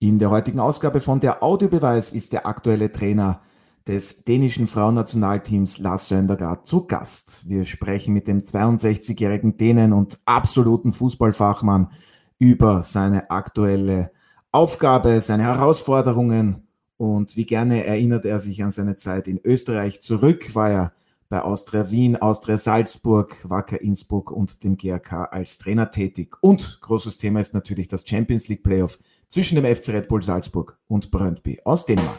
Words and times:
In 0.00 0.20
der 0.20 0.30
heutigen 0.30 0.60
Ausgabe 0.60 1.00
von 1.00 1.18
der 1.18 1.42
Audiobeweis 1.42 2.12
ist 2.12 2.32
der 2.32 2.46
aktuelle 2.46 2.92
Trainer 2.92 3.40
des 3.88 4.22
dänischen 4.22 4.68
Frauennationalteams 4.68 5.78
Lars 5.78 6.06
Söndergaard 6.06 6.68
zu 6.68 6.86
Gast. 6.86 7.48
Wir 7.48 7.64
sprechen 7.64 8.14
mit 8.14 8.28
dem 8.28 8.38
62-jährigen 8.38 9.56
Dänen 9.56 9.92
und 9.92 10.20
absoluten 10.24 10.92
Fußballfachmann 10.92 11.90
über 12.38 12.82
seine 12.82 13.28
aktuelle 13.32 14.12
Aufgabe, 14.52 15.20
seine 15.20 15.42
Herausforderungen 15.42 16.68
und 16.96 17.36
wie 17.36 17.46
gerne 17.46 17.84
erinnert 17.84 18.24
er 18.24 18.38
sich 18.38 18.62
an 18.62 18.70
seine 18.70 18.94
Zeit 18.94 19.26
in 19.26 19.40
Österreich 19.42 20.00
zurück, 20.00 20.54
war 20.54 20.70
er 20.70 20.92
bei 21.28 21.42
Austria 21.42 21.90
Wien, 21.90 22.16
Austria 22.16 22.56
Salzburg, 22.56 23.36
Wacker 23.42 23.80
Innsbruck 23.80 24.30
und 24.30 24.62
dem 24.62 24.76
GRK 24.76 25.24
als 25.24 25.58
Trainer 25.58 25.90
tätig. 25.90 26.36
Und 26.40 26.78
großes 26.82 27.18
Thema 27.18 27.40
ist 27.40 27.52
natürlich 27.52 27.88
das 27.88 28.04
Champions 28.06 28.46
League 28.46 28.62
Playoff 28.62 28.98
zwischen 29.28 29.56
dem 29.56 29.64
FC 29.64 29.90
Red 29.90 30.08
Bull 30.08 30.22
Salzburg 30.22 30.78
und 30.88 31.10
Brøndby 31.10 31.60
aus 31.64 31.84
Dänemark. 31.86 32.18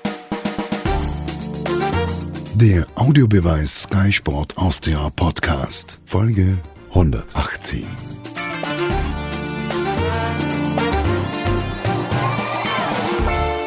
Der 2.55 2.85
Audiobeweis 2.95 3.83
Sky 3.83 4.11
Sport 4.11 4.57
Austria 4.57 5.09
Podcast, 5.15 5.99
Folge 6.05 6.57
118. 6.89 7.85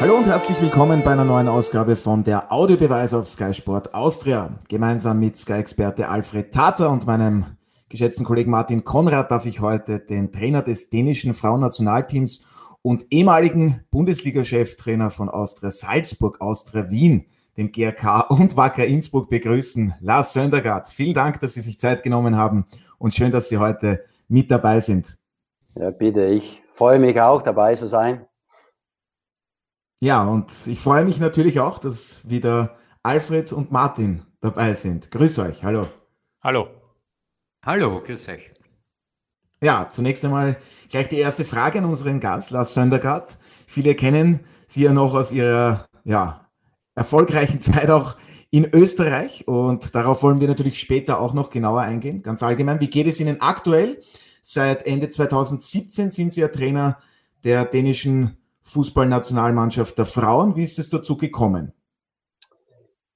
Hallo 0.00 0.16
und 0.16 0.27
herzlich 0.27 0.61
willkommen 0.61 1.02
bei 1.05 1.12
einer 1.12 1.24
neuen 1.24 1.48
Ausgabe 1.48 1.97
von 1.97 2.24
der 2.24 2.52
Audiobeweis 2.52 3.14
auf 3.14 3.28
Sky 3.28 3.55
Sport 3.55 3.95
Austria. 3.95 4.59
Gemeinsam 4.69 5.20
mit 5.20 5.36
Sky-Experte 5.36 6.09
Alfred 6.09 6.52
Tater 6.52 6.91
und 6.91 7.06
meinem 7.06 7.47
geschätzten 7.88 8.27
Kollegen 8.27 8.50
Martin 8.50 8.84
Konrad 8.84 9.30
darf 9.30 9.47
ich 9.47 9.61
heute 9.61 10.00
den 10.00 10.33
Trainer 10.33 10.62
des 10.62 10.91
dänischen 10.91 11.34
Frauennationalteams 11.34 12.42
und 12.82 13.06
ehemaligen 13.10 13.84
Bundesliga-Cheftrainer 13.91 15.10
von 15.10 15.28
Austria 15.28 15.70
Salzburg, 15.70 16.41
Austria 16.41 16.91
Wien, 16.91 17.27
dem 17.56 17.70
GRK 17.70 18.22
und 18.28 18.56
Wacker 18.56 18.84
Innsbruck 18.84 19.30
begrüßen. 19.30 19.94
Lars 20.00 20.33
Söndergaard, 20.33 20.91
vielen 20.91 21.14
Dank, 21.14 21.41
dass 21.41 21.55
Sie 21.55 21.61
sich 21.61 21.78
Zeit 21.78 22.02
genommen 22.02 22.36
haben 22.36 22.66
und 22.98 23.14
schön, 23.14 23.30
dass 23.30 23.48
Sie 23.48 23.58
heute 23.58 24.05
mit 24.28 24.50
dabei 24.50 24.80
sind. 24.80 25.16
Ja, 25.74 25.91
bitte, 25.91 26.24
ich 26.27 26.62
freue 26.69 26.98
mich 26.98 27.20
auch 27.20 27.42
dabei 27.42 27.74
zu 27.74 27.86
sein. 27.86 28.27
Ja, 30.00 30.24
und 30.24 30.50
ich 30.67 30.80
freue 30.80 31.05
mich 31.05 31.20
natürlich 31.20 31.61
auch, 31.61 31.78
dass 31.78 32.28
wieder 32.28 32.77
Alfred 33.05 33.52
und 33.52 33.70
Martin 33.70 34.22
dabei 34.41 34.74
sind. 34.74 35.11
Grüß 35.11 35.39
euch, 35.39 35.62
hallo. 35.62 35.86
Hallo. 36.42 36.69
Hallo, 37.64 38.00
grüß 38.00 38.28
euch. 38.28 38.52
Ja, 39.62 39.88
zunächst 39.88 40.24
einmal 40.24 40.56
gleich 40.91 41.08
die 41.08 41.20
erste 41.20 41.44
Frage 41.44 41.78
an 41.78 41.84
unseren 41.84 42.18
Gast, 42.18 42.50
Lars 42.50 42.74
Söndergaard. 42.74 43.38
Viele 43.68 43.94
kennen 43.94 44.41
Sie 44.66 44.82
ja 44.82 44.92
noch 44.92 45.14
aus 45.14 45.30
Ihrer 45.30 45.86
ja, 46.02 46.48
erfolgreichen 46.96 47.60
Zeit 47.62 47.88
auch 47.88 48.16
in 48.50 48.68
Österreich 48.74 49.46
und 49.46 49.94
darauf 49.94 50.24
wollen 50.24 50.40
wir 50.40 50.48
natürlich 50.48 50.80
später 50.80 51.20
auch 51.20 51.33
noch 51.33 51.48
genauer 51.48 51.83
eingehen. 51.83 52.22
Ganz 52.24 52.42
allgemein, 52.42 52.80
wie 52.80 52.90
geht 52.90 53.06
es 53.06 53.20
Ihnen 53.20 53.40
aktuell? 53.40 54.02
Seit 54.42 54.84
Ende 54.84 55.10
2017 55.10 56.10
sind 56.10 56.33
Sie 56.33 56.40
ja 56.40 56.48
Trainer 56.48 56.98
der 57.44 57.64
dänischen 57.64 58.38
Fußballnationalmannschaft 58.62 59.96
der 59.96 60.06
Frauen. 60.06 60.56
Wie 60.56 60.64
ist 60.64 60.80
es 60.80 60.88
dazu 60.88 61.16
gekommen? 61.16 61.72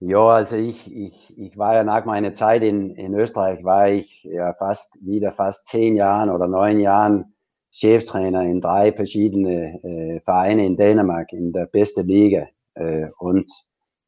Ja, 0.01 0.29
also 0.29 0.57
ich, 0.57 0.95
ich, 0.95 1.39
ich 1.39 1.57
war 1.57 1.75
ja 1.75 1.83
nach 1.83 2.05
meiner 2.05 2.35
Zeit 2.35 2.63
in, 2.63 2.91
in 2.91 3.15
Österreich, 3.15 3.65
war 3.65 3.89
ich 3.89 4.25
ja 4.25 4.53
fast 4.53 4.99
wieder 5.01 5.33
fast 5.33 5.67
zehn 5.69 5.97
Jahren 5.97 6.29
oder 6.29 6.47
neun 6.49 6.81
Jahren 6.81 7.35
Cheftrainer 7.71 8.43
in 8.43 8.61
drei 8.61 8.93
verschiedene 8.93 9.83
äh, 9.83 10.21
Vereine 10.21 10.67
in 10.67 10.77
Dänemark 10.77 11.33
in 11.33 11.53
der 11.53 11.67
besten 11.67 12.07
Liga. 12.07 12.47
Äh, 12.75 13.09
und 13.19 13.51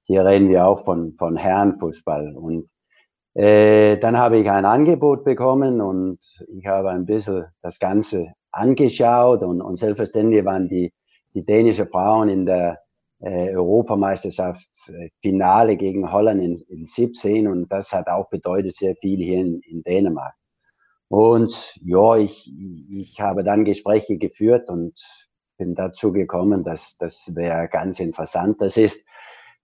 hier 0.02 0.24
reden 0.26 0.50
wir 0.50 0.66
auch 0.66 0.84
von, 0.84 1.14
von 1.14 1.36
Herrenfußball. 1.36 2.34
Und 2.36 2.68
äh, 3.34 3.96
dann 3.98 4.18
habe 4.18 4.38
ich 4.38 4.50
ein 4.50 4.66
Angebot 4.66 5.24
bekommen 5.24 5.80
und 5.80 6.18
ich 6.48 6.66
habe 6.66 6.90
ein 6.90 7.06
bisschen 7.06 7.46
das 7.62 7.78
Ganze 7.78 8.34
angeschaut 8.52 9.42
und, 9.42 9.62
und 9.62 9.76
selbstverständlich 9.76 10.44
waren 10.44 10.68
die, 10.68 10.92
die 11.34 11.44
dänischen 11.44 11.88
Frauen 11.88 12.28
in 12.28 12.44
der 12.44 12.78
äh, 13.20 13.54
Europameisterschaftsfinale 13.54 15.76
gegen 15.76 16.12
Holland 16.12 16.42
in, 16.42 16.56
in 16.68 16.84
17 16.84 17.48
und 17.48 17.72
das 17.72 17.92
hat 17.92 18.08
auch 18.08 18.28
bedeutet 18.28 18.74
sehr 18.74 18.94
viel 18.96 19.18
hier 19.18 19.40
in, 19.40 19.60
in 19.60 19.82
Dänemark. 19.82 20.34
Und 21.08 21.74
ja, 21.82 22.16
ich, 22.16 22.52
ich 22.90 23.20
habe 23.20 23.42
dann 23.42 23.64
Gespräche 23.64 24.18
geführt 24.18 24.68
und 24.68 24.94
bin 25.56 25.74
dazu 25.74 26.12
gekommen, 26.12 26.64
dass 26.64 26.98
das 26.98 27.32
wäre 27.34 27.68
ganz 27.68 27.98
interessant. 27.98 28.60
Das 28.60 28.76
ist, 28.76 29.06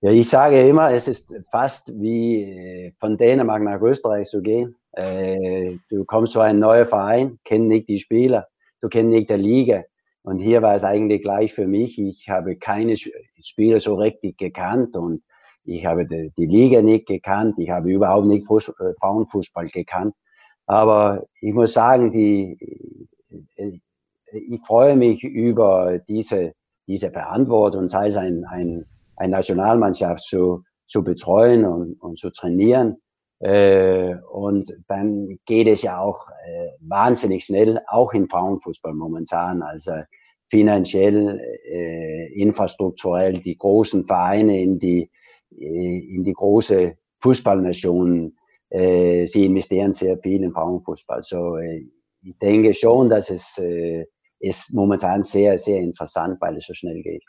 ja, 0.01 0.11
ich 0.11 0.29
sage 0.29 0.69
immer, 0.69 0.91
es 0.91 1.07
ist 1.07 1.35
fast 1.51 1.93
wie 2.01 2.43
äh, 2.43 2.93
von 2.99 3.17
Dänemark 3.17 3.63
nach 3.63 3.81
Österreich 3.81 4.29
zu 4.29 4.43
gehen. 4.43 4.75
Äh, 4.93 5.77
du 5.91 6.05
kommst 6.05 6.33
zu 6.33 6.41
einem 6.41 6.61
neuen 6.61 6.87
Verein, 6.87 7.39
kennst 7.45 7.69
nicht 7.69 7.89
die 7.89 8.01
Spieler, 8.01 8.49
du 8.81 8.89
kennst 8.89 9.11
nicht 9.11 9.31
die 9.31 9.35
Liga, 9.35 9.85
und 10.25 10.39
hier 10.39 10.63
war 10.63 10.75
es 10.75 10.85
eigentlich 10.85 11.21
gleich 11.21 11.53
für 11.53 11.67
mich. 11.67 11.99
Ich 11.99 12.31
habe 12.31 12.57
keine 12.57 12.97
Spieler 12.97 13.79
so 13.79 13.95
richtig 13.97 14.39
gekannt 14.39 14.97
und 14.97 15.23
ich 15.65 15.85
habe 15.85 16.07
die, 16.07 16.33
die 16.39 16.47
Liga 16.47 16.81
nicht 16.81 17.07
gekannt. 17.07 17.59
Ich 17.59 17.69
habe 17.69 17.91
überhaupt 17.91 18.27
nicht 18.27 18.47
Fuß, 18.47 18.71
äh, 18.81 18.95
Frauenfußball 18.99 19.69
gekannt. 19.69 20.15
Aber 20.67 21.27
ich 21.43 21.53
muss 21.53 21.75
sagen, 21.75 22.11
die, 22.11 22.59
ich 24.33 24.61
freue 24.67 24.97
mich 24.97 25.23
über 25.23 25.99
diese, 26.09 26.55
diese 26.87 27.11
Verantwortung, 27.11 27.91
sei 27.91 28.09
es 28.09 28.17
ein, 28.17 28.47
ein, 28.47 28.87
ein 29.17 29.29
Nationalmannschaft 29.29 30.25
zu, 30.25 30.65
zu 30.87 31.05
betreuen 31.05 31.67
und, 31.67 32.01
und 32.01 32.19
zu 32.19 32.31
trainieren. 32.31 32.97
Äh, 33.41 34.15
und 34.33 34.73
dann 34.89 35.39
geht 35.45 35.67
es 35.67 35.83
ja 35.83 36.01
auch 36.01 36.29
äh, 36.47 36.69
wahnsinnig 36.81 37.45
schnell, 37.45 37.81
auch 37.89 38.13
im 38.15 38.29
Frauenfußball 38.29 38.95
momentan. 38.95 39.63
Also 39.63 39.93
finanziell, 40.49 41.41
äh, 41.69 42.33
infrastrukturell 42.35 43.41
die 43.41 43.57
großen 43.57 44.07
Vereine 44.07 44.61
in 44.61 44.79
die, 44.79 45.11
in 45.51 46.25
die 46.25 46.33
große 46.33 46.97
Fußballnation, 47.21 48.37
sie 48.71 49.47
investieren 49.47 49.93
sehr 49.93 50.19
viel 50.19 50.43
in 50.43 50.53
Frauenfußball. 50.53 51.23
So, 51.23 51.59
ich 51.59 52.39
denke 52.41 52.75
schon, 52.75 53.09
dass 53.09 53.31
es 53.31 53.61
ist 54.41 54.75
momentan 54.75 55.23
sehr, 55.23 55.57
sehr 55.59 55.79
interessant, 55.79 56.41
weil 56.41 56.57
es 56.57 56.67
so 56.67 56.75
schnell 56.75 57.01
geht. 57.03 57.23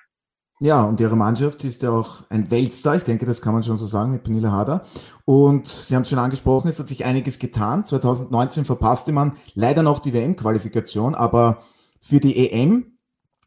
Ja, 0.61 0.83
und 0.83 1.01
ihre 1.01 1.17
Mannschaft 1.17 1.65
ist 1.65 1.83
ja 1.83 1.91
auch 1.91 2.21
ein 2.29 2.49
Weltstar, 2.49 2.95
ich 2.95 3.03
denke, 3.03 3.25
das 3.25 3.41
kann 3.41 3.53
man 3.53 3.63
schon 3.63 3.77
so 3.77 3.85
sagen 3.85 4.11
mit 4.11 4.23
Penilla 4.23 4.51
Hader. 4.51 4.83
Und 5.25 5.67
Sie 5.67 5.93
haben 5.93 6.03
es 6.03 6.09
schon 6.09 6.19
angesprochen, 6.19 6.69
es 6.69 6.79
hat 6.79 6.87
sich 6.87 7.03
einiges 7.03 7.39
getan. 7.39 7.85
2019 7.85 8.63
verpasste 8.63 9.11
man 9.11 9.33
leider 9.53 9.83
noch 9.83 9.99
die 9.99 10.13
WM-Qualifikation, 10.13 11.13
aber 11.13 11.59
für 11.99 12.21
die 12.21 12.49
EM 12.49 12.97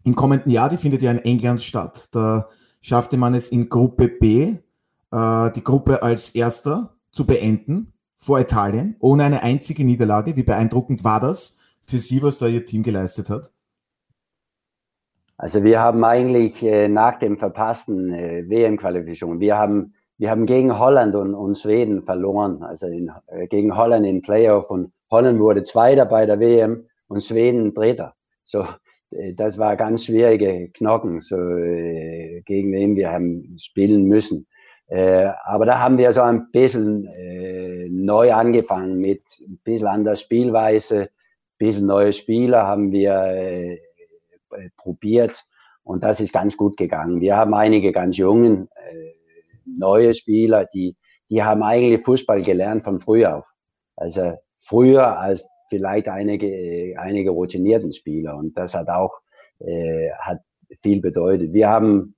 im 0.04 0.14
kommenden 0.16 0.52
Jahr, 0.52 0.69
die 0.69 0.76
findet 0.76 1.00
ja 1.00 1.10
in 1.10 1.19
England 1.19 1.62
statt. 1.62 2.08
Da 2.12 2.48
schaffte 2.82 3.16
man 3.16 3.34
es 3.34 3.48
in 3.48 3.70
Gruppe 3.70 4.08
B, 4.08 4.56
äh, 5.10 5.52
die 5.52 5.64
Gruppe 5.64 6.02
als 6.02 6.30
erster 6.30 6.94
zu 7.10 7.25
beenden 7.25 7.94
vor 8.16 8.38
Italien, 8.38 8.96
ohne 9.00 9.25
eine 9.25 9.42
einzige 9.42 9.84
Niederlage. 9.84 10.36
Wie 10.36 10.42
beeindruckend 10.42 11.04
war 11.04 11.20
das 11.20 11.56
für 11.84 11.98
Sie, 11.98 12.22
was 12.22 12.38
da 12.38 12.46
Ihr 12.48 12.66
Team 12.66 12.82
geleistet 12.82 13.30
hat? 13.30 13.50
Also 15.41 15.62
wir 15.62 15.78
haben 15.78 16.03
eigentlich 16.04 16.65
äh, 16.65 16.88
nach 16.88 17.16
dem 17.21 17.38
verpassten 17.38 18.12
äh, 18.12 18.50
WM-Qualifikation, 18.50 19.38
wir 19.38 19.56
haben, 19.56 19.94
wir 20.19 20.31
haben 20.31 20.47
gegen 20.47 20.76
Holland 20.76 21.15
und, 21.15 21.32
und 21.32 21.56
Schweden 21.56 22.03
verloren, 22.03 22.65
also 22.65 22.88
in, 22.88 23.12
äh, 23.28 23.47
gegen 23.47 23.76
Holland 23.76 24.04
in 24.04 24.21
Playoff 24.21 24.69
und 24.69 24.91
Holland 25.12 25.38
wurde 25.38 25.62
Zweiter 25.62 26.06
bei 26.06 26.26
der 26.26 26.41
WM 26.41 26.87
und 27.06 27.22
Schweden 27.22 27.72
Dritter. 27.72 28.16
So, 28.44 28.66
äh, 29.12 29.32
das 29.34 29.59
war 29.59 29.76
ganz 29.76 30.06
schwierige 30.06 30.71
Knochen, 30.71 31.21
so, 31.21 31.37
äh, 31.37 32.43
gegen 32.44 32.73
wen 32.73 32.96
wir 32.96 33.12
haben 33.12 33.56
spielen 33.61 34.06
müssen. 34.06 34.49
Äh, 34.88 35.29
aber 35.44 35.67
da 35.67 35.79
haben 35.79 35.99
wir 35.99 36.12
so 36.12 36.23
ein 36.23 36.50
bisschen 36.50 37.06
äh, 37.06 37.88
neu 37.88 38.32
angefangen 38.32 38.99
mit 38.99 39.23
ein 39.46 39.61
bisschen 39.62 39.87
anderer 39.87 40.17
Spielweise, 40.17 41.02
ein 41.02 41.08
bisschen 41.58 41.87
neue 41.87 42.12
Spieler 42.12 42.67
haben 42.67 42.90
wir 42.90 43.79
äh, 44.53 44.67
äh, 44.67 44.71
probiert 44.77 45.45
und 45.83 46.03
das 46.03 46.21
ist 46.21 46.33
ganz 46.33 46.56
gut 46.56 46.77
gegangen. 46.77 47.21
Wir 47.21 47.37
haben 47.37 47.55
einige 47.55 47.93
ganz 47.93 48.17
jungen, 48.17 48.69
äh, 48.77 49.12
neue 49.65 50.15
Spieler, 50.15 50.67
die, 50.67 50.97
die 51.31 51.43
haben 51.43 51.62
eigentlich 51.62 52.03
Fußball 52.03 52.43
gelernt 52.43 52.85
von 52.85 53.00
früh 53.00 53.25
auf. 53.25 53.47
Also 53.97 54.35
früher 54.59 55.19
als 55.19 55.45
vielleicht 55.69 56.09
einige, 56.09 56.95
einige 56.99 57.31
routinierten 57.31 57.93
Spieler 57.93 58.37
und 58.37 58.56
das 58.56 58.75
hat 58.75 58.89
auch 58.89 59.21
äh, 59.61 60.11
hat 60.19 60.39
viel 60.81 61.00
bedeutet. 61.00 61.53
Wir 61.53 61.69
haben 61.69 62.15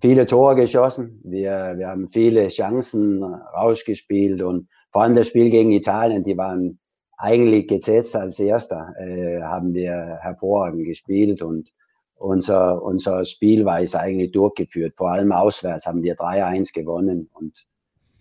viele 0.00 0.26
Tore 0.26 0.56
geschossen, 0.56 1.20
wir, 1.24 1.74
wir 1.76 1.88
haben 1.88 2.08
viele 2.08 2.48
Chancen 2.48 3.22
rausgespielt 3.22 4.42
und 4.42 4.68
vor 4.90 5.02
allem 5.02 5.14
das 5.14 5.28
Spiel 5.28 5.50
gegen 5.50 5.72
Italien, 5.72 6.24
die 6.24 6.36
waren 6.36 6.78
eigentlich 7.16 7.68
gesetzt 7.68 8.16
als 8.16 8.38
Erster, 8.38 8.94
äh, 8.98 9.42
haben 9.42 9.74
wir 9.74 10.18
hervorragend 10.20 10.84
gespielt 10.84 11.42
und, 11.42 11.70
unser, 12.16 12.82
unser 12.82 13.24
Spielweise 13.24 14.00
eigentlich 14.00 14.32
durchgeführt. 14.32 14.94
Vor 14.96 15.10
allem 15.10 15.32
auswärts 15.32 15.86
haben 15.86 16.02
wir 16.02 16.16
3-1 16.16 16.72
gewonnen. 16.72 17.28
Und 17.32 17.66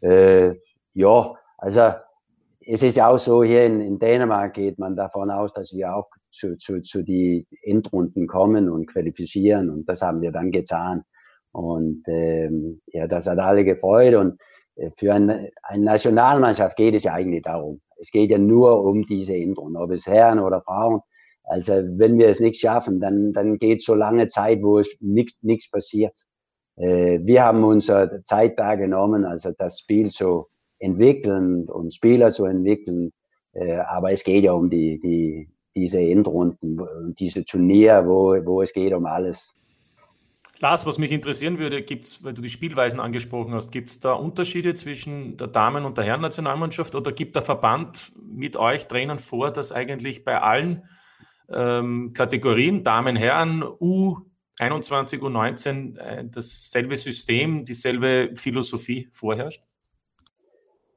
äh, 0.02 0.56
ja, 0.94 1.36
also 1.58 1.94
es 2.66 2.84
ist 2.84 2.98
ja 2.98 3.08
auch 3.08 3.18
so, 3.18 3.44
hier 3.44 3.66
in, 3.66 3.82
in, 3.82 4.00
Dänemark 4.00 4.54
geht 4.54 4.80
man 4.80 4.96
davon 4.96 5.30
aus, 5.32 5.54
dass 5.54 5.74
wir 5.74 5.96
auch 5.96 6.10
zu, 6.32 6.58
zu, 6.58 6.82
zu 6.82 7.04
die 7.04 7.48
Endrunden 7.62 8.28
kommen 8.28 8.70
und 8.70 8.88
qualifizieren. 8.88 9.70
Und 9.70 9.88
das 9.88 10.02
haben 10.02 10.22
wir 10.22 10.32
dann 10.32 10.52
getan. 10.52 11.04
Und 11.52 12.04
ähm, 12.08 12.82
ja, 12.88 13.08
das 13.08 13.28
hat 13.28 13.40
alle 13.40 13.64
gefreut. 13.64 14.16
Und 14.16 14.40
äh, 14.76 14.90
für 14.96 15.14
ein, 15.14 15.50
eine 15.62 15.84
Nationalmannschaft 15.84 16.76
geht 16.76 16.96
es 16.96 17.04
ja 17.04 17.14
eigentlich 17.14 17.44
darum. 17.44 17.82
Es 18.04 18.12
geht 18.12 18.32
ja 18.32 18.38
nur 18.38 18.84
um 18.84 19.06
diese 19.08 19.34
Endrunde, 19.34 19.80
ob 19.80 19.92
es 19.92 20.08
Herren 20.08 20.40
oder 20.40 20.62
Frauen. 20.62 21.00
Also 21.46 21.72
wenn 21.72 22.18
wir 22.18 22.28
es 22.28 22.42
nicht 22.42 22.60
schaffen, 22.60 23.00
dann, 23.00 23.32
dann 23.32 23.58
geht 23.58 23.82
so 23.82 23.96
lange 23.96 24.28
Zeit, 24.28 24.62
wo 24.62 24.80
es 24.80 24.90
nichts 25.00 25.72
passiert. 25.72 26.26
Äh, 26.76 27.20
wir 27.24 27.46
haben 27.46 27.64
unsere 27.64 28.22
Zeit 28.26 28.60
da 28.60 28.76
genommen, 28.76 29.24
also 29.24 29.52
das 29.58 29.80
Spiel 29.80 30.10
zu 30.12 30.48
entwickeln 30.80 31.70
und 31.70 31.94
Spieler 31.94 32.32
zu 32.32 32.44
entwickeln. 32.44 33.14
Äh, 33.54 33.78
aber 33.78 34.12
es 34.12 34.26
geht 34.26 34.44
ja 34.44 34.52
um 34.52 34.70
die, 34.70 35.00
die, 35.00 35.48
diese 35.74 36.02
Endrunden, 36.02 36.82
diese 37.18 37.46
Turnier, 37.46 38.04
wo, 38.06 38.36
wo 38.46 38.62
es 38.62 38.74
geht 38.74 38.94
um 38.94 39.06
alles. 39.06 39.58
Lars, 40.60 40.86
was 40.86 40.98
mich 40.98 41.12
interessieren 41.12 41.60
würde, 41.60 41.82
gibt's, 41.82 42.24
weil 42.24 42.34
du 42.34 42.42
die 42.42 42.50
Spielweisen 42.50 43.00
angesprochen 43.00 43.54
hast, 43.54 43.72
gibt 43.72 43.90
es 43.90 44.00
da 44.00 44.14
Unterschiede 44.14 44.74
zwischen 44.76 45.36
der 45.38 45.48
Damen- 45.48 45.84
und 45.84 45.98
der 45.98 46.06
Herren-Nationalmannschaft 46.06 46.96
oder 46.96 47.12
gibt 47.12 47.36
der 47.36 47.44
Verband 47.44 48.12
mit 48.16 48.56
euch 48.56 48.88
Trainern 48.88 49.20
vor, 49.20 49.52
dass 49.52 49.72
eigentlich 49.72 50.24
bei 50.24 50.40
allen 50.40 50.84
ähm, 51.52 52.14
Kategorien, 52.14 52.84
Damen, 52.84 53.16
Herren, 53.16 53.64
U21, 53.64 55.20
U19, 55.20 55.98
äh, 55.98 56.26
dasselbe 56.30 56.96
System, 56.96 57.66
dieselbe 57.66 58.32
Philosophie 58.36 59.10
vorherrscht? 59.12 59.64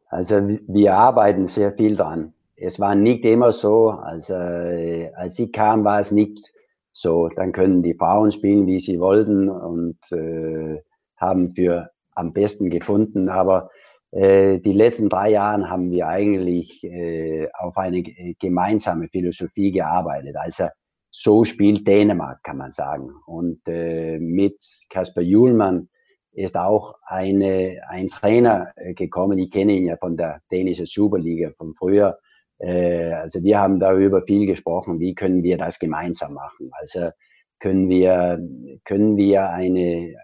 Also 0.08 0.36
wir 0.68 0.94
arbeiten 0.94 1.46
sehr 1.46 1.72
viel 1.72 1.96
dran. 1.96 2.32
Es 2.56 2.78
war 2.78 2.94
nicht 2.94 3.24
immer 3.24 3.52
so, 3.52 3.90
also 3.90 4.34
äh, 4.34 5.12
als 5.14 5.38
ich 5.38 5.52
kam, 5.52 5.84
war 5.84 6.00
es 6.00 6.10
nicht 6.10 6.52
so. 6.96 7.28
Dann 7.28 7.52
können 7.52 7.82
die 7.82 7.94
Frauen 7.94 8.30
spielen, 8.30 8.66
wie 8.66 8.80
sie 8.80 8.98
wollten 8.98 9.50
und 9.50 9.98
äh, 10.12 10.82
haben 11.16 11.48
für 11.50 11.90
am 12.14 12.32
besten 12.32 12.70
gefunden. 12.70 13.28
Aber 13.28 13.70
äh, 14.12 14.58
die 14.60 14.72
letzten 14.72 15.10
drei 15.10 15.30
Jahre 15.30 15.68
haben 15.68 15.90
wir 15.90 16.08
eigentlich 16.08 16.82
äh, 16.84 17.48
auf 17.52 17.76
eine 17.76 18.02
gemeinsame 18.02 19.08
Philosophie 19.08 19.72
gearbeitet. 19.72 20.36
Also 20.36 20.68
so 21.10 21.44
spielt 21.44 21.86
Dänemark, 21.86 22.42
kann 22.42 22.56
man 22.56 22.70
sagen. 22.70 23.10
Und 23.26 23.60
äh, 23.68 24.18
mit 24.18 24.58
Kasper 24.88 25.22
Julmann 25.22 25.88
ist 26.32 26.56
auch 26.56 26.94
eine, 27.02 27.80
ein 27.88 28.08
Trainer 28.08 28.72
gekommen, 28.94 29.38
ich 29.38 29.50
kenne 29.50 29.72
ihn 29.72 29.86
ja 29.86 29.96
von 29.96 30.18
der 30.18 30.40
dänischen 30.50 30.84
Superliga 30.84 31.50
von 31.56 31.74
früher. 31.74 32.18
Also 32.58 33.42
wir 33.42 33.60
haben 33.60 33.80
darüber 33.80 34.22
viel 34.22 34.46
gesprochen, 34.46 34.98
wie 34.98 35.14
können 35.14 35.42
wir 35.42 35.58
das 35.58 35.78
gemeinsam 35.78 36.34
machen. 36.34 36.70
Also 36.72 37.10
können 37.58 37.88
wir, 37.88 38.38
können 38.84 39.16
wir 39.16 39.50
eine, 39.50 40.14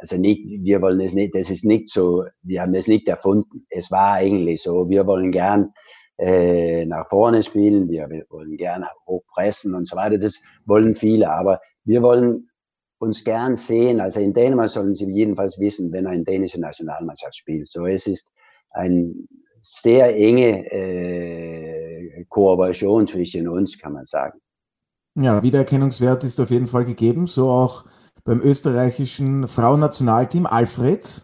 also 0.00 0.16
nicht, 0.16 0.44
wir 0.46 0.82
wollen 0.82 1.00
es 1.00 1.12
nicht, 1.12 1.34
das 1.34 1.50
ist 1.50 1.64
nicht 1.64 1.88
so, 1.88 2.24
wir 2.42 2.62
haben 2.62 2.74
es 2.74 2.88
nicht 2.88 3.08
erfunden. 3.08 3.66
Es 3.70 3.90
war 3.90 4.14
eigentlich 4.14 4.62
so, 4.62 4.88
wir 4.88 5.06
wollen 5.06 5.32
gern 5.32 5.72
äh, 6.18 6.84
nach 6.86 7.08
vorne 7.08 7.42
spielen, 7.42 7.88
wir 7.88 8.08
wollen 8.30 8.56
gern 8.56 8.84
hochpressen 9.06 9.74
und 9.74 9.88
so 9.88 9.96
weiter. 9.96 10.18
Das 10.18 10.42
wollen 10.66 10.94
viele, 10.94 11.30
aber 11.30 11.60
wir 11.84 12.02
wollen 12.02 12.48
uns 12.98 13.24
gern 13.24 13.56
sehen. 13.56 14.00
Also 14.00 14.20
in 14.20 14.32
Dänemark 14.32 14.68
sollen 14.68 14.94
sie 14.94 15.10
jedenfalls 15.10 15.58
wissen, 15.58 15.92
wenn 15.92 16.06
eine 16.06 16.22
dänische 16.22 16.60
Nationalmannschaft 16.60 17.36
spielt. 17.36 17.66
So, 17.66 17.86
es 17.86 18.06
ist 18.06 18.30
ein 18.70 19.28
sehr 19.60 20.16
enge 20.16 20.70
äh, 20.72 21.71
Kooperation 22.32 23.06
zwischen 23.06 23.46
uns, 23.46 23.78
kann 23.78 23.92
man 23.92 24.04
sagen. 24.04 24.40
Ja, 25.14 25.42
Wiedererkennungswert 25.42 26.24
ist 26.24 26.40
auf 26.40 26.50
jeden 26.50 26.66
Fall 26.66 26.86
gegeben, 26.86 27.26
so 27.26 27.50
auch 27.50 27.84
beim 28.24 28.40
österreichischen 28.40 29.46
Frauennationalteam 29.46 30.46
Alfred. 30.46 31.22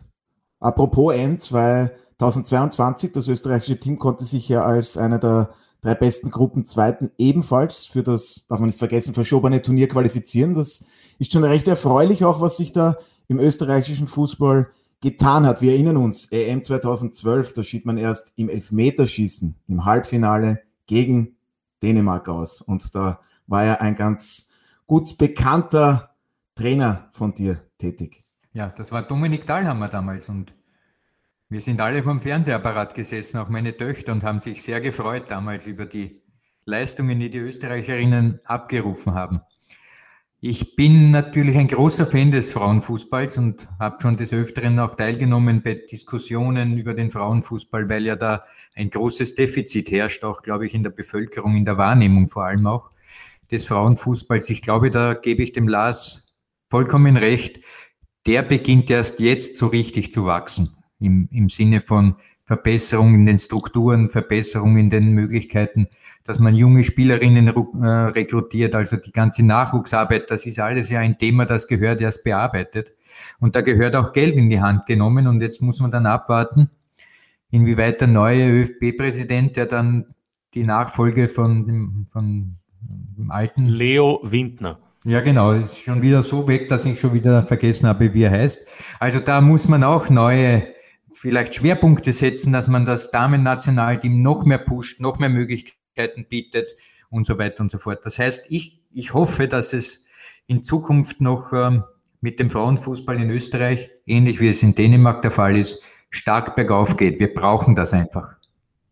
Apropos 0.60 1.14
M 1.14 1.38
2022, 1.38 3.12
das 3.12 3.28
österreichische 3.28 3.80
Team 3.80 3.98
konnte 3.98 4.24
sich 4.24 4.48
ja 4.48 4.64
als 4.64 4.98
einer 4.98 5.18
der 5.18 5.54
drei 5.80 5.94
besten 5.94 6.30
Gruppen 6.30 6.66
Zweiten 6.66 7.10
ebenfalls 7.16 7.86
für 7.86 8.02
das, 8.02 8.44
darf 8.48 8.60
man 8.60 8.66
nicht 8.66 8.78
vergessen, 8.78 9.14
verschobene 9.14 9.62
Turnier 9.62 9.88
qualifizieren. 9.88 10.52
Das 10.52 10.84
ist 11.18 11.32
schon 11.32 11.44
recht 11.44 11.66
erfreulich, 11.68 12.24
auch 12.24 12.42
was 12.42 12.58
sich 12.58 12.72
da 12.72 12.98
im 13.28 13.40
österreichischen 13.40 14.08
Fußball 14.08 14.68
getan 15.00 15.46
hat. 15.46 15.62
Wir 15.62 15.72
erinnern 15.72 15.96
uns, 15.96 16.26
EM 16.30 16.62
2012, 16.62 17.54
da 17.54 17.62
schied 17.62 17.86
man 17.86 17.96
erst 17.96 18.34
im 18.36 18.50
Elfmeterschießen 18.50 19.54
im 19.68 19.84
Halbfinale 19.86 20.67
gegen 20.88 21.36
Dänemark 21.80 22.28
aus. 22.28 22.60
Und 22.60 22.92
da 22.96 23.20
war 23.46 23.64
ja 23.64 23.74
ein 23.74 23.94
ganz 23.94 24.48
gut 24.86 25.16
bekannter 25.16 26.16
Trainer 26.56 27.08
von 27.12 27.34
dir 27.34 27.62
tätig? 27.78 28.24
Ja, 28.52 28.68
das 28.76 28.90
war 28.90 29.02
Dominik 29.02 29.46
Dahlhammer 29.46 29.88
damals 29.88 30.28
und 30.28 30.52
wir 31.48 31.60
sind 31.60 31.80
alle 31.80 32.02
vom 32.02 32.20
Fernsehapparat 32.20 32.94
gesessen, 32.94 33.38
auch 33.38 33.48
meine 33.48 33.76
Töchter, 33.76 34.12
und 34.12 34.22
haben 34.22 34.40
sich 34.40 34.62
sehr 34.62 34.80
gefreut 34.80 35.30
damals 35.30 35.66
über 35.66 35.86
die 35.86 36.20
Leistungen, 36.64 37.18
die 37.18 37.30
die 37.30 37.38
Österreicherinnen 37.38 38.40
abgerufen 38.44 39.14
haben. 39.14 39.40
Ich 40.40 40.76
bin 40.76 41.10
natürlich 41.10 41.56
ein 41.56 41.66
großer 41.66 42.06
Fan 42.06 42.30
des 42.30 42.52
Frauenfußballs 42.52 43.38
und 43.38 43.66
habe 43.80 44.00
schon 44.00 44.16
des 44.16 44.32
Öfteren 44.32 44.78
auch 44.78 44.94
teilgenommen 44.94 45.62
bei 45.64 45.74
Diskussionen 45.74 46.78
über 46.78 46.94
den 46.94 47.10
Frauenfußball, 47.10 47.88
weil 47.88 48.06
ja 48.06 48.14
da 48.14 48.44
ein 48.76 48.88
großes 48.88 49.34
Defizit 49.34 49.90
herrscht, 49.90 50.22
auch 50.22 50.42
glaube 50.42 50.66
ich 50.66 50.74
in 50.74 50.84
der 50.84 50.90
Bevölkerung, 50.90 51.56
in 51.56 51.64
der 51.64 51.76
Wahrnehmung 51.76 52.28
vor 52.28 52.44
allem 52.44 52.68
auch 52.68 52.92
des 53.50 53.66
Frauenfußballs. 53.66 54.48
Ich 54.50 54.62
glaube, 54.62 54.90
da 54.90 55.14
gebe 55.14 55.42
ich 55.42 55.50
dem 55.50 55.66
Lars 55.66 56.32
vollkommen 56.70 57.16
recht, 57.16 57.58
der 58.24 58.42
beginnt 58.42 58.88
erst 58.90 59.18
jetzt 59.18 59.56
so 59.56 59.66
richtig 59.66 60.12
zu 60.12 60.24
wachsen. 60.26 60.70
Im, 61.00 61.28
im 61.32 61.48
Sinne 61.48 61.80
von 61.80 62.14
Verbesserung 62.48 63.14
in 63.14 63.26
den 63.26 63.36
Strukturen, 63.36 64.08
Verbesserung 64.08 64.78
in 64.78 64.88
den 64.88 65.12
Möglichkeiten, 65.12 65.86
dass 66.24 66.38
man 66.38 66.54
junge 66.54 66.82
Spielerinnen 66.82 67.46
äh, 67.46 67.86
rekrutiert, 67.86 68.74
also 68.74 68.96
die 68.96 69.12
ganze 69.12 69.44
Nachwuchsarbeit, 69.44 70.30
das 70.30 70.46
ist 70.46 70.58
alles 70.58 70.88
ja 70.88 71.00
ein 71.00 71.18
Thema, 71.18 71.44
das 71.44 71.68
gehört 71.68 72.00
erst 72.00 72.24
bearbeitet. 72.24 72.94
Und 73.38 73.54
da 73.54 73.60
gehört 73.60 73.94
auch 73.94 74.14
Geld 74.14 74.36
in 74.36 74.48
die 74.48 74.62
Hand 74.62 74.86
genommen 74.86 75.26
und 75.26 75.42
jetzt 75.42 75.60
muss 75.60 75.78
man 75.80 75.90
dann 75.90 76.06
abwarten, 76.06 76.70
inwieweit 77.50 78.00
der 78.00 78.08
neue 78.08 78.48
ÖFB-Präsident, 78.48 79.56
der 79.56 79.66
dann 79.66 80.14
die 80.54 80.64
Nachfolge 80.64 81.28
von 81.28 81.66
dem, 81.66 82.06
von 82.10 82.56
dem 82.80 83.30
alten 83.30 83.66
Leo 83.66 84.20
Windner 84.22 84.78
ja, 85.04 85.20
genau. 85.20 85.52
Ist 85.52 85.78
schon 85.78 86.02
wieder 86.02 86.22
so 86.22 86.48
weg, 86.48 86.68
dass 86.68 86.84
ich 86.84 86.98
schon 86.98 87.14
wieder 87.14 87.42
vergessen 87.44 87.88
habe, 87.88 88.12
wie 88.12 88.22
er 88.22 88.30
heißt. 88.30 88.58
Also 88.98 89.20
da 89.20 89.40
muss 89.40 89.68
man 89.68 89.84
auch 89.84 90.10
neue, 90.10 90.66
vielleicht 91.18 91.56
Schwerpunkte 91.56 92.12
setzen, 92.12 92.52
dass 92.52 92.68
man 92.68 92.86
das 92.86 93.10
Damen-Nationalteam 93.10 94.22
noch 94.22 94.44
mehr 94.44 94.58
pusht, 94.58 95.00
noch 95.00 95.18
mehr 95.18 95.28
Möglichkeiten 95.28 96.26
bietet 96.28 96.76
und 97.10 97.26
so 97.26 97.38
weiter 97.38 97.60
und 97.62 97.72
so 97.72 97.78
fort. 97.78 98.06
Das 98.06 98.18
heißt, 98.18 98.50
ich, 98.50 98.80
ich 98.92 99.14
hoffe, 99.14 99.48
dass 99.48 99.72
es 99.72 100.06
in 100.46 100.62
Zukunft 100.62 101.20
noch 101.20 101.52
ähm, 101.52 101.82
mit 102.20 102.38
dem 102.38 102.50
Frauenfußball 102.50 103.20
in 103.20 103.30
Österreich, 103.30 103.90
ähnlich 104.06 104.40
wie 104.40 104.48
es 104.48 104.62
in 104.62 104.76
Dänemark 104.76 105.22
der 105.22 105.32
Fall 105.32 105.56
ist, 105.56 105.80
stark 106.10 106.54
bergauf 106.54 106.96
geht. 106.96 107.18
Wir 107.18 107.34
brauchen 107.34 107.74
das 107.74 107.92
einfach. 107.92 108.36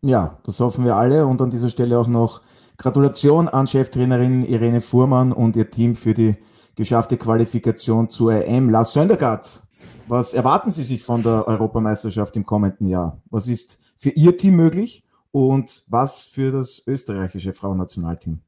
Ja, 0.01 0.37
das 0.43 0.59
hoffen 0.59 0.83
wir 0.83 0.95
alle 0.95 1.25
und 1.25 1.41
an 1.41 1.49
dieser 1.49 1.69
Stelle 1.69 1.97
auch 1.97 2.07
noch 2.07 2.41
Gratulation 2.77 3.47
an 3.47 3.67
Cheftrainerin 3.67 4.43
Irene 4.43 4.81
Fuhrmann 4.81 5.31
und 5.31 5.55
ihr 5.55 5.71
Team 5.71 5.95
für 5.95 6.13
die 6.13 6.35
geschaffte 6.75 7.17
Qualifikation 7.17 8.09
zur 8.09 8.45
EM. 8.45 8.69
Lars 8.69 8.93
Söndergaard, 8.93 9.63
was 10.07 10.33
erwarten 10.33 10.71
Sie 10.71 10.83
sich 10.83 11.03
von 11.03 11.23
der 11.23 11.47
Europameisterschaft 11.47 12.35
im 12.35 12.45
kommenden 12.45 12.87
Jahr? 12.87 13.21
Was 13.29 13.47
ist 13.47 13.79
für 13.97 14.09
Ihr 14.09 14.37
Team 14.37 14.55
möglich 14.55 15.03
und 15.31 15.83
was 15.87 16.23
für 16.23 16.51
das 16.51 16.81
österreichische 16.85 17.53
Frauennationalteam? 17.53 18.39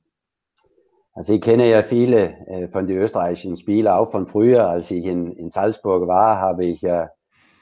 Also 1.13 1.33
ich 1.33 1.41
kenne 1.41 1.69
ja 1.69 1.83
viele 1.83 2.47
äh, 2.47 2.67
von 2.69 2.87
den 2.87 2.97
österreichischen 2.97 3.55
Spielern, 3.55 3.97
auch 3.97 4.11
von 4.11 4.27
früher, 4.27 4.69
als 4.69 4.89
ich 4.91 5.03
in, 5.05 5.33
in 5.33 5.49
Salzburg 5.49 6.07
war, 6.07 6.39
habe 6.39 6.65
ich 6.65 6.81
ja 6.81 7.09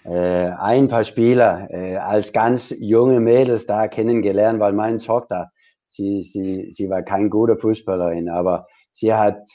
äh, 0.04 0.52
ein 0.52 0.88
paar 0.88 1.04
Spieler 1.04 1.68
äh, 1.72 1.98
als 1.98 2.34
ganz 2.34 2.76
junge 2.78 3.20
Mädels 3.20 3.66
da 3.66 3.88
kennengelernt, 3.88 4.60
weil 4.60 4.74
mein 4.74 5.00
Tochter 5.00 5.50
Sie, 5.88 6.22
sie, 6.22 6.68
sie 6.72 6.90
war 6.90 7.02
kein 7.02 7.30
guter 7.30 7.56
Fußballerin, 7.56 8.30
aber 8.30 8.68
sie 8.92 9.14
hat 9.14 9.50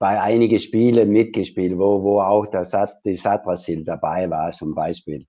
bei 0.00 0.18
einigen 0.20 0.58
Spielen 0.58 1.10
mitgespielt, 1.10 1.78
wo, 1.78 2.02
wo 2.02 2.20
auch 2.22 2.46
der 2.46 2.64
Sat, 2.64 3.04
die 3.04 3.16
Satrasil 3.16 3.84
dabei 3.84 4.28
war, 4.30 4.50
zum 4.50 4.74
Beispiel. 4.74 5.26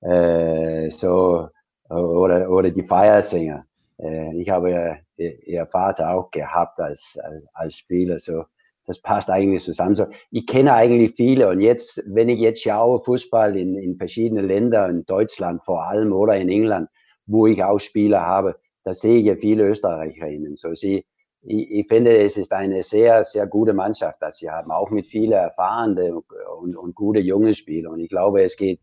Äh, 0.00 0.88
so, 0.90 1.48
oder, 1.90 2.50
oder 2.50 2.70
die 2.70 2.82
Feiersänger. 2.82 3.66
Äh, 3.98 4.34
ich 4.40 4.48
habe 4.48 4.98
ihr 5.16 5.66
Vater 5.66 6.14
auch 6.14 6.30
gehabt 6.30 6.80
als, 6.80 7.18
als, 7.22 7.44
als 7.52 7.74
Spieler. 7.76 8.18
So. 8.18 8.44
das 8.86 8.98
passt 9.00 9.28
eigentlich 9.28 9.62
zusammen. 9.62 9.94
So, 9.94 10.06
ich 10.30 10.46
kenne 10.46 10.72
eigentlich 10.72 11.14
viele 11.14 11.48
und 11.50 11.60
jetzt, 11.60 12.02
wenn 12.06 12.30
ich 12.30 12.40
jetzt 12.40 12.62
schaue, 12.62 13.02
Fußball 13.02 13.56
in, 13.58 13.76
in 13.76 13.96
verschiedenen 13.98 14.46
Ländern, 14.46 14.90
in 14.90 15.04
Deutschland 15.04 15.62
vor 15.62 15.84
allem 15.84 16.14
oder 16.14 16.36
in 16.36 16.48
England, 16.48 16.88
wo 17.26 17.46
ich 17.46 17.62
auch 17.62 17.78
Spieler 17.78 18.22
habe, 18.22 18.56
da 18.84 18.94
sehe 18.94 19.18
ich 19.18 19.26
ja 19.26 19.36
viele 19.36 19.68
Österreicherinnen. 19.68 20.56
So, 20.56 20.74
sie, 20.74 21.04
ich, 21.46 21.70
ich 21.70 21.86
finde, 21.86 22.16
es 22.18 22.36
ist 22.36 22.52
eine 22.52 22.82
sehr, 22.82 23.24
sehr 23.24 23.46
gute 23.46 23.72
Mannschaft, 23.72 24.20
dass 24.22 24.38
sie 24.38 24.50
haben, 24.50 24.70
auch 24.70 24.90
mit 24.90 25.06
vielen 25.06 25.32
erfahrenen 25.32 26.22
und, 26.60 26.76
und 26.76 26.94
gute 26.94 27.20
junge 27.20 27.54
Spieler. 27.54 27.90
Und 27.90 28.00
ich 28.00 28.08
glaube, 28.08 28.42
es 28.42 28.56
geht 28.56 28.80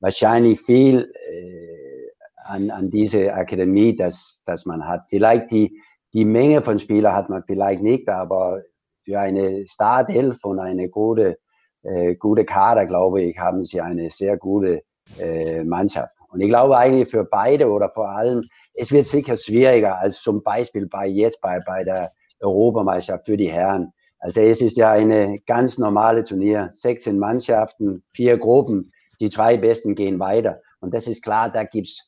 wahrscheinlich 0.00 0.60
viel 0.60 1.12
äh, 1.30 2.08
an, 2.44 2.70
an 2.70 2.90
diese 2.90 3.34
Akademie, 3.34 3.96
dass, 3.96 4.42
dass 4.46 4.64
man 4.64 4.86
hat. 4.86 5.06
Vielleicht 5.08 5.50
die, 5.50 5.80
die 6.12 6.24
Menge 6.24 6.62
von 6.62 6.78
Spielern 6.78 7.14
hat 7.14 7.28
man 7.28 7.42
vielleicht 7.44 7.82
nicht, 7.82 8.08
aber 8.08 8.62
für 8.96 9.18
eine 9.18 9.66
Startelf 9.68 10.44
und 10.44 10.58
eine 10.58 10.88
gute, 10.88 11.38
äh, 11.82 12.14
gute 12.14 12.44
Kader, 12.44 12.86
glaube 12.86 13.22
ich, 13.22 13.38
haben 13.38 13.64
sie 13.64 13.80
eine 13.80 14.10
sehr 14.10 14.36
gute 14.36 14.82
äh, 15.18 15.64
Mannschaft. 15.64 16.14
Und 16.30 16.40
ich 16.40 16.48
glaube 16.48 16.76
eigentlich 16.76 17.08
für 17.08 17.24
beide 17.24 17.70
oder 17.70 17.90
vor 17.90 18.10
allem, 18.10 18.42
es 18.78 18.92
wird 18.92 19.06
sicher 19.06 19.36
schwieriger 19.36 19.98
als 19.98 20.22
zum 20.22 20.42
Beispiel 20.42 20.86
bei 20.86 21.06
jetzt 21.06 21.40
bei, 21.40 21.58
bei 21.66 21.84
der 21.84 22.12
Europameisterschaft 22.40 23.26
für 23.26 23.36
die 23.36 23.50
Herren. 23.50 23.92
Also 24.20 24.40
es 24.40 24.60
ist 24.60 24.76
ja 24.76 24.92
eine 24.92 25.38
ganz 25.46 25.78
normale 25.78 26.24
Turnier. 26.24 26.68
16 26.70 27.18
Mannschaften, 27.18 28.02
vier 28.10 28.38
Gruppen. 28.38 28.90
Die 29.20 29.30
zwei 29.30 29.56
Besten 29.56 29.94
gehen 29.94 30.18
weiter. 30.18 30.60
Und 30.80 30.94
das 30.94 31.08
ist 31.08 31.22
klar, 31.22 31.50
da 31.50 31.64
gibt's 31.64 32.06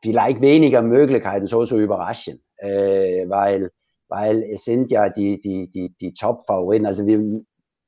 vielleicht 0.00 0.40
weniger 0.40 0.82
Möglichkeiten, 0.82 1.46
so 1.46 1.66
zu 1.66 1.78
überraschen. 1.78 2.40
Äh, 2.56 3.28
weil 3.28 3.70
weil 4.08 4.42
es 4.42 4.64
sind 4.64 4.90
ja 4.90 5.08
die, 5.08 5.40
die, 5.40 5.68
die, 5.68 5.94
die 6.00 6.14
Top-Favoriten. 6.14 6.86
Also 6.86 7.06
wir 7.06 7.42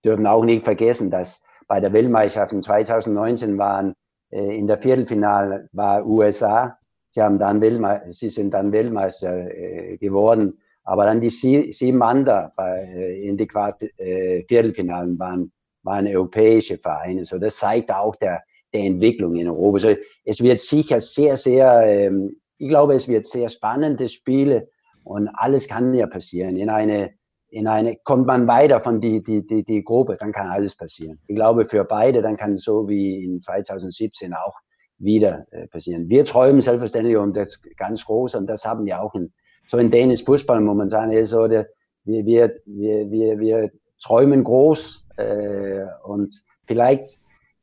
dürfen 0.04 0.26
auch 0.26 0.44
nicht 0.44 0.64
vergessen, 0.64 1.10
dass 1.10 1.42
bei 1.66 1.80
der 1.80 1.92
Weltmeisterschaft 1.92 2.52
in 2.52 2.62
2019 2.62 3.58
waren 3.58 3.94
äh, 4.30 4.56
in 4.56 4.66
der 4.66 4.78
Viertelfinale 4.78 5.68
war 5.72 6.06
USA. 6.06 6.78
Sie 7.10 7.22
haben 7.22 7.38
dann 7.38 7.60
Weltmeister, 7.60 8.10
sie 8.12 8.28
sind 8.28 8.54
dann 8.54 8.72
Weltmeister 8.72 9.50
äh, 9.50 9.96
geworden. 9.98 10.58
Aber 10.84 11.04
dann 11.04 11.20
die 11.20 11.30
sie, 11.30 11.72
sieben 11.72 12.02
anderen 12.02 12.50
äh, 12.58 13.28
in 13.28 13.36
die 13.36 13.46
Quart 13.46 13.82
äh, 13.98 14.44
Viertelfinalen 14.48 15.18
waren, 15.18 15.52
waren 15.82 16.06
europäische 16.06 16.78
Vereine. 16.78 17.24
So, 17.24 17.38
das 17.38 17.56
zeigt 17.56 17.92
auch 17.92 18.16
der, 18.16 18.42
der 18.72 18.82
Entwicklung 18.82 19.36
in 19.36 19.48
Europa. 19.48 19.78
So, 19.78 19.94
es 20.24 20.40
wird 20.42 20.60
sicher 20.60 21.00
sehr, 21.00 21.36
sehr, 21.36 21.82
ähm, 21.86 22.40
ich 22.58 22.68
glaube, 22.68 22.94
es 22.94 23.08
wird 23.08 23.26
sehr 23.26 23.48
spannende 23.48 24.08
Spiele 24.08 24.68
und 25.04 25.28
alles 25.28 25.68
kann 25.68 25.92
ja 25.94 26.06
passieren. 26.06 26.56
In 26.56 26.70
eine, 26.70 27.14
in 27.48 27.66
eine, 27.66 27.96
kommt 27.96 28.26
man 28.26 28.46
weiter 28.46 28.80
von 28.80 29.00
die, 29.00 29.22
die, 29.22 29.46
die, 29.46 29.64
die 29.64 29.82
Gruppe, 29.82 30.16
dann 30.18 30.32
kann 30.32 30.48
alles 30.48 30.76
passieren. 30.76 31.20
Ich 31.26 31.34
glaube, 31.34 31.64
für 31.64 31.84
beide, 31.84 32.22
dann 32.22 32.36
kann 32.36 32.56
so 32.56 32.88
wie 32.88 33.24
in 33.24 33.40
2017 33.40 34.34
auch 34.34 34.54
wieder 35.00 35.46
äh, 35.50 35.66
passieren. 35.66 36.08
Wir 36.08 36.24
träumen 36.24 36.60
selbstverständlich 36.60 37.16
um 37.16 37.32
das 37.32 37.60
ganz 37.76 38.04
groß 38.04 38.36
und 38.36 38.46
das 38.46 38.64
haben 38.64 38.84
wir 38.84 39.02
auch 39.02 39.14
in, 39.14 39.32
so 39.66 39.78
in 39.78 39.90
dänisch 39.90 40.24
Fußball 40.24 40.60
momentan 40.60 41.10
ist 41.10 41.30
so, 41.30 41.48
der, 41.48 41.66
wir, 42.04 42.24
wir, 42.24 42.56
wir, 42.66 43.10
wir, 43.10 43.38
wir 43.38 43.70
träumen 44.02 44.44
groß 44.44 45.06
äh, 45.16 45.84
und 46.04 46.44
vielleicht, 46.66 47.20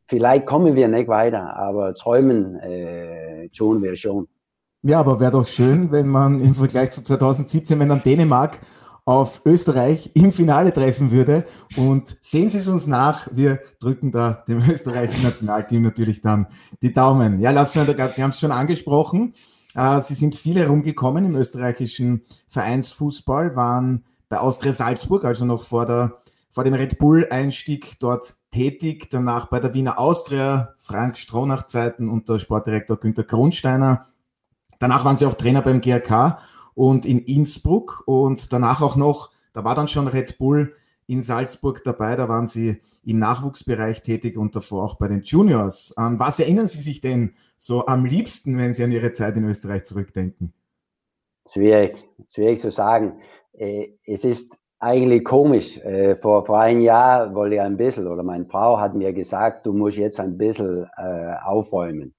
vielleicht 0.08 0.46
kommen 0.46 0.76
wir 0.76 0.88
nicht 0.88 1.08
weiter, 1.08 1.56
aber 1.56 1.94
träumen 1.94 2.60
äh, 2.60 3.50
tun 3.50 3.82
wir 3.84 3.96
schon. 3.96 4.28
Ja, 4.84 5.00
aber 5.00 5.20
wäre 5.20 5.32
doch 5.32 5.48
schön, 5.48 5.92
wenn 5.92 6.08
man 6.08 6.40
im 6.40 6.54
Vergleich 6.54 6.92
zu 6.92 7.02
2017, 7.02 7.80
wenn 7.80 7.90
dann 7.90 8.04
Dänemark 8.04 8.60
auf 9.08 9.42
Österreich 9.46 10.12
im 10.16 10.34
Finale 10.34 10.74
treffen 10.74 11.12
würde. 11.12 11.46
Und 11.78 12.18
sehen 12.20 12.50
Sie 12.50 12.58
es 12.58 12.68
uns 12.68 12.88
nach. 12.88 13.30
Wir 13.32 13.62
drücken 13.80 14.12
da 14.12 14.44
dem 14.50 14.60
österreichischen 14.70 15.24
Nationalteam 15.24 15.82
natürlich 15.82 16.22
dann 16.22 16.48
die 16.82 16.92
Daumen. 16.92 17.40
Ja, 17.40 17.52
Lasse 17.52 17.86
Sie 17.86 18.22
haben 18.22 18.32
es 18.32 18.40
schon 18.40 18.52
angesprochen. 18.52 19.34
Äh, 19.76 20.02
Sie 20.02 20.14
sind 20.14 20.36
viel 20.36 20.60
herumgekommen 20.60 21.26
im 21.26 21.36
österreichischen 21.36 22.24
Vereinsfußball, 22.50 23.56
waren 23.56 24.04
bei 24.28 24.40
Austria 24.40 24.74
Salzburg, 24.74 25.24
also 25.24 25.46
noch 25.46 25.64
vor, 25.64 25.86
der, 25.86 26.18
vor 26.50 26.66
dem 26.66 26.74
Red 26.74 26.98
Bull-Einstieg 26.98 27.98
dort 28.02 28.36
tätig, 28.52 29.08
danach 29.10 29.46
bei 29.46 29.62
der 29.62 29.74
Wiener 29.74 30.00
Austria, 30.00 30.74
Frank 30.80 31.18
Stronach-Zeiten 31.18 32.10
unter 32.10 32.40
Sportdirektor 32.40 32.98
Günter 32.98 33.24
Grundsteiner 33.24 34.08
Danach 34.80 35.06
waren 35.06 35.18
sie 35.18 35.26
auch 35.26 35.34
Trainer 35.34 35.62
beim 35.62 35.82
GRK 35.82 36.40
und 36.78 37.08
in 37.08 37.18
Innsbruck 37.18 38.04
und 38.06 38.54
danach 38.54 38.82
auch 38.84 38.96
noch, 38.96 39.32
da 39.52 39.64
war 39.64 39.74
dann 39.74 39.88
schon 39.88 40.08
Red 40.08 40.38
Bull 40.38 40.76
in 41.08 41.24
Salzburg 41.24 41.84
dabei, 41.84 42.16
da 42.16 42.30
waren 42.30 42.46
sie 42.46 42.82
im 43.04 43.18
Nachwuchsbereich 43.18 44.04
tätig 44.04 44.38
und 44.38 44.56
davor 44.56 44.84
auch 44.84 44.96
bei 44.96 45.08
den 45.08 45.24
Juniors. 45.24 45.98
An 45.98 46.20
was 46.20 46.40
erinnern 46.40 46.68
Sie 46.68 46.82
sich 46.82 47.02
denn 47.02 47.34
so 47.58 47.88
am 47.88 48.06
liebsten, 48.06 48.60
wenn 48.60 48.76
Sie 48.76 48.84
an 48.84 48.92
Ihre 48.92 49.12
Zeit 49.12 49.36
in 49.38 49.46
Österreich 49.46 49.86
zurückdenken? 49.86 50.54
Schwierig, 51.50 51.96
schwierig 52.30 52.60
zu 52.60 52.70
sagen. 52.70 53.22
Äh, 53.54 53.94
es 54.06 54.24
ist 54.24 54.60
eigentlich 54.78 55.24
komisch. 55.24 55.80
Äh, 55.80 56.16
vor, 56.16 56.46
vor 56.46 56.60
einem 56.60 56.82
Jahr 56.82 57.34
wollte 57.34 57.56
ich 57.56 57.62
ein 57.62 57.78
bisschen, 57.78 58.06
oder 58.06 58.22
meine 58.22 58.46
Frau 58.46 58.80
hat 58.80 58.94
mir 58.94 59.14
gesagt, 59.14 59.66
du 59.66 59.74
musst 59.74 59.98
jetzt 59.98 60.20
ein 60.20 60.38
bisschen 60.38 60.88
äh, 60.98 61.34
aufräumen. 61.44 62.14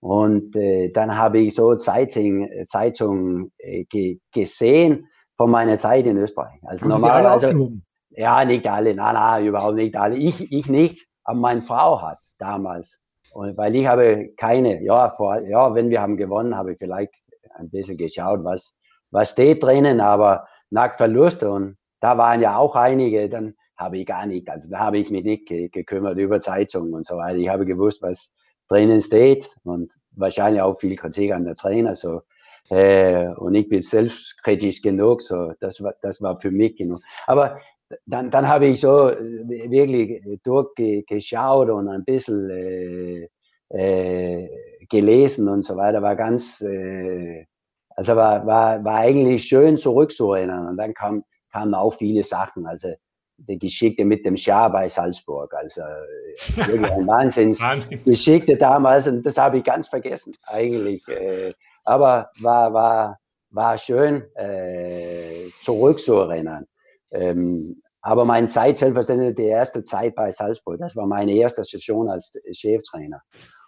Und 0.00 0.54
äh, 0.56 0.90
dann 0.90 1.16
habe 1.16 1.40
ich 1.40 1.54
so 1.54 1.74
Zeitung, 1.74 2.48
Zeitung 2.62 3.50
äh, 3.58 3.84
ge 3.84 4.20
gesehen 4.32 5.08
von 5.36 5.50
meiner 5.50 5.76
Zeit 5.76 6.06
in 6.06 6.16
Österreich. 6.16 6.60
Also 6.64 6.86
normalerweise. 6.86 7.48
Also, 7.48 7.72
ja, 8.10 8.44
nicht 8.44 8.66
alle, 8.66 8.94
nein, 8.94 9.14
nein, 9.14 9.46
überhaupt 9.46 9.76
nicht 9.76 9.96
alle. 9.96 10.16
Ich, 10.16 10.50
ich 10.52 10.66
nicht, 10.66 11.06
aber 11.24 11.38
meine 11.38 11.62
Frau 11.62 12.02
hat 12.02 12.18
damals. 12.38 13.00
Und 13.32 13.56
weil 13.56 13.76
ich 13.76 13.86
habe 13.86 14.30
keine, 14.36 14.82
ja, 14.82 15.10
vor, 15.10 15.40
ja, 15.42 15.74
wenn 15.74 15.90
wir 15.90 16.00
haben 16.00 16.16
gewonnen, 16.16 16.56
habe 16.56 16.72
ich 16.72 16.78
vielleicht 16.78 17.12
ein 17.54 17.70
bisschen 17.70 17.96
geschaut, 17.96 18.42
was, 18.42 18.76
was 19.10 19.30
steht 19.30 19.62
drinnen, 19.62 20.00
aber 20.00 20.46
nach 20.70 20.96
Verlust 20.96 21.42
und 21.42 21.76
da 22.00 22.16
waren 22.18 22.40
ja 22.40 22.56
auch 22.56 22.76
einige, 22.76 23.28
dann 23.28 23.54
habe 23.76 23.98
ich 23.98 24.06
gar 24.06 24.26
nicht, 24.26 24.48
also 24.48 24.68
da 24.70 24.78
habe 24.80 24.98
ich 24.98 25.10
mich 25.10 25.24
nicht 25.24 25.46
gekümmert 25.46 26.18
über 26.18 26.40
Zeitungen 26.40 26.94
und 26.94 27.06
so 27.06 27.16
weiter. 27.16 27.38
Ich 27.38 27.48
habe 27.48 27.66
gewusst, 27.66 28.02
was, 28.02 28.34
drinnen 28.68 29.00
steht 29.00 29.44
und 29.64 29.92
wahrscheinlich 30.12 30.62
auch 30.62 30.78
viel 30.78 30.96
Kritik 30.96 31.32
an 31.32 31.44
der 31.44 31.54
Trainer. 31.54 31.94
So. 31.94 32.22
Äh, 32.70 33.28
und 33.28 33.54
ich 33.54 33.68
bin 33.68 33.80
selbstkritisch 33.80 34.82
genug, 34.82 35.22
so 35.22 35.52
das 35.60 35.82
war, 35.82 35.94
das 36.02 36.20
war 36.20 36.36
für 36.36 36.50
mich 36.50 36.76
genug. 36.76 37.00
Aber 37.26 37.58
dann, 38.06 38.30
dann 38.30 38.48
habe 38.48 38.66
ich 38.66 38.80
so 38.80 39.10
äh, 39.10 39.70
wirklich 39.70 40.22
durchgeschaut 40.42 41.70
und 41.70 41.88
ein 41.88 42.04
bisschen 42.04 42.50
äh, 42.50 43.28
äh, 43.70 44.48
gelesen 44.88 45.48
und 45.48 45.62
so 45.62 45.76
weiter. 45.76 46.02
War 46.02 46.16
ganz, 46.16 46.60
äh, 46.60 47.46
also 47.90 48.16
war, 48.16 48.46
war, 48.46 48.84
war 48.84 48.96
eigentlich 48.96 49.44
schön 49.44 49.76
zurückzuerinnern. 49.76 50.68
Und 50.68 50.76
dann 50.76 50.94
kam, 50.94 51.24
kamen 51.52 51.74
auch 51.74 51.94
viele 51.94 52.22
Sachen. 52.22 52.66
Also 52.66 52.88
die 53.38 53.58
Geschichte 53.58 54.04
mit 54.04 54.26
dem 54.26 54.36
Schar 54.36 54.70
bei 54.70 54.88
Salzburg. 54.88 55.54
Also 55.54 55.80
äh, 55.80 56.66
wirklich 56.66 56.92
ein 56.92 57.06
Wahnsinnsgeschichte 57.06 58.56
damals 58.56 59.08
und 59.08 59.24
das 59.24 59.38
habe 59.38 59.58
ich 59.58 59.64
ganz 59.64 59.88
vergessen 59.88 60.34
eigentlich. 60.46 61.06
Äh, 61.08 61.50
aber 61.84 62.30
war, 62.40 62.72
war, 62.72 63.18
war 63.50 63.78
schön 63.78 64.22
äh, 64.34 65.48
zurückzuerinnern. 65.62 66.66
Ähm, 67.10 67.82
aber 68.02 68.24
meine 68.24 68.46
Zeit, 68.46 68.78
selbstverständlich 68.78 69.34
die 69.34 69.46
erste 69.46 69.82
Zeit 69.82 70.14
bei 70.14 70.30
Salzburg, 70.30 70.78
das 70.78 70.94
war 70.96 71.06
meine 71.06 71.32
erste 71.32 71.64
Session 71.64 72.08
als 72.08 72.32
Cheftrainer. 72.52 73.22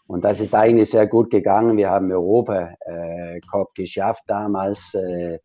Und 0.06 0.24
das 0.24 0.40
ist 0.40 0.54
eigentlich 0.54 0.90
sehr 0.90 1.06
gut 1.06 1.30
gegangen. 1.30 1.76
Wir 1.76 1.88
haben 1.88 2.10
Europa 2.10 2.74
äh, 2.80 3.40
Cup 3.50 3.74
geschafft 3.74 4.24
damals. 4.26 4.92
Äh, 4.94 5.38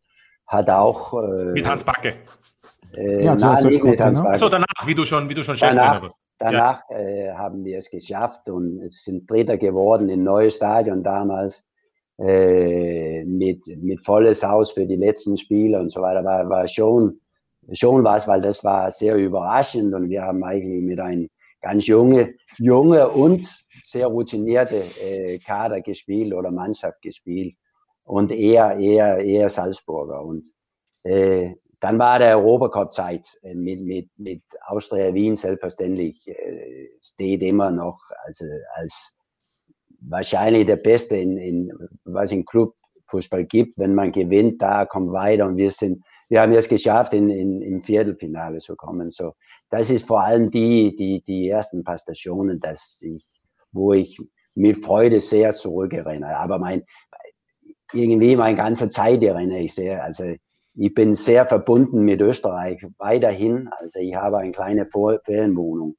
hat 0.46 0.68
auch. 0.70 1.14
Äh, 1.14 1.52
mit 1.52 1.66
Hans 1.66 1.84
Backe. 1.84 2.14
Äh, 2.96 3.24
ja, 3.24 3.32
Hans 3.32 3.64
Wagner. 3.64 4.36
So, 4.36 4.48
danach, 4.48 4.66
wie 4.86 4.94
du 4.94 5.04
schon, 5.04 5.28
wie 5.28 5.34
du 5.34 5.42
schon 5.42 5.56
Cheftrainer 5.56 6.02
warst. 6.02 6.16
Danach 6.38 6.82
ja. 6.90 6.98
äh, 6.98 7.32
haben 7.32 7.64
wir 7.64 7.78
es 7.78 7.90
geschafft 7.90 8.48
und 8.48 8.92
sind 8.92 9.30
Dritter 9.30 9.56
geworden 9.56 10.08
im 10.08 10.22
neuen 10.22 10.50
Stadion 10.50 11.02
damals 11.02 11.68
äh, 12.18 13.24
mit, 13.24 13.66
mit 13.82 14.00
volles 14.04 14.42
Haus 14.42 14.72
für 14.72 14.86
die 14.86 14.96
letzten 14.96 15.36
Spiele 15.36 15.80
und 15.80 15.90
so 15.90 16.02
weiter. 16.02 16.24
War, 16.24 16.48
war 16.48 16.68
schon, 16.68 17.20
schon 17.72 18.04
was, 18.04 18.28
weil 18.28 18.42
das 18.42 18.62
war 18.64 18.90
sehr 18.90 19.16
überraschend 19.16 19.94
und 19.94 20.08
wir 20.08 20.22
haben 20.22 20.44
eigentlich 20.44 20.82
mit 20.82 21.00
einem 21.00 21.28
ganz 21.62 21.86
junge, 21.86 22.34
junge 22.58 23.08
und 23.08 23.46
sehr 23.84 24.06
routinierte 24.06 24.82
äh, 25.02 25.38
Kader 25.38 25.80
gespielt 25.80 26.34
oder 26.34 26.50
Mannschaft 26.50 27.00
gespielt 27.02 27.56
und 28.04 28.30
eher, 28.30 28.78
eher, 28.78 29.18
eher 29.18 29.48
Salzburger. 29.48 30.22
Und 30.22 30.48
äh, 31.02 31.54
dann 31.80 31.98
war 31.98 32.18
der 32.18 32.38
Europacup-Zeit 32.38 33.26
äh, 33.42 33.54
mit, 33.54 33.84
mit, 33.84 34.10
mit 34.16 34.42
Austria 34.66 35.12
Wien 35.14 35.36
selbstverständlich, 35.36 36.26
äh, 36.26 36.88
steht 37.02 37.42
immer 37.42 37.70
noch 37.70 37.98
als, 38.24 38.42
als 38.74 39.18
wahrscheinlich 40.00 40.66
der 40.66 40.76
Beste, 40.76 41.16
in, 41.16 41.36
in, 41.36 41.72
was 42.04 42.32
im 42.32 42.44
Clubfußball 42.44 43.44
gibt. 43.44 43.78
Wenn 43.78 43.94
man 43.94 44.12
gewinnt, 44.12 44.62
da 44.62 44.86
kommt 44.86 45.12
weiter 45.12 45.46
und 45.46 45.56
wir 45.56 45.70
sind 45.70 46.02
wir 46.28 46.40
haben 46.40 46.52
es 46.52 46.68
geschafft, 46.68 47.14
in, 47.14 47.30
in, 47.30 47.62
im 47.62 47.82
Viertelfinale 47.82 48.58
zu 48.58 48.76
kommen. 48.76 49.10
So, 49.10 49.34
das 49.70 49.90
ist 49.90 50.06
vor 50.06 50.22
allem 50.22 50.50
die, 50.50 50.94
die, 50.96 51.22
die 51.22 51.48
ersten 51.48 51.84
paar 51.84 51.98
Stationen, 51.98 52.58
dass 52.58 53.00
ich, 53.02 53.24
wo 53.72 53.92
ich 53.92 54.18
mit 54.54 54.76
Freude 54.76 55.20
sehr 55.20 55.52
zurückerinnere. 55.52 56.36
Aber 56.36 56.58
mein, 56.58 56.82
irgendwie 57.92 58.34
meine 58.36 58.56
ganze 58.56 58.88
Zeit 58.88 59.22
erinnere 59.22 59.60
ich 59.60 59.74
sehr. 59.74 60.02
Also 60.02 60.34
ich 60.76 60.92
bin 60.92 61.14
sehr 61.14 61.46
verbunden 61.46 62.02
mit 62.02 62.20
Österreich 62.20 62.86
weiterhin. 62.98 63.68
Also 63.80 63.98
ich 63.98 64.14
habe 64.14 64.38
eine 64.38 64.52
kleine 64.52 64.86
Ferienwohnung 64.86 65.96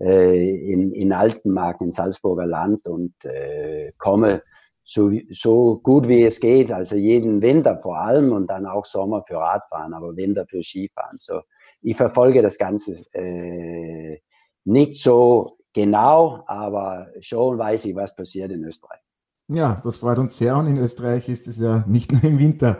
äh, 0.00 0.72
in, 0.72 0.92
in 0.92 1.12
Altenmark 1.12 1.80
in 1.82 1.90
Salzburger 1.90 2.46
Land 2.46 2.86
und 2.86 3.14
äh, 3.24 3.92
komme 3.98 4.42
so, 4.82 5.10
so 5.30 5.78
gut 5.82 6.08
wie 6.08 6.24
es 6.24 6.40
geht, 6.40 6.72
also 6.72 6.96
jeden 6.96 7.42
Winter 7.42 7.78
vor 7.78 7.98
allem 7.98 8.32
und 8.32 8.48
dann 8.48 8.66
auch 8.66 8.84
Sommer 8.84 9.22
für 9.22 9.36
Radfahren, 9.36 9.94
aber 9.94 10.16
Winter 10.16 10.46
für 10.46 10.62
Skifahren. 10.62 11.16
So, 11.18 11.40
ich 11.82 11.96
verfolge 11.96 12.42
das 12.42 12.58
Ganze 12.58 13.04
äh, 13.12 14.18
nicht 14.64 15.02
so 15.02 15.58
genau, 15.72 16.44
aber 16.46 17.08
schon 17.20 17.58
weiß 17.58 17.84
ich, 17.86 17.94
was 17.94 18.14
passiert 18.14 18.52
in 18.52 18.64
Österreich. 18.64 19.00
Ja, 19.48 19.80
das 19.84 19.98
freut 19.98 20.18
uns 20.18 20.38
sehr 20.38 20.56
und 20.56 20.66
in 20.66 20.78
Österreich 20.78 21.28
ist 21.28 21.46
es 21.46 21.58
ja 21.58 21.84
nicht 21.86 22.12
nur 22.12 22.24
im 22.24 22.38
Winter. 22.38 22.78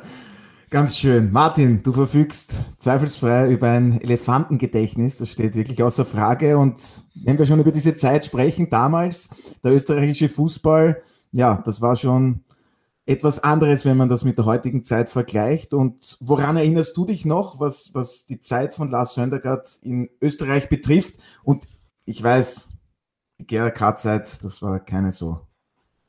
Ganz 0.71 0.97
schön. 0.97 1.31
Martin, 1.33 1.83
du 1.83 1.93
verfügst 1.93 2.65
zweifelsfrei 2.79 3.51
über 3.51 3.71
ein 3.71 4.01
Elefantengedächtnis. 4.01 5.19
Das 5.19 5.29
steht 5.29 5.55
wirklich 5.55 5.83
außer 5.83 6.05
Frage. 6.05 6.59
Und 6.59 7.05
wenn 7.25 7.39
wir 7.39 7.47
schon 7.47 7.61
über 7.61 7.71
diese 7.73 7.95
Zeit 7.95 8.25
sprechen, 8.25 8.71
damals, 8.71 9.29
der 9.63 9.73
österreichische 9.73 10.29
Fußball, 10.29 11.03
ja, 11.33 11.63
das 11.65 11.81
war 11.81 11.97
schon 11.97 12.45
etwas 13.07 13.43
anderes, 13.43 13.85
wenn 13.85 13.97
man 13.97 14.09
das 14.09 14.25
mit 14.25 14.39
der 14.39 14.47
heutigen 14.47 14.83
Zeit 14.83 15.11
vergleicht. 15.11 15.75
Und 15.75 16.19
woran 16.21 16.57
erinnerst 16.57 16.97
du 16.97 17.05
dich 17.05 17.25
noch, 17.25 17.61
was, 17.61 17.95
was 17.95 18.27
die 18.27 18.41
Zeit 18.41 18.75
von 18.75 18.91
Lars 18.91 19.15
Söndergaard 19.15 19.79
in 19.83 20.09
Österreich 20.21 20.69
betrifft? 20.69 21.17
Und 21.43 21.65
ich 22.07 22.23
weiß, 22.23 22.73
die 23.41 23.47
GRK-Zeit, 23.47 24.43
das 24.43 24.63
war 24.63 24.81
keine 24.81 25.13
so 25.13 25.41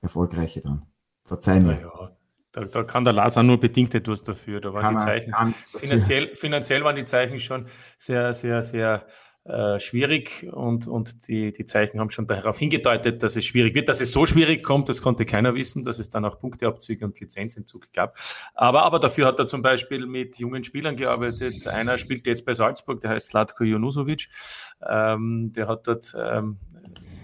erfolgreiche 0.01 0.62
dann. 0.62 0.85
Verzeih 1.24 1.59
mir. 1.59 1.79
Ja, 1.81 2.14
da, 2.55 2.63
da, 2.65 2.83
kann 2.83 3.03
der 3.03 3.13
Lars 3.13 3.38
auch 3.38 3.43
nur 3.43 3.59
bedingt 3.59 3.93
etwas 3.93 4.24
dafür. 4.24 4.62
Da 4.62 4.74
waren 4.74 4.97
die 4.97 5.03
Zeichen, 5.03 5.33
finanziell, 5.53 6.35
finanziell 6.35 6.83
waren 6.83 6.95
die 6.95 7.05
Zeichen 7.05 7.39
schon 7.39 7.67
sehr, 7.97 8.33
sehr, 8.33 8.63
sehr 8.63 9.05
äh, 9.43 9.79
schwierig 9.79 10.47
und, 10.53 10.88
und 10.88 11.27
die, 11.27 11.51
die 11.51 11.65
Zeichen 11.65 12.00
haben 12.00 12.09
schon 12.09 12.27
darauf 12.27 12.57
hingedeutet, 12.57 13.21
dass 13.21 13.35
es 13.35 13.45
schwierig 13.45 13.75
wird. 13.75 13.89
Dass 13.89 14.00
es 14.00 14.12
so 14.12 14.25
schwierig 14.25 14.63
kommt, 14.63 14.88
das 14.89 15.01
konnte 15.01 15.25
keiner 15.25 15.53
wissen, 15.53 15.83
dass 15.83 16.00
es 16.00 16.09
dann 16.09 16.24
auch 16.24 16.39
Punkteabzüge 16.39 17.03
und 17.03 17.19
Lizenzentzug 17.19 17.91
gab. 17.93 18.17
Aber, 18.53 18.83
aber 18.83 19.00
dafür 19.00 19.27
hat 19.27 19.38
er 19.38 19.47
zum 19.47 19.62
Beispiel 19.62 20.07
mit 20.07 20.39
jungen 20.39 20.63
Spielern 20.63 20.95
gearbeitet. 20.95 21.67
Einer 21.67 21.97
spielt 21.97 22.25
jetzt 22.25 22.45
bei 22.45 22.53
Salzburg, 22.53 23.01
der 23.01 23.12
heißt 23.12 23.27
Slatko 23.27 23.65
Jonusovic. 23.65 24.29
Ähm, 24.88 25.51
der 25.55 25.67
hat 25.67 25.88
dort 25.88 26.15
ähm, 26.17 26.57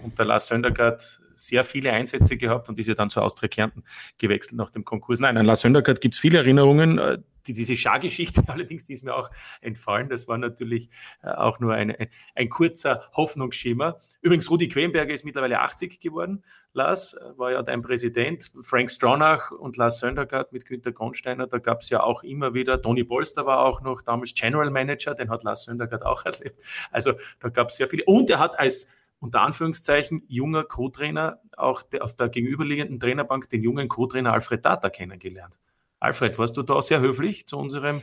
unter 0.04 0.24
Lars 0.24 0.46
Söndergaard 0.46 1.21
sehr 1.34 1.64
viele 1.64 1.92
Einsätze 1.92 2.36
gehabt 2.36 2.68
und 2.68 2.78
ist 2.78 2.86
ja 2.86 2.94
dann 2.94 3.10
zu 3.10 3.20
Austria 3.20 3.48
Kärnten 3.48 3.84
gewechselt 4.18 4.56
nach 4.56 4.70
dem 4.70 4.84
Konkurs. 4.84 5.20
Nein, 5.20 5.36
an 5.36 5.46
Lars 5.46 5.60
Söndergaard 5.60 6.00
gibt 6.00 6.14
es 6.14 6.20
viele 6.20 6.38
Erinnerungen. 6.38 6.98
Äh, 6.98 7.18
die, 7.46 7.52
diese 7.52 7.76
Schar-Geschichte 7.76 8.42
allerdings, 8.48 8.84
die 8.84 8.92
ist 8.92 9.04
mir 9.04 9.14
auch 9.14 9.30
entfallen. 9.60 10.08
Das 10.08 10.28
war 10.28 10.38
natürlich 10.38 10.88
äh, 11.22 11.30
auch 11.30 11.60
nur 11.60 11.74
ein, 11.74 11.90
ein, 11.90 12.08
ein, 12.34 12.48
kurzer 12.48 13.02
Hoffnungsschimmer. 13.14 13.98
Übrigens, 14.20 14.50
Rudi 14.50 14.68
Quenberger 14.68 15.12
ist 15.12 15.24
mittlerweile 15.24 15.60
80 15.60 16.00
geworden. 16.00 16.44
Lars 16.72 17.14
äh, 17.14 17.38
war 17.38 17.52
ja 17.52 17.62
dein 17.62 17.82
Präsident. 17.82 18.52
Frank 18.62 18.90
Stronach 18.90 19.50
und 19.50 19.76
Lars 19.76 19.98
Söndergaard 19.98 20.52
mit 20.52 20.66
Günter 20.66 20.92
Kronsteiner, 20.92 21.46
da 21.46 21.58
gab 21.58 21.80
es 21.80 21.90
ja 21.90 22.02
auch 22.02 22.22
immer 22.22 22.54
wieder. 22.54 22.80
Toni 22.80 23.04
Polster 23.04 23.46
war 23.46 23.60
auch 23.60 23.82
noch 23.82 24.02
damals 24.02 24.34
General 24.34 24.70
Manager, 24.70 25.14
den 25.14 25.30
hat 25.30 25.42
Lars 25.42 25.64
Söndergaard 25.64 26.04
auch 26.04 26.24
erlebt. 26.24 26.62
Also 26.90 27.14
da 27.40 27.48
gab 27.48 27.68
es 27.68 27.76
sehr 27.76 27.88
viele. 27.88 28.04
Und 28.04 28.30
er 28.30 28.38
hat 28.38 28.58
als 28.58 28.88
unter 29.22 29.42
Anführungszeichen 29.42 30.24
junger 30.26 30.64
Co-Trainer 30.64 31.38
auch 31.56 31.84
auf 32.00 32.16
der 32.16 32.28
gegenüberliegenden 32.28 32.98
Trainerbank 32.98 33.48
den 33.48 33.62
jungen 33.62 33.88
Co-Trainer 33.88 34.32
Alfred 34.32 34.64
Data 34.64 34.90
kennengelernt. 34.90 35.60
Alfred, 36.00 36.36
warst 36.40 36.56
du 36.56 36.62
da 36.62 36.82
sehr 36.82 37.00
höflich 37.00 37.46
zu 37.46 37.56
unserem 37.56 38.00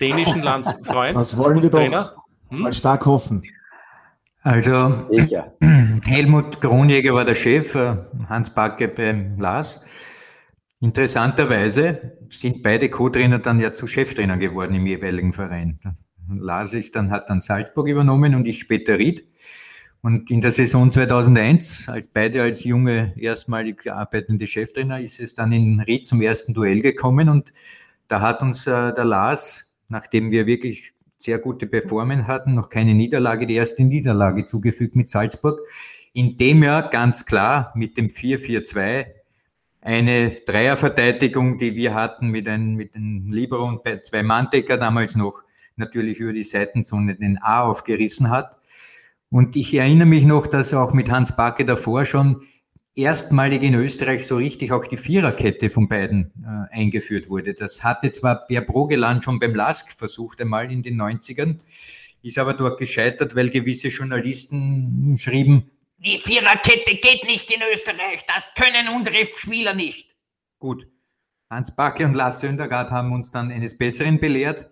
dänischen 0.00 0.42
Landsfreund? 0.42 1.14
Das 1.14 1.36
wollen 1.36 1.60
wir 1.60 1.70
Trainer? 1.70 2.14
doch 2.14 2.50
hm? 2.50 2.62
mal 2.62 2.72
stark 2.72 3.04
hoffen. 3.04 3.42
Also 4.40 4.72
Helmut 6.06 6.58
Kronjäger 6.62 7.12
war 7.12 7.26
der 7.26 7.34
Chef, 7.34 7.74
äh, 7.74 7.96
Hans 8.26 8.48
Backe 8.48 8.88
beim 8.88 9.38
Lars. 9.38 9.82
Interessanterweise 10.80 12.18
sind 12.30 12.62
beide 12.62 12.88
Co-Trainer 12.88 13.40
dann 13.40 13.60
ja 13.60 13.74
zu 13.74 13.86
Cheftrainer 13.86 14.38
geworden 14.38 14.74
im 14.74 14.86
jeweiligen 14.86 15.34
Verein. 15.34 15.78
Lars 16.30 16.72
ist 16.72 16.96
dann, 16.96 17.10
hat 17.10 17.28
dann 17.28 17.40
Salzburg 17.40 17.88
übernommen 17.88 18.34
und 18.34 18.48
ich 18.48 18.60
später 18.60 18.98
Ried. 18.98 19.28
Und 20.04 20.30
in 20.30 20.42
der 20.42 20.50
Saison 20.50 20.92
2001, 20.92 21.88
als 21.88 22.08
beide 22.08 22.42
als 22.42 22.62
junge, 22.64 23.14
erstmalig 23.16 23.90
arbeitende 23.90 24.46
Cheftrainer, 24.46 25.00
ist 25.00 25.18
es 25.18 25.34
dann 25.34 25.50
in 25.50 25.80
Ried 25.80 26.06
zum 26.06 26.20
ersten 26.20 26.52
Duell 26.52 26.82
gekommen. 26.82 27.30
Und 27.30 27.54
da 28.06 28.20
hat 28.20 28.42
uns 28.42 28.66
äh, 28.66 28.92
der 28.92 29.06
Lars, 29.06 29.74
nachdem 29.88 30.30
wir 30.30 30.46
wirklich 30.46 30.92
sehr 31.16 31.38
gute 31.38 31.66
Performance 31.66 32.26
hatten, 32.26 32.54
noch 32.54 32.68
keine 32.68 32.92
Niederlage, 32.92 33.46
die 33.46 33.54
erste 33.54 33.82
Niederlage 33.82 34.44
zugefügt 34.44 34.94
mit 34.94 35.08
Salzburg, 35.08 35.58
indem 36.12 36.62
er 36.64 36.82
ganz 36.82 37.24
klar 37.24 37.72
mit 37.74 37.96
dem 37.96 38.08
4-4-2 38.08 39.06
eine 39.80 40.32
Dreierverteidigung, 40.32 41.56
die 41.56 41.76
wir 41.76 41.94
hatten 41.94 42.28
mit 42.28 42.46
einem 42.46 42.74
mit 42.74 42.94
einem 42.94 43.32
Libero 43.32 43.66
und 43.66 43.80
zwei 44.04 44.22
Manndecker 44.22 44.76
damals 44.76 45.16
noch 45.16 45.44
natürlich 45.76 46.18
über 46.18 46.34
die 46.34 46.44
Seitenzone 46.44 47.14
den 47.14 47.38
A 47.40 47.62
aufgerissen 47.62 48.28
hat 48.28 48.58
und 49.30 49.56
ich 49.56 49.74
erinnere 49.74 50.06
mich 50.06 50.24
noch, 50.24 50.46
dass 50.46 50.74
auch 50.74 50.92
mit 50.92 51.10
Hans 51.10 51.36
Backe 51.36 51.64
davor 51.64 52.04
schon 52.04 52.42
erstmalig 52.94 53.62
in 53.62 53.74
Österreich 53.74 54.26
so 54.26 54.36
richtig 54.36 54.72
auch 54.72 54.86
die 54.86 54.96
Viererkette 54.96 55.70
von 55.70 55.88
beiden 55.88 56.32
äh, 56.42 56.74
eingeführt 56.74 57.28
wurde. 57.28 57.54
Das 57.54 57.82
hatte 57.82 58.10
zwar 58.12 58.46
Per 58.46 58.60
Brogeland 58.60 59.24
schon 59.24 59.40
beim 59.40 59.54
LASK 59.54 59.92
versucht, 59.92 60.40
einmal 60.40 60.70
in 60.70 60.82
den 60.82 61.00
90ern, 61.00 61.58
ist 62.22 62.38
aber 62.38 62.54
dort 62.54 62.78
gescheitert, 62.78 63.34
weil 63.34 63.50
gewisse 63.50 63.88
Journalisten 63.88 65.16
schrieben, 65.18 65.70
die 65.98 66.18
Viererkette 66.18 66.96
geht 66.96 67.24
nicht 67.24 67.50
in 67.50 67.62
Österreich, 67.72 68.24
das 68.26 68.52
können 68.54 68.88
unsere 68.94 69.24
Spieler 69.26 69.74
nicht. 69.74 70.14
Gut, 70.58 70.86
Hans 71.50 71.74
Backe 71.74 72.04
und 72.04 72.14
Lars 72.14 72.40
Söndergaard 72.40 72.90
haben 72.90 73.12
uns 73.12 73.30
dann 73.30 73.50
eines 73.50 73.76
Besseren 73.78 74.18
belehrt 74.18 74.68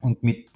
und 0.00 0.22
mit 0.22 0.48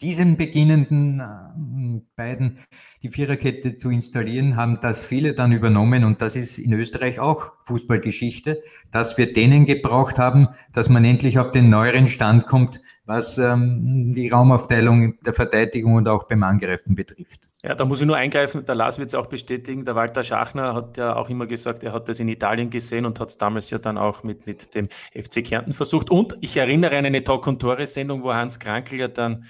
diesen 0.00 0.36
beginnenden 0.36 1.20
äh, 1.20 2.00
beiden 2.16 2.58
die 3.02 3.10
Viererkette 3.10 3.76
zu 3.76 3.90
installieren, 3.90 4.56
haben 4.56 4.78
das 4.80 5.04
viele 5.04 5.34
dann 5.34 5.52
übernommen 5.52 6.04
und 6.04 6.22
das 6.22 6.36
ist 6.36 6.58
in 6.58 6.72
Österreich 6.72 7.18
auch 7.20 7.52
Fußballgeschichte, 7.64 8.62
dass 8.90 9.18
wir 9.18 9.32
denen 9.32 9.66
gebraucht 9.66 10.18
haben, 10.18 10.48
dass 10.72 10.88
man 10.88 11.04
endlich 11.04 11.38
auf 11.38 11.50
den 11.50 11.70
neueren 11.70 12.06
Stand 12.06 12.46
kommt, 12.46 12.80
was 13.06 13.38
ähm, 13.38 14.12
die 14.14 14.28
Raumaufteilung 14.28 15.18
der 15.22 15.32
Verteidigung 15.32 15.94
und 15.94 16.08
auch 16.08 16.24
beim 16.24 16.42
Angreifen 16.42 16.94
betrifft. 16.94 17.48
Ja, 17.62 17.74
da 17.74 17.84
muss 17.84 18.00
ich 18.00 18.06
nur 18.06 18.16
eingreifen, 18.16 18.64
der 18.64 18.74
Lars 18.74 18.98
wird 18.98 19.08
es 19.08 19.14
auch 19.14 19.26
bestätigen, 19.26 19.84
der 19.84 19.96
Walter 19.96 20.22
Schachner 20.22 20.74
hat 20.74 20.96
ja 20.96 21.16
auch 21.16 21.28
immer 21.28 21.46
gesagt, 21.46 21.82
er 21.82 21.92
hat 21.92 22.08
das 22.08 22.20
in 22.20 22.28
Italien 22.28 22.70
gesehen 22.70 23.04
und 23.04 23.18
hat 23.18 23.30
es 23.30 23.38
damals 23.38 23.70
ja 23.70 23.78
dann 23.78 23.98
auch 23.98 24.22
mit, 24.22 24.46
mit 24.46 24.74
dem 24.74 24.88
FC 25.14 25.44
Kärnten 25.44 25.72
versucht 25.72 26.10
und 26.10 26.36
ich 26.40 26.56
erinnere 26.56 26.96
an 26.96 27.06
eine 27.06 27.24
Talk- 27.24 27.46
und 27.46 27.60
Tore-Sendung, 27.60 28.22
wo 28.22 28.32
Hans 28.32 28.60
Krankel 28.60 29.00
ja 29.00 29.08
dann 29.08 29.44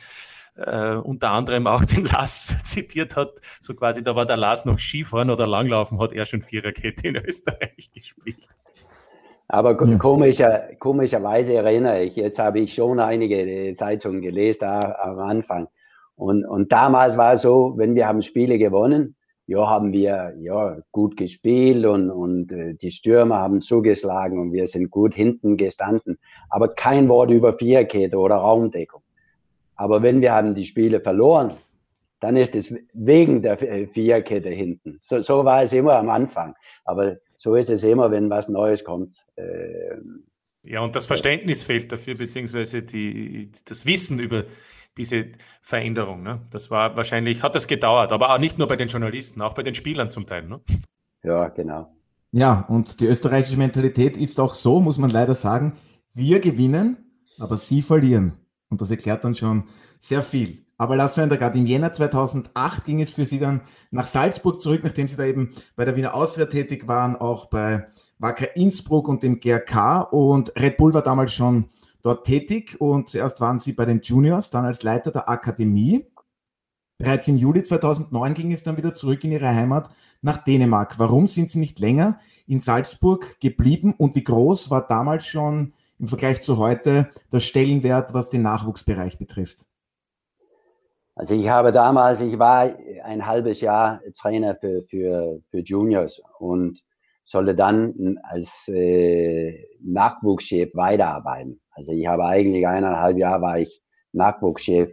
äh, 0.59 0.97
unter 0.97 1.31
anderem 1.31 1.67
auch 1.67 1.85
den 1.85 2.05
Lars 2.05 2.57
zitiert 2.65 3.17
hat, 3.17 3.41
so 3.61 3.75
quasi, 3.75 4.03
da 4.03 4.17
war 4.17 4.27
der 4.27 4.37
Lars 4.37 4.65
noch 4.65 4.79
Skifahren 4.79 5.31
oder 5.31 5.47
Langlaufen, 5.47 6.01
hat 6.01 6.13
er 6.13 6.25
schon 6.25 6.43
Viererkette 6.43 7.09
in 7.09 7.17
Österreich 7.17 7.91
gespielt. 7.95 8.49
Aber 9.51 9.77
komischer, 9.77 10.69
komischerweise 10.79 11.55
erinnere 11.55 12.03
ich, 12.03 12.17
jetzt 12.17 12.39
habe 12.39 12.61
ich 12.61 12.75
schon 12.75 13.01
einige 13.01 13.73
Zeitungen 13.73 14.21
gelesen 14.21 14.61
da 14.61 14.79
am 15.03 15.19
Anfang. 15.21 15.69
Und, 16.17 16.45
und 16.45 16.71
damals 16.71 17.17
war 17.17 17.33
es 17.33 17.43
so, 17.43 17.75
wenn 17.79 17.95
wir 17.95 18.07
haben 18.07 18.21
Spiele 18.21 18.59
gewonnen, 18.59 19.17
ja, 19.47 19.67
haben 19.67 19.93
wir 19.93 20.35
ja 20.39 20.77
gut 20.93 21.17
gespielt 21.17 21.87
und, 21.87 22.11
und 22.11 22.53
äh, 22.53 22.75
die 22.75 22.91
Stürmer 22.91 23.39
haben 23.39 23.63
zugeschlagen 23.63 24.39
und 24.39 24.53
wir 24.53 24.67
sind 24.67 24.91
gut 24.91 25.15
hinten 25.15 25.57
gestanden. 25.57 26.19
Aber 26.51 26.69
kein 26.69 27.09
Wort 27.09 27.31
über 27.31 27.55
Viererkette 27.55 28.19
oder 28.19 28.37
Raumdeckung. 28.37 29.01
Aber 29.79 30.03
wenn 30.03 30.21
wir 30.21 30.33
haben 30.33 30.55
die 30.55 30.67
Spiele 30.67 31.01
verloren, 31.01 31.53
dann 32.21 32.37
ist 32.37 32.55
es 32.55 32.75
wegen 32.93 33.43
der 33.43 33.57
Viererkette 33.57 34.51
hinten. 34.51 34.99
So, 35.01 35.23
so 35.23 35.45
war 35.45 35.63
es 35.63 35.73
immer 35.73 35.95
am 35.95 36.11
Anfang. 36.11 36.55
Aber 36.85 37.17
so 37.37 37.55
ist 37.55 37.71
es 37.71 37.85
immer, 37.85 38.11
wenn 38.11 38.29
was 38.29 38.49
Neues 38.49 38.83
kommt. 38.83 39.25
Ähm, 39.37 40.25
ja, 40.65 40.81
und 40.81 40.97
das 40.97 41.07
Verständnis 41.07 41.63
fehlt 41.63 41.93
dafür, 41.93 42.17
beziehungsweise 42.17 42.83
die, 42.83 43.53
das 43.65 43.87
Wissen 43.87 44.19
über 44.19 44.45
diese 44.97 45.27
Veränderung. 45.63 46.25
Ne? 46.25 46.41
Das 46.51 46.73
war 46.73 46.97
wahrscheinlich, 46.97 47.45
hat 47.45 47.55
das 47.55 47.69
gedauert, 47.69 48.11
aber 48.11 48.35
auch 48.35 48.39
nicht 48.39 48.59
nur 48.59 48.67
bei 48.67 48.75
den 48.75 48.89
Journalisten, 48.89 49.41
auch 49.41 49.55
bei 49.55 49.63
den 49.63 49.77
Spielern 49.77 50.11
zum 50.11 50.27
Teil. 50.27 50.43
Ne? 50.49 50.61
Ja, 51.23 51.49
genau. 51.49 51.93
Ja, 52.33 52.67
und 52.69 53.01
die 53.01 53.07
österreichische 53.07 53.57
Mentalität 53.57 54.17
ist 54.17 54.41
auch 54.41 54.55
so, 54.55 54.81
muss 54.81 54.99
man 54.99 55.11
leider 55.11 55.35
sagen, 55.35 55.75
wir 56.15 56.41
gewinnen, 56.41 56.97
aber 57.39 57.57
sie 57.57 57.81
verlieren. 57.81 58.33
Und 58.71 58.81
das 58.81 58.91
erklärt 58.91 59.25
dann 59.25 59.35
schon 59.35 59.65
sehr 59.99 60.23
viel. 60.23 60.65
Aber 60.81 60.95
Lars 60.95 61.17
Söndergaard, 61.17 61.57
im 61.57 61.67
Jänner 61.67 61.91
2008 61.91 62.85
ging 62.85 63.01
es 63.01 63.11
für 63.11 63.25
Sie 63.25 63.41
dann 63.41 63.63
nach 63.91 64.07
Salzburg 64.07 64.61
zurück, 64.61 64.83
nachdem 64.85 65.09
Sie 65.09 65.17
da 65.17 65.25
eben 65.25 65.51
bei 65.75 65.85
der 65.85 65.97
Wiener 65.97 66.15
Austria 66.15 66.47
tätig 66.47 66.87
waren, 66.87 67.17
auch 67.17 67.47
bei 67.47 67.87
Wacker 68.19 68.55
Innsbruck 68.55 69.09
und 69.09 69.25
dem 69.25 69.41
GRK. 69.41 70.03
Und 70.03 70.53
Red 70.57 70.77
Bull 70.77 70.95
war 70.95 71.03
damals 71.03 71.33
schon 71.33 71.71
dort 72.03 72.27
tätig 72.27 72.81
und 72.81 73.09
zuerst 73.09 73.41
waren 73.41 73.59
Sie 73.59 73.73
bei 73.73 73.87
den 73.87 74.01
Juniors, 74.03 74.51
dann 74.51 74.65
als 74.65 74.85
Leiter 74.85 75.11
der 75.11 75.29
Akademie. 75.29 76.07
Bereits 76.97 77.27
im 77.29 77.37
Juli 77.37 77.63
2009 77.63 78.35
ging 78.35 78.53
es 78.53 78.63
dann 78.63 78.77
wieder 78.77 78.95
zurück 78.95 79.23
in 79.25 79.33
Ihre 79.33 79.49
Heimat 79.49 79.91
nach 80.23 80.39
Dänemark. 80.39 80.99
Warum 80.99 81.27
sind 81.27 81.51
Sie 81.51 81.59
nicht 81.59 81.81
länger 81.81 82.21
in 82.47 82.61
Salzburg 82.61 83.41
geblieben 83.41 83.95
und 83.99 84.15
wie 84.15 84.25
groß 84.25 84.71
war 84.71 84.87
damals 84.87 85.27
schon 85.27 85.73
im 85.99 86.07
Vergleich 86.07 86.41
zu 86.41 86.59
heute 86.59 87.11
der 87.33 87.41
Stellenwert, 87.41 88.15
was 88.15 88.31
den 88.31 88.43
Nachwuchsbereich 88.43 89.19
betrifft? 89.19 89.67
Also 91.15 91.35
ich 91.35 91.49
habe 91.49 91.73
damals, 91.73 92.21
ich 92.21 92.39
war 92.39 92.71
ein 93.03 93.27
halbes 93.27 93.61
Jahr 93.61 94.01
Trainer 94.17 94.55
für, 94.55 94.83
für, 94.83 95.41
für 95.51 95.59
Juniors 95.59 96.23
und 96.39 96.81
sollte 97.25 97.55
dann 97.55 98.19
als 98.23 98.69
äh, 98.69 99.67
Nachwuchschef 99.83 100.71
weiterarbeiten. 100.75 101.61
Also 101.73 101.93
ich 101.93 102.07
habe 102.07 102.25
eigentlich 102.25 102.67
eineinhalb 102.67 103.19
Jahre 103.19 103.43
war 103.43 103.59
ich 103.59 103.83
Nachwuchschef 104.13 104.91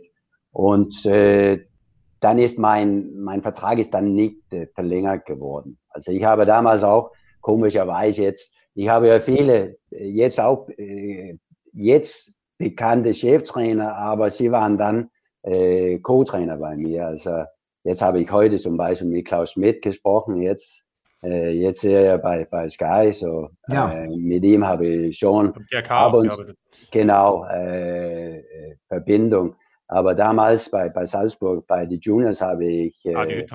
und 0.52 1.06
äh, 1.06 1.64
dann 2.20 2.40
ist 2.40 2.58
mein, 2.58 3.14
mein 3.18 3.44
Vertrag 3.44 3.78
ist 3.78 3.94
dann 3.94 4.16
nicht 4.16 4.52
äh, 4.52 4.68
verlängert 4.74 5.26
geworden. 5.26 5.78
Also 5.90 6.12
ich 6.12 6.24
habe 6.24 6.46
damals 6.46 6.84
auch 6.84 7.12
komischerweise 7.42 8.24
jetzt, 8.24 8.56
ich 8.76 8.90
habe 8.90 9.08
ja 9.08 9.20
viele 9.20 9.78
äh, 9.92 10.06
jetzt 10.08 10.40
auch 10.40 10.70
äh, 10.78 11.38
jetzt 11.74 12.40
bekannte 12.58 13.14
Cheftrainer, 13.14 13.96
aber 13.96 14.30
sie 14.30 14.52
waren 14.52 14.78
dann 14.78 15.10
äh, 15.44 15.98
Co-Trainer 16.00 16.58
bei 16.58 16.76
mir. 16.76 17.08
Also 17.08 17.44
jetzt 17.84 18.02
habe 18.02 18.22
ich 18.22 18.32
heute 18.32 18.58
zum 18.58 18.78
Beispiel 18.78 19.08
mit 19.08 19.28
Klaus 19.28 19.54
Schmidt 19.54 19.82
gesprochen, 19.82 20.42
jetzt 20.42 20.86
äh, 21.24 21.52
jetzt 21.52 21.84
er 21.84 22.18
bei, 22.18 22.46
bei 22.46 22.70
Sky, 22.70 23.12
so 23.12 23.50
ja. 23.70 23.92
äh, 23.92 24.08
mit 24.08 24.44
ihm 24.44 24.66
habe 24.66 24.88
ich 24.88 25.18
schon 25.18 25.54
ab 25.90 26.14
und, 26.14 26.56
genau 26.92 27.46
äh, 27.46 28.44
Verbindung. 28.88 29.56
Aber 29.88 30.14
damals 30.16 30.70
bei, 30.70 30.90
bei 30.90 31.06
Salzburg, 31.06 31.66
bei 31.68 31.86
den 31.86 32.00
Juniors 32.00 32.42
habe 32.42 32.66
ich 32.66 33.06
äh, 33.06 33.46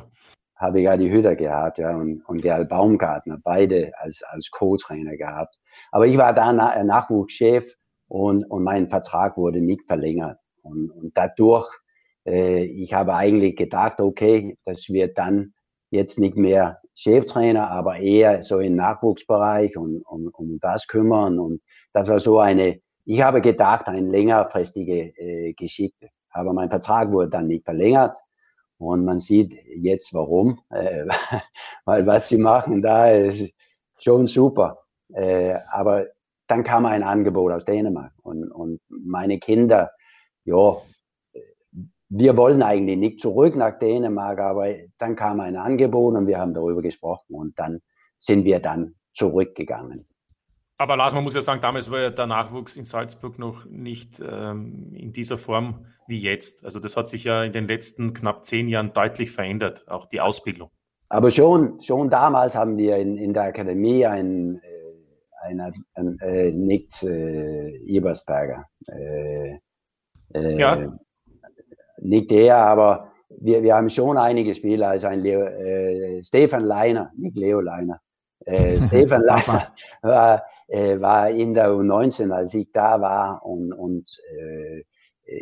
habe 0.61 0.81
ich 0.81 0.85
ja 0.85 0.97
die 0.97 1.11
Hütter 1.11 1.35
gehabt, 1.37 1.79
ja, 1.79 1.97
und, 1.97 2.23
und 2.27 2.43
Gerald 2.43 2.69
Baumgartner, 2.69 3.39
beide 3.43 3.93
als, 3.99 4.23
als 4.23 4.51
Co-Trainer 4.51 5.17
gehabt. 5.17 5.57
Aber 5.91 6.07
ich 6.07 6.19
war 6.19 6.35
da 6.35 6.53
Na 6.53 6.85
Nachwuchschef 6.85 7.75
und, 8.09 8.45
und 8.45 8.63
mein 8.63 8.89
Vertrag 8.89 9.39
wurde 9.39 9.63
nicht 9.63 9.85
verlängert. 9.87 10.39
Und, 10.63 10.91
und 10.91 11.17
dadurch, 11.17 11.67
äh, 12.27 12.65
ich 12.65 12.93
habe 12.93 13.15
eigentlich 13.15 13.57
gedacht, 13.57 14.01
okay, 14.01 14.59
das 14.67 14.91
wird 14.91 15.17
dann 15.17 15.55
jetzt 15.91 16.19
nicht 16.19 16.37
mehr 16.37 16.81
Cheftrainer, 16.95 17.71
aber 17.71 17.99
eher 17.99 18.43
so 18.43 18.61
im 18.61 18.77
Nachwuchsbereich 18.77 19.79
und 19.79 20.03
um, 20.03 20.29
um 20.35 20.59
das 20.61 20.87
kümmern. 20.87 21.39
Und 21.39 21.63
das 21.95 22.11
war 22.11 22.19
so 22.19 22.39
eine, 22.39 22.81
ich 23.07 23.23
habe 23.23 23.41
gedacht, 23.41 23.87
eine 23.87 24.07
längerfristige 24.07 25.17
äh, 25.17 25.55
Geschichte. 25.55 26.11
Aber 26.31 26.53
mein 26.53 26.69
Vertrag 26.69 27.11
wurde 27.11 27.31
dann 27.31 27.47
nicht 27.47 27.65
verlängert. 27.65 28.19
Und 28.81 29.05
man 29.05 29.19
sieht 29.19 29.55
jetzt 29.77 30.15
warum, 30.15 30.59
äh, 30.71 31.05
weil 31.85 32.07
was 32.07 32.29
sie 32.29 32.39
machen 32.39 32.81
da 32.81 33.11
ist 33.11 33.53
schon 33.99 34.27
super. 34.27 34.79
Äh, 35.13 35.55
aber 35.71 36.07
dann 36.47 36.65
kam 36.65 36.87
ein 36.87 37.03
Angebot 37.03 37.53
aus 37.53 37.67
Dänemark 37.67 38.13
und, 38.23 38.51
und 38.51 38.81
meine 38.89 39.39
Kinder, 39.39 39.91
ja, 40.45 40.77
wir 42.09 42.37
wollen 42.37 42.63
eigentlich 42.63 42.99
nicht 42.99 43.21
zurück 43.21 43.55
nach 43.55 43.79
Dänemark, 43.79 44.41
aber 44.41 44.75
dann 44.99 45.15
kam 45.15 45.41
ein 45.41 45.57
Angebot 45.57 46.17
und 46.17 46.27
wir 46.27 46.39
haben 46.39 46.55
darüber 46.55 46.81
gesprochen 46.81 47.35
und 47.35 47.59
dann 47.59 47.81
sind 48.19 48.45
wir 48.45 48.61
dann 48.61 48.95
zurückgegangen. 49.15 50.07
Aber 50.81 50.97
Lars, 50.97 51.13
man 51.13 51.23
muss 51.23 51.35
ja 51.35 51.43
sagen, 51.43 51.61
damals 51.61 51.91
war 51.91 52.01
ja 52.01 52.11
der 52.11 52.27
Nachwuchs 52.27 52.77
in 52.77 52.85
Salzburg 52.85 53.39
noch 53.39 53.67
nicht 53.67 54.21
ähm, 54.21 54.95
in 54.95 55.13
dieser 55.13 55.37
Form 55.37 55.85
wie 56.07 56.19
jetzt. 56.19 56.65
Also 56.65 56.81
das 56.81 56.97
hat 56.97 57.07
sich 57.07 57.25
ja 57.25 57.45
in 57.45 57.53
den 57.53 57.69
letzten 57.69 58.15
knapp 58.15 58.45
zehn 58.45 58.67
Jahren 58.67 58.93
deutlich 58.93 59.31
verändert, 59.31 59.87
auch 59.89 60.07
die 60.07 60.21
Ausbildung. 60.21 60.71
Aber 61.11 61.31
schon, 61.31 61.81
schon 61.81 62.09
damals 62.09 62.55
haben 62.55 62.79
wir 62.79 62.97
in, 62.97 63.19
in 63.19 63.35
der 63.35 63.43
Akademie 63.43 64.07
einen, 64.07 64.57
äh, 64.57 65.47
einen, 65.47 65.85
einen 65.95 66.19
äh, 66.21 66.51
Nick 66.51 67.03
äh, 67.03 67.77
Ebersberger. 67.85 68.65
Äh, 68.87 69.59
äh, 70.33 70.59
ja 70.59 70.99
nicht 72.01 72.31
der, 72.31 72.57
aber 72.57 73.13
wir, 73.29 73.63
wir 73.63 73.75
haben 73.75 73.89
schon 73.89 74.17
einige 74.17 74.55
Spieler, 74.55 74.89
also 74.89 75.07
ein 75.09 75.21
Leo, 75.21 75.43
äh, 75.43 76.23
Stefan 76.23 76.65
Leiner, 76.65 77.13
nicht 77.17 77.37
Leo 77.37 77.61
Leiner. 77.61 78.01
Äh, 78.47 78.81
Stefan 78.87 79.23
Leiner 79.23 79.73
war, 80.03 80.43
äh, 80.71 81.01
war 81.01 81.29
in 81.31 81.55
der 81.55 81.71
U19, 81.71 82.31
als 82.31 82.55
ich 82.55 82.71
da 82.73 83.01
war 83.01 83.45
und, 83.45 83.73
und 83.73 84.09
äh, 84.39 84.85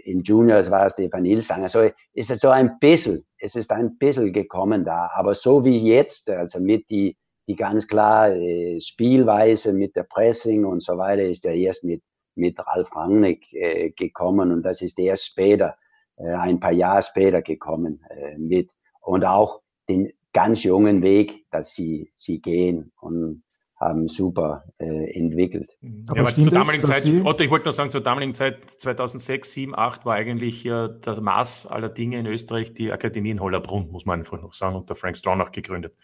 in 0.05 0.23
Juniors 0.23 0.71
war 0.71 0.89
Stefan 0.91 1.25
Ilsang. 1.25 1.63
Also 1.63 1.89
ist 2.13 2.31
es 2.31 2.41
so 2.41 2.51
ein 2.51 2.79
bisschen, 2.79 3.25
es 3.39 3.55
ist 3.55 3.71
ein 3.71 3.97
bisschen 3.99 4.33
gekommen 4.33 4.85
da, 4.85 5.11
aber 5.15 5.35
so 5.35 5.65
wie 5.65 5.79
jetzt, 5.79 6.31
also 6.31 6.61
mit 6.61 6.89
die, 6.91 7.17
die 7.47 7.57
ganz 7.57 7.87
klar 7.87 8.31
äh, 8.31 8.81
Spielweise 8.81 9.73
mit 9.73 9.97
der 9.97 10.05
Pressing 10.05 10.65
und 10.65 10.83
so 10.83 10.99
weiter, 10.99 11.23
ist 11.23 11.45
er 11.45 11.55
erst 11.55 11.85
mit, 11.85 12.03
mit 12.35 12.59
Ralf 12.59 12.95
Rangnick 12.95 13.53
äh, 13.53 13.91
gekommen. 13.91 14.53
Und 14.53 14.63
das 14.63 14.83
ist 14.83 14.99
erst 14.99 15.27
später 15.27 15.77
äh, 16.17 16.35
ein 16.35 16.61
paar 16.61 16.73
Jahre 16.73 17.03
später 17.03 17.41
gekommen 17.43 18.05
äh, 18.11 18.37
mit. 18.37 18.71
Und 19.01 19.25
auch 19.25 19.61
den 19.89 20.13
ganz 20.35 20.63
jungen 20.63 21.03
Weg, 21.03 21.47
dass 21.51 21.75
sie, 21.75 22.11
sie 22.13 22.41
gehen. 22.41 22.93
Und 23.01 23.43
haben 23.81 24.09
super 24.09 24.65
äh, 24.79 25.11
entwickelt. 25.17 25.77
Mhm. 25.81 26.07
Aber 26.09 26.17
ja, 26.19 26.27
aber 26.27 26.35
zur 26.35 26.53
damaligen 26.53 26.85
Zeit, 26.85 27.05
Otto, 27.25 27.45
ich 27.45 27.51
wollte 27.51 27.67
nur 27.67 27.73
sagen, 27.73 27.91
zur 27.91 28.01
damaligen 28.01 28.35
Zeit 28.35 28.69
2006, 28.69 29.53
7, 29.53 29.75
8 29.77 30.05
war 30.05 30.15
eigentlich 30.15 30.65
ja 30.65 30.89
das 30.89 31.21
Maß 31.21 31.67
aller 31.67 31.89
Dinge 31.89 32.19
in 32.19 32.27
Österreich 32.27 32.75
die 32.75 32.91
Akademie 32.91 33.31
in 33.31 33.41
Hollerbrunn, 33.41 33.91
muss 33.91 34.05
man 34.05 34.21
einfach 34.21 34.41
noch 34.41 34.53
sagen, 34.53 34.77
unter 34.77 34.95
Frank 34.95 35.17
Stronach 35.17 35.53
gegründet. 35.53 35.95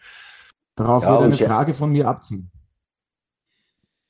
Darauf 0.75 1.03
ja, 1.03 1.09
würde 1.11 1.25
eine 1.25 1.37
Frage 1.37 1.73
von 1.73 1.91
mir 1.91 2.07
abziehen. 2.07 2.51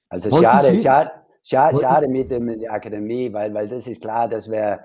Also 0.10 0.30
schade, 0.30 0.80
schade, 0.80 1.12
schade, 1.44 1.80
schade 1.80 2.08
mit, 2.08 2.30
dem, 2.30 2.46
mit 2.46 2.62
der 2.62 2.74
Akademie, 2.74 3.34
weil, 3.34 3.54
weil 3.54 3.68
das 3.68 3.88
ist 3.88 4.02
klar, 4.02 4.30
dass 4.30 4.50
wir 4.50 4.80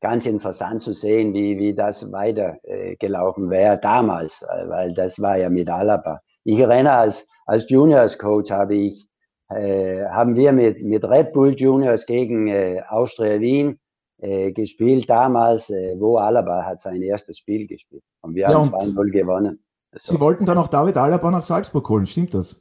ganz 0.00 0.26
interessant 0.26 0.82
zu 0.82 0.92
sehen, 0.92 1.32
wie, 1.32 1.56
wie 1.58 1.74
das 1.74 2.12
weitergelaufen 2.12 3.46
äh, 3.46 3.50
wäre 3.50 3.78
damals, 3.78 4.42
äh, 4.42 4.68
weil 4.68 4.92
das 4.92 5.20
war 5.22 5.36
ja 5.36 5.48
mit 5.48 5.70
Alaba. 5.70 6.20
Ich 6.42 6.58
erinnere, 6.58 6.94
als, 6.94 7.28
als 7.46 7.68
Juniors 7.68 8.18
Coach 8.18 8.50
habe 8.50 8.74
ich, 8.74 9.06
äh, 9.50 10.04
haben 10.06 10.34
wir 10.34 10.52
mit, 10.52 10.82
mit 10.82 11.04
Red 11.04 11.32
Bull 11.32 11.54
Juniors 11.54 12.06
gegen 12.06 12.48
äh, 12.48 12.82
Austria 12.88 13.40
Wien 13.40 13.78
äh, 14.18 14.52
gespielt 14.52 15.08
damals, 15.08 15.70
äh, 15.70 15.94
wo 15.98 16.16
Alaba 16.16 16.64
hat 16.64 16.80
sein 16.80 17.02
erstes 17.02 17.38
Spiel 17.38 17.66
gespielt. 17.66 18.02
Und 18.22 18.34
wir 18.34 18.48
ja, 18.48 18.54
haben 18.54 18.74
2-0 18.74 19.10
gewonnen. 19.10 19.64
So. 19.92 20.14
Sie 20.14 20.20
wollten 20.20 20.44
dann 20.44 20.58
auch 20.58 20.68
David 20.68 20.96
Alaba 20.96 21.30
nach 21.30 21.42
Salzburg 21.42 21.88
holen, 21.88 22.06
stimmt 22.06 22.34
das? 22.34 22.60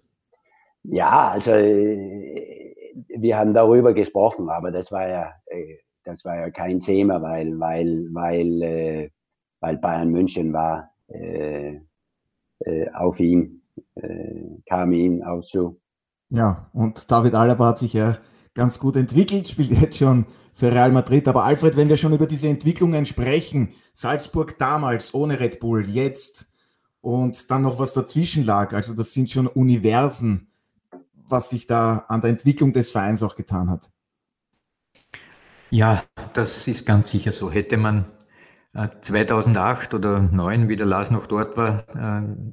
Ja, 0.83 1.29
also 1.31 1.51
wir 1.53 3.37
haben 3.37 3.53
darüber 3.53 3.93
gesprochen, 3.93 4.49
aber 4.49 4.69
das 4.69 4.91
war 4.91 5.07
ja 5.07 5.33
das 6.03 6.25
war 6.25 6.37
ja 6.37 6.49
kein 6.49 6.79
Thema, 6.79 7.21
weil, 7.21 7.59
weil, 7.59 8.07
weil, 8.11 8.61
äh, 8.61 9.09
weil 9.59 9.77
Bayern 9.77 10.09
München 10.09 10.53
war 10.53 10.91
äh, 11.07 11.79
äh, 12.59 12.89
auf 12.93 13.19
ihm, 13.19 13.62
äh, 13.95 14.61
kam 14.67 14.91
ihm 14.91 15.23
auch 15.23 15.41
zu. 15.41 15.79
Ja, 16.29 16.69
und 16.73 17.11
David 17.11 17.35
Alaba 17.35 17.67
hat 17.67 17.79
sich 17.79 17.93
ja 17.93 18.17
ganz 18.53 18.79
gut 18.79 18.95
entwickelt, 18.95 19.47
spielt 19.47 19.71
jetzt 19.71 19.97
schon 19.97 20.25
für 20.53 20.71
Real 20.71 20.91
Madrid. 20.91 21.27
Aber 21.27 21.43
Alfred, 21.43 21.77
wenn 21.77 21.89
wir 21.89 21.97
schon 21.97 22.13
über 22.13 22.27
diese 22.27 22.47
Entwicklungen 22.47 23.05
sprechen, 23.05 23.69
Salzburg 23.93 24.57
damals 24.57 25.13
ohne 25.13 25.39
Red 25.39 25.59
Bull, 25.59 25.87
jetzt 25.87 26.47
und 27.01 27.51
dann 27.51 27.63
noch 27.63 27.79
was 27.79 27.93
dazwischen 27.93 28.45
lag, 28.45 28.73
also 28.73 28.93
das 28.93 29.13
sind 29.13 29.29
schon 29.29 29.47
Universen, 29.47 30.47
was 31.15 31.49
sich 31.49 31.67
da 31.67 32.05
an 32.07 32.21
der 32.21 32.29
Entwicklung 32.29 32.73
des 32.73 32.91
Vereins 32.91 33.23
auch 33.23 33.35
getan 33.35 33.69
hat. 33.69 33.89
Ja, 35.69 36.03
das 36.33 36.67
ist 36.67 36.85
ganz 36.85 37.09
sicher 37.09 37.31
so. 37.31 37.49
Hätte 37.51 37.77
man 37.77 38.05
2008 38.73 39.93
äh, 39.93 39.95
oder 39.95 40.15
2009, 40.15 40.69
wie 40.69 40.75
der 40.75 40.87
Lars 40.87 41.11
noch 41.11 41.27
dort 41.27 41.55
war, 41.57 41.83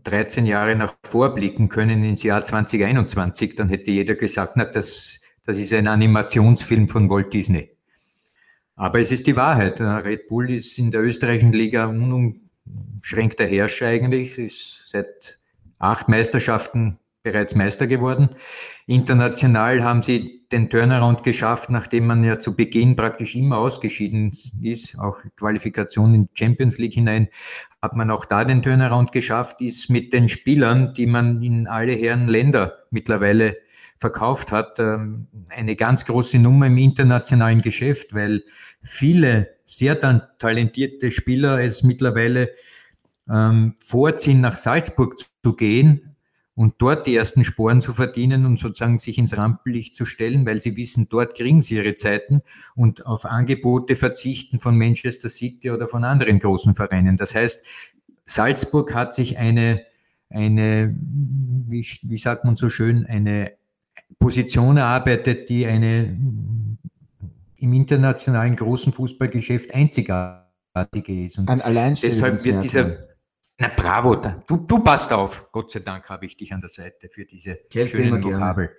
13 0.04 0.44
äh, 0.44 0.48
Jahre 0.48 0.76
nach 0.76 0.94
vorblicken 1.02 1.68
können 1.68 2.04
ins 2.04 2.22
Jahr 2.22 2.44
2021, 2.44 3.54
dann 3.54 3.68
hätte 3.68 3.90
jeder 3.90 4.14
gesagt, 4.14 4.54
na, 4.56 4.66
das, 4.66 5.20
das 5.44 5.58
ist 5.58 5.72
ein 5.72 5.88
Animationsfilm 5.88 6.88
von 6.88 7.08
Walt 7.08 7.32
Disney. 7.32 7.70
Aber 8.76 9.00
es 9.00 9.12
ist 9.12 9.26
die 9.26 9.36
Wahrheit. 9.36 9.80
Äh, 9.80 9.84
Red 9.84 10.28
Bull 10.28 10.50
ist 10.50 10.78
in 10.78 10.90
der 10.90 11.02
österreichischen 11.02 11.52
Liga 11.52 11.86
unumschränkter 11.86 13.46
Herrscher 13.46 13.86
eigentlich, 13.88 14.38
ist 14.38 14.90
seit 14.90 15.38
acht 15.78 16.08
Meisterschaften 16.08 16.98
bereits 17.22 17.54
Meister 17.54 17.86
geworden. 17.86 18.30
International 18.86 19.82
haben 19.82 20.02
sie 20.02 20.46
den 20.52 20.70
Turnaround 20.70 21.22
geschafft, 21.22 21.70
nachdem 21.70 22.06
man 22.06 22.24
ja 22.24 22.38
zu 22.38 22.56
Beginn 22.56 22.96
praktisch 22.96 23.36
immer 23.36 23.58
ausgeschieden 23.58 24.32
ist, 24.62 24.98
auch 24.98 25.18
Qualifikation 25.36 26.14
in 26.14 26.28
Champions 26.34 26.78
League 26.78 26.94
hinein, 26.94 27.28
hat 27.82 27.94
man 27.94 28.10
auch 28.10 28.24
da 28.24 28.44
den 28.44 28.62
Turnaround 28.62 29.12
geschafft, 29.12 29.60
ist 29.60 29.90
mit 29.90 30.12
den 30.12 30.28
Spielern, 30.28 30.94
die 30.94 31.06
man 31.06 31.42
in 31.42 31.66
alle 31.66 31.92
Herren 31.92 32.28
Länder 32.28 32.78
mittlerweile 32.90 33.58
verkauft 33.98 34.50
hat, 34.50 34.78
ähm, 34.78 35.26
eine 35.50 35.76
ganz 35.76 36.06
große 36.06 36.38
Nummer 36.38 36.66
im 36.66 36.78
internationalen 36.78 37.60
Geschäft, 37.60 38.14
weil 38.14 38.42
viele 38.82 39.56
sehr 39.64 39.98
talentierte 40.38 41.10
Spieler 41.10 41.60
es 41.60 41.82
mittlerweile 41.82 42.50
ähm, 43.30 43.74
vorziehen, 43.84 44.40
nach 44.40 44.56
Salzburg 44.56 45.16
zu 45.18 45.54
gehen 45.54 46.09
und 46.60 46.74
dort 46.76 47.06
die 47.06 47.16
ersten 47.16 47.42
Sporen 47.42 47.80
zu 47.80 47.94
verdienen 47.94 48.44
und 48.44 48.58
sozusagen 48.58 48.98
sich 48.98 49.16
ins 49.16 49.34
Rampenlicht 49.34 49.94
zu 49.94 50.04
stellen, 50.04 50.44
weil 50.44 50.60
sie 50.60 50.76
wissen, 50.76 51.08
dort 51.08 51.34
kriegen 51.34 51.62
sie 51.62 51.76
ihre 51.76 51.94
Zeiten 51.94 52.42
und 52.74 53.06
auf 53.06 53.24
Angebote 53.24 53.96
verzichten 53.96 54.60
von 54.60 54.76
Manchester 54.76 55.30
City 55.30 55.70
oder 55.70 55.88
von 55.88 56.04
anderen 56.04 56.38
großen 56.38 56.74
Vereinen. 56.74 57.16
Das 57.16 57.34
heißt, 57.34 57.64
Salzburg 58.26 58.94
hat 58.94 59.14
sich 59.14 59.38
eine, 59.38 59.86
eine 60.28 60.94
wie, 61.00 61.86
wie 62.02 62.18
sagt 62.18 62.44
man 62.44 62.56
so 62.56 62.68
schön, 62.68 63.06
eine 63.06 63.52
Position 64.18 64.76
erarbeitet, 64.76 65.48
die 65.48 65.64
eine 65.64 66.14
im 67.56 67.72
internationalen 67.72 68.54
großen 68.54 68.92
Fußballgeschäft 68.92 69.74
einzigartige 69.74 71.24
ist. 71.24 71.38
Und 71.38 71.48
Ein 71.48 71.62
deshalb 72.02 72.44
wird 72.44 72.62
dieser, 72.62 73.09
na 73.60 73.68
bravo, 73.68 74.16
du, 74.16 74.56
du 74.56 74.78
passt 74.78 75.12
auf. 75.12 75.52
Gott 75.52 75.70
sei 75.70 75.80
Dank 75.80 76.08
habe 76.08 76.24
ich 76.24 76.34
dich 76.34 76.52
an 76.54 76.60
der 76.60 76.70
Seite 76.70 77.10
für 77.10 77.26
diese 77.26 77.58
Geld 77.68 77.90
schönen 77.90 78.24
Vokabel. 78.24 78.70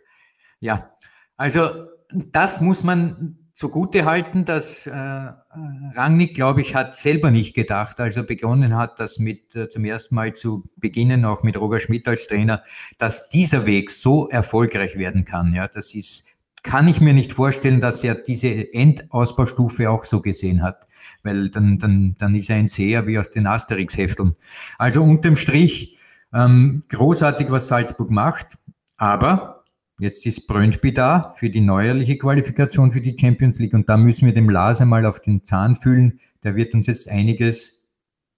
Ja, 0.59 0.97
also 1.37 1.87
das 2.09 2.61
muss 2.61 2.83
man 2.83 3.37
zugute 3.53 4.05
halten, 4.05 4.43
dass 4.43 4.87
äh, 4.87 4.91
Rangnick, 4.91 6.33
glaube 6.33 6.61
ich, 6.61 6.73
hat 6.73 6.95
selber 6.95 7.29
nicht 7.29 7.53
gedacht, 7.53 7.99
als 7.99 8.17
er 8.17 8.23
begonnen 8.23 8.75
hat, 8.75 8.99
das 8.99 9.19
mit 9.19 9.55
äh, 9.55 9.69
zum 9.69 9.85
ersten 9.85 10.15
Mal 10.15 10.33
zu 10.33 10.67
beginnen, 10.77 11.25
auch 11.25 11.43
mit 11.43 11.57
Roger 11.57 11.79
Schmidt 11.79 12.07
als 12.07 12.27
Trainer, 12.27 12.63
dass 12.97 13.29
dieser 13.29 13.67
Weg 13.67 13.91
so 13.91 14.29
erfolgreich 14.29 14.97
werden 14.97 15.25
kann. 15.25 15.53
Ja, 15.53 15.67
das 15.67 15.93
ist, 15.93 16.27
kann 16.63 16.87
ich 16.87 17.01
mir 17.01 17.13
nicht 17.13 17.33
vorstellen, 17.33 17.81
dass 17.81 18.03
er 18.03 18.15
diese 18.15 18.73
Endausbaustufe 18.73 19.91
auch 19.91 20.05
so 20.05 20.21
gesehen 20.21 20.63
hat, 20.63 20.87
weil 21.23 21.49
dann, 21.49 21.77
dann, 21.77 22.15
dann 22.17 22.35
ist 22.35 22.49
er 22.49 22.57
ein 22.57 22.67
Seher 22.67 23.07
wie 23.07 23.17
aus 23.17 23.31
den 23.31 23.47
Asterix-Hefteln. 23.47 24.35
Also 24.77 25.03
unterm 25.03 25.35
Strich 25.35 25.97
ähm, 26.33 26.81
großartig, 26.89 27.51
was 27.51 27.67
Salzburg 27.67 28.09
macht, 28.09 28.57
aber 28.97 29.61
Jetzt 30.01 30.25
ist 30.25 30.47
Brøndby 30.47 30.95
da 30.95 31.29
für 31.29 31.51
die 31.51 31.61
neuerliche 31.61 32.17
Qualifikation 32.17 32.91
für 32.91 33.01
die 33.01 33.15
Champions 33.15 33.59
League 33.59 33.75
und 33.75 33.87
da 33.87 33.97
müssen 33.97 34.25
wir 34.25 34.33
dem 34.33 34.49
Lars 34.49 34.81
einmal 34.81 35.05
auf 35.05 35.19
den 35.19 35.43
Zahn 35.43 35.75
fühlen. 35.75 36.19
Der 36.43 36.55
wird 36.55 36.73
uns 36.73 36.87
jetzt 36.87 37.07
einiges, 37.07 37.87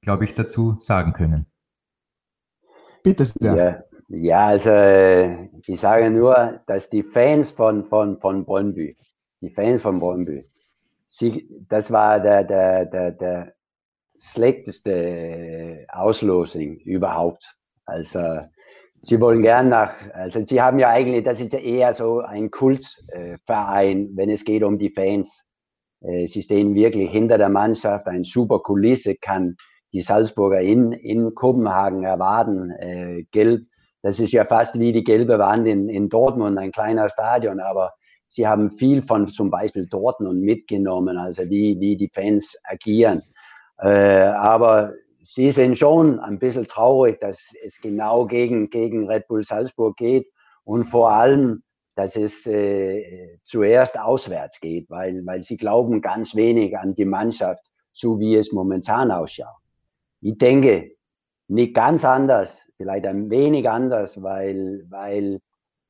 glaube 0.02 0.26
ich, 0.26 0.34
dazu 0.34 0.76
sagen 0.82 1.14
können. 1.14 1.46
Bitte 3.02 3.24
sehr. 3.24 3.56
Ja, 3.56 3.84
ja, 4.10 4.48
also 4.48 4.72
ich 5.66 5.80
sage 5.80 6.12
nur, 6.12 6.60
dass 6.68 6.90
die 6.90 7.02
Fans 7.02 7.52
von, 7.52 7.86
von, 7.86 8.20
von 8.20 8.44
Brøndby, 8.44 8.98
die 9.40 9.50
Fans 9.50 9.82
von 9.82 10.00
Brøndby, 10.00 10.44
sie, 11.06 11.48
das 11.68 11.92
war 11.92 12.20
der, 12.20 12.44
der, 12.44 12.86
der, 12.86 13.12
der 13.12 13.54
schlechteste 14.20 15.86
Auslosung 15.90 16.78
überhaupt. 16.78 17.56
Also 17.86 18.40
Sie 19.06 19.20
wollen 19.20 19.42
gern 19.42 19.68
nach, 19.68 19.94
also 20.14 20.40
Sie 20.40 20.62
haben 20.62 20.80
ja 20.80 20.90
eigentlich, 20.90 21.26
das 21.26 21.42
ist 21.42 21.52
ja 21.52 21.60
eher 21.60 21.94
so 21.94 22.22
ein 22.22 22.50
Kultverein, 22.50 24.12
wenn 24.16 24.30
es 24.30 24.46
geht 24.46 24.64
um 24.64 24.80
die 24.80 24.92
Fans. 24.92 25.52
Äh, 26.02 26.26
Sie 26.28 26.42
stehen 26.42 26.74
wirklich 26.74 27.12
hinter 27.12 27.38
der 27.38 27.50
Mannschaft, 27.50 28.08
eine 28.08 28.24
super 28.24 28.60
Kulisse 28.60 29.16
kann 29.16 29.58
die 29.92 30.02
Salzburger 30.02 30.62
in, 30.62 30.94
in 30.94 31.36
Kopenhagen 31.36 32.04
erwarten. 32.04 32.72
Äh, 32.72 33.24
gelb, 33.32 33.64
das 34.02 34.20
ist 34.20 34.32
ja 34.32 34.46
fast 34.46 34.80
wie 34.80 34.94
die 34.94 35.04
gelbe 35.04 35.38
Wand 35.38 35.68
in, 35.68 35.90
in 35.90 36.10
Dortmund, 36.10 36.58
ein 36.58 36.72
kleiner 36.72 37.10
Stadion, 37.10 37.60
aber 37.60 37.94
sie 38.34 38.48
haben 38.48 38.72
viel 38.72 39.04
von 39.04 39.28
zum 39.28 39.52
Beispiel 39.52 39.86
Dortmund 39.86 40.42
mitgenommen, 40.42 41.18
also 41.18 41.44
wie, 41.50 41.80
wie 41.80 41.96
die 41.96 42.10
Fans 42.12 42.58
agieren. 42.64 43.22
Äh, 43.78 43.90
aber 43.90 44.94
sie 45.22 45.52
sind 45.52 45.78
schon 45.78 46.20
ein 46.20 46.40
bisschen 46.40 46.66
traurig, 46.66 47.20
dass 47.20 47.54
es 47.64 47.80
genau 47.80 48.26
gegen, 48.26 48.72
gegen 48.72 49.08
Red 49.08 49.28
Bull 49.28 49.44
Salzburg 49.44 49.98
geht 49.98 50.28
und 50.64 50.86
vor 50.86 51.12
allem, 51.12 51.62
dass 51.96 52.16
es 52.16 52.48
äh, 52.48 53.38
zuerst 53.44 54.00
auswärts 54.00 54.60
geht, 54.60 54.90
weil, 54.90 55.24
weil 55.28 55.44
sie 55.44 55.58
glauben 55.58 56.02
ganz 56.02 56.36
wenig 56.36 56.76
an 56.76 56.96
die 56.96 57.06
Mannschaft, 57.06 57.64
so 57.92 58.20
wie 58.20 58.36
es 58.36 58.52
momentan 58.52 59.12
ausschaut. 59.12 59.62
Ich 60.22 60.40
denke, 60.40 60.96
nicht 61.48 61.76
ganz 61.76 62.04
anders, 62.04 62.68
vielleicht 62.78 63.06
ein 63.06 63.30
wenig 63.30 63.70
anders, 63.70 64.24
weil, 64.24 64.86
weil 64.90 65.40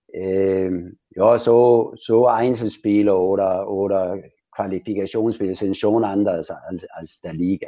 äh, 0.07 0.69
ja, 1.15 1.37
so, 1.37 1.93
so 1.95 2.27
Einzelspieler 2.27 3.19
oder, 3.19 3.69
oder 3.69 4.17
Qualifikationsspieler 4.51 5.55
sind 5.55 5.77
schon 5.77 6.03
anders 6.03 6.49
als, 6.49 6.85
als 6.91 7.21
der 7.21 7.33
Liga. 7.33 7.67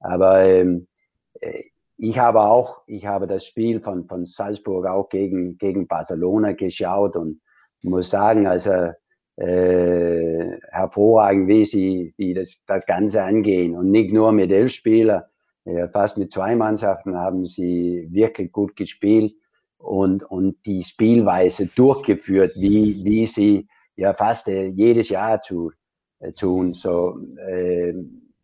Aber 0.00 0.42
ähm, 0.42 0.86
äh, 1.40 1.64
ich 1.98 2.18
habe 2.18 2.40
auch, 2.40 2.82
ich 2.86 3.06
habe 3.06 3.26
das 3.26 3.46
Spiel 3.46 3.80
von, 3.80 4.06
von 4.06 4.26
Salzburg 4.26 4.86
auch 4.86 5.08
gegen, 5.08 5.56
gegen 5.56 5.86
Barcelona 5.86 6.52
geschaut 6.52 7.16
und 7.16 7.40
muss 7.82 8.10
sagen, 8.10 8.46
also 8.46 8.92
äh, 9.36 10.58
hervorragend, 10.70 11.48
wie 11.48 11.64
sie 11.64 12.14
wie 12.16 12.34
das, 12.34 12.64
das 12.66 12.86
Ganze 12.86 13.22
angehen. 13.22 13.76
Und 13.76 13.90
nicht 13.90 14.12
nur 14.12 14.32
mit 14.32 14.50
elf 14.50 14.72
Spielern, 14.72 15.22
äh, 15.64 15.88
fast 15.88 16.18
mit 16.18 16.32
zwei 16.32 16.54
Mannschaften 16.54 17.16
haben 17.16 17.46
sie 17.46 18.08
wirklich 18.10 18.52
gut 18.52 18.76
gespielt 18.76 19.34
und, 19.78 20.22
und 20.24 20.56
die 20.66 20.82
Spielweise 20.82 21.66
durchgeführt, 21.66 22.52
wie, 22.56 23.04
wie 23.04 23.26
sie 23.26 23.68
ja 23.96 24.14
fast 24.14 24.48
äh, 24.48 24.66
jedes 24.66 25.08
Jahr 25.08 25.40
zu, 25.42 25.72
äh, 26.18 26.32
tun. 26.32 26.74
So, 26.74 27.18
äh, 27.48 27.94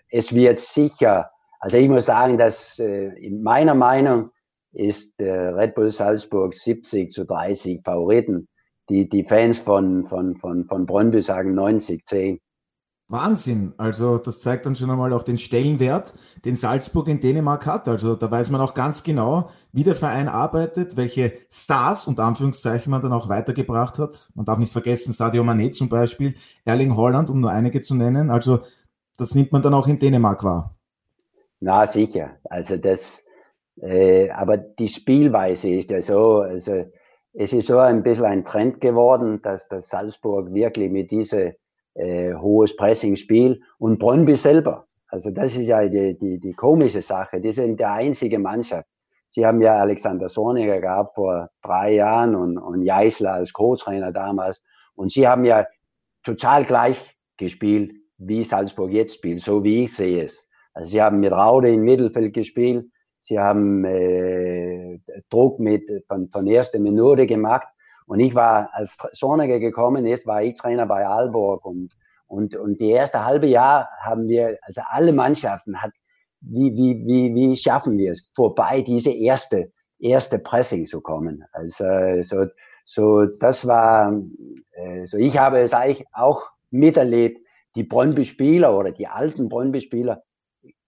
es 0.08 0.34
wird 0.34 0.60
sicher 0.60 1.32
also 1.62 1.76
ich 1.76 1.88
muss 1.88 2.06
sagen, 2.06 2.38
dass 2.38 2.80
äh, 2.80 3.10
in 3.24 3.40
meiner 3.40 3.74
Meinung 3.74 4.32
ist 4.72 5.20
äh, 5.20 5.30
Red 5.30 5.76
Bull 5.76 5.92
Salzburg 5.92 6.54
70 6.54 7.12
zu 7.12 7.24
30 7.24 7.82
Favoriten. 7.84 8.48
Die, 8.88 9.08
die 9.08 9.22
Fans 9.22 9.60
von, 9.60 10.04
von, 10.04 10.36
von, 10.36 10.64
von 10.64 10.86
Brøndby 10.86 11.22
sagen 11.22 11.54
90, 11.54 12.04
10. 12.04 12.40
Wahnsinn. 13.12 13.74
Also 13.76 14.18
das 14.18 14.40
zeigt 14.40 14.66
dann 14.66 14.74
schon 14.74 14.90
einmal 14.90 15.12
auch 15.12 15.22
den 15.22 15.38
Stellenwert, 15.38 16.14
den 16.44 16.56
Salzburg 16.56 17.08
in 17.08 17.20
Dänemark 17.20 17.66
hat. 17.66 17.86
Also 17.86 18.16
da 18.16 18.30
weiß 18.30 18.50
man 18.50 18.60
auch 18.60 18.74
ganz 18.74 19.02
genau, 19.02 19.50
wie 19.72 19.84
der 19.84 19.94
Verein 19.94 20.28
arbeitet, 20.28 20.96
welche 20.96 21.32
Stars 21.50 22.06
und 22.06 22.18
Anführungszeichen 22.18 22.90
man 22.90 23.02
dann 23.02 23.12
auch 23.12 23.28
weitergebracht 23.28 23.98
hat. 23.98 24.30
Man 24.34 24.46
darf 24.46 24.58
nicht 24.58 24.72
vergessen, 24.72 25.12
Sadio 25.12 25.42
Mané 25.42 25.70
zum 25.70 25.88
Beispiel, 25.88 26.34
Erling 26.64 26.96
Holland, 26.96 27.30
um 27.30 27.40
nur 27.40 27.50
einige 27.50 27.80
zu 27.82 27.94
nennen. 27.94 28.30
Also 28.30 28.60
das 29.18 29.34
nimmt 29.34 29.52
man 29.52 29.62
dann 29.62 29.74
auch 29.74 29.86
in 29.86 29.98
Dänemark 29.98 30.42
wahr. 30.42 30.74
Na, 31.60 31.86
sicher. 31.86 32.30
Also 32.44 32.76
das, 32.76 33.26
äh, 33.80 34.30
aber 34.30 34.56
die 34.56 34.88
Spielweise 34.88 35.68
ist 35.70 35.90
ja 35.90 36.02
so, 36.02 36.40
also 36.40 36.86
es 37.34 37.52
ist 37.52 37.68
so 37.68 37.78
ein 37.78 38.02
bisschen 38.02 38.24
ein 38.24 38.44
Trend 38.44 38.80
geworden, 38.80 39.40
dass 39.42 39.68
das 39.68 39.88
Salzburg 39.88 40.52
wirklich 40.52 40.90
mit 40.90 41.10
diesem 41.10 41.52
äh, 41.94 42.34
hohes 42.34 42.76
Pressing 42.76 43.16
spielt 43.16 43.62
und 43.78 43.98
Brøndby 43.98 44.34
selber. 44.34 44.86
Also 45.08 45.30
das 45.30 45.56
ist 45.56 45.66
ja 45.66 45.86
die, 45.86 46.16
die, 46.16 46.38
die 46.38 46.52
komische 46.52 47.02
Sache. 47.02 47.40
Die 47.40 47.52
sind 47.52 47.78
der 47.78 47.92
einzige 47.92 48.38
Mannschaft. 48.38 48.88
Sie 49.28 49.46
haben 49.46 49.60
ja 49.60 49.76
Alexander 49.76 50.28
Sorniger 50.28 50.80
gehabt 50.80 51.14
vor 51.14 51.50
drei 51.62 51.94
Jahren 51.94 52.34
und, 52.34 52.58
und 52.58 52.84
Geisler 52.84 53.34
als 53.34 53.52
Co-Trainer 53.52 54.12
damals. 54.12 54.62
Und 54.94 55.10
sie 55.10 55.26
haben 55.26 55.44
ja 55.44 55.66
total 56.22 56.64
gleich 56.64 57.16
gespielt, 57.36 57.92
wie 58.18 58.44
Salzburg 58.44 58.90
jetzt 58.90 59.16
spielt, 59.16 59.40
so 59.40 59.64
wie 59.64 59.84
ich 59.84 59.94
sehe 59.94 60.24
es. 60.24 60.48
Also 60.74 60.90
sie 60.90 61.02
haben 61.02 61.20
mit 61.20 61.32
Raude 61.32 61.72
im 61.72 61.82
Mittelfeld 61.82 62.34
gespielt, 62.34 62.86
sie 63.18 63.38
haben 63.38 63.84
äh, 63.84 64.98
Druck 65.28 65.58
mit, 65.58 65.84
von, 66.08 66.28
von 66.28 66.46
erster 66.46 66.78
Minute 66.78 67.26
gemacht. 67.26 67.68
Und 68.12 68.20
ich 68.20 68.34
war, 68.34 68.68
als 68.72 68.98
Sonniger 69.12 69.58
gekommen 69.58 70.04
ist, 70.04 70.26
war 70.26 70.42
ich 70.42 70.58
Trainer 70.58 70.84
bei 70.84 71.06
Aalborg. 71.06 71.64
Und, 71.64 71.96
und, 72.26 72.54
und 72.54 72.78
die 72.78 72.90
erste 72.90 73.24
halbe 73.24 73.46
Jahr 73.46 73.88
haben 74.00 74.28
wir, 74.28 74.58
also 74.60 74.82
alle 74.84 75.14
Mannschaften 75.14 75.80
hat, 75.80 75.92
wie, 76.42 76.74
wie, 76.74 77.06
wie, 77.06 77.34
wie 77.34 77.56
schaffen 77.56 77.96
wir 77.96 78.10
es, 78.10 78.30
vorbei 78.34 78.82
diese 78.82 79.12
erste, 79.12 79.72
erste 79.98 80.38
Pressing 80.38 80.84
zu 80.84 81.00
kommen. 81.00 81.42
Also 81.52 81.86
so, 82.20 82.44
so 82.84 83.24
das 83.24 83.66
war, 83.66 84.22
äh, 84.72 85.06
so 85.06 85.16
ich 85.16 85.38
habe 85.38 85.60
es 85.60 85.72
eigentlich 85.72 86.06
auch 86.12 86.42
miterlebt, 86.70 87.40
die 87.76 87.84
Brøndby-Spieler 87.84 88.76
oder 88.76 88.90
die 88.90 89.06
alten 89.06 89.48
Brøndby-Spieler, 89.48 90.22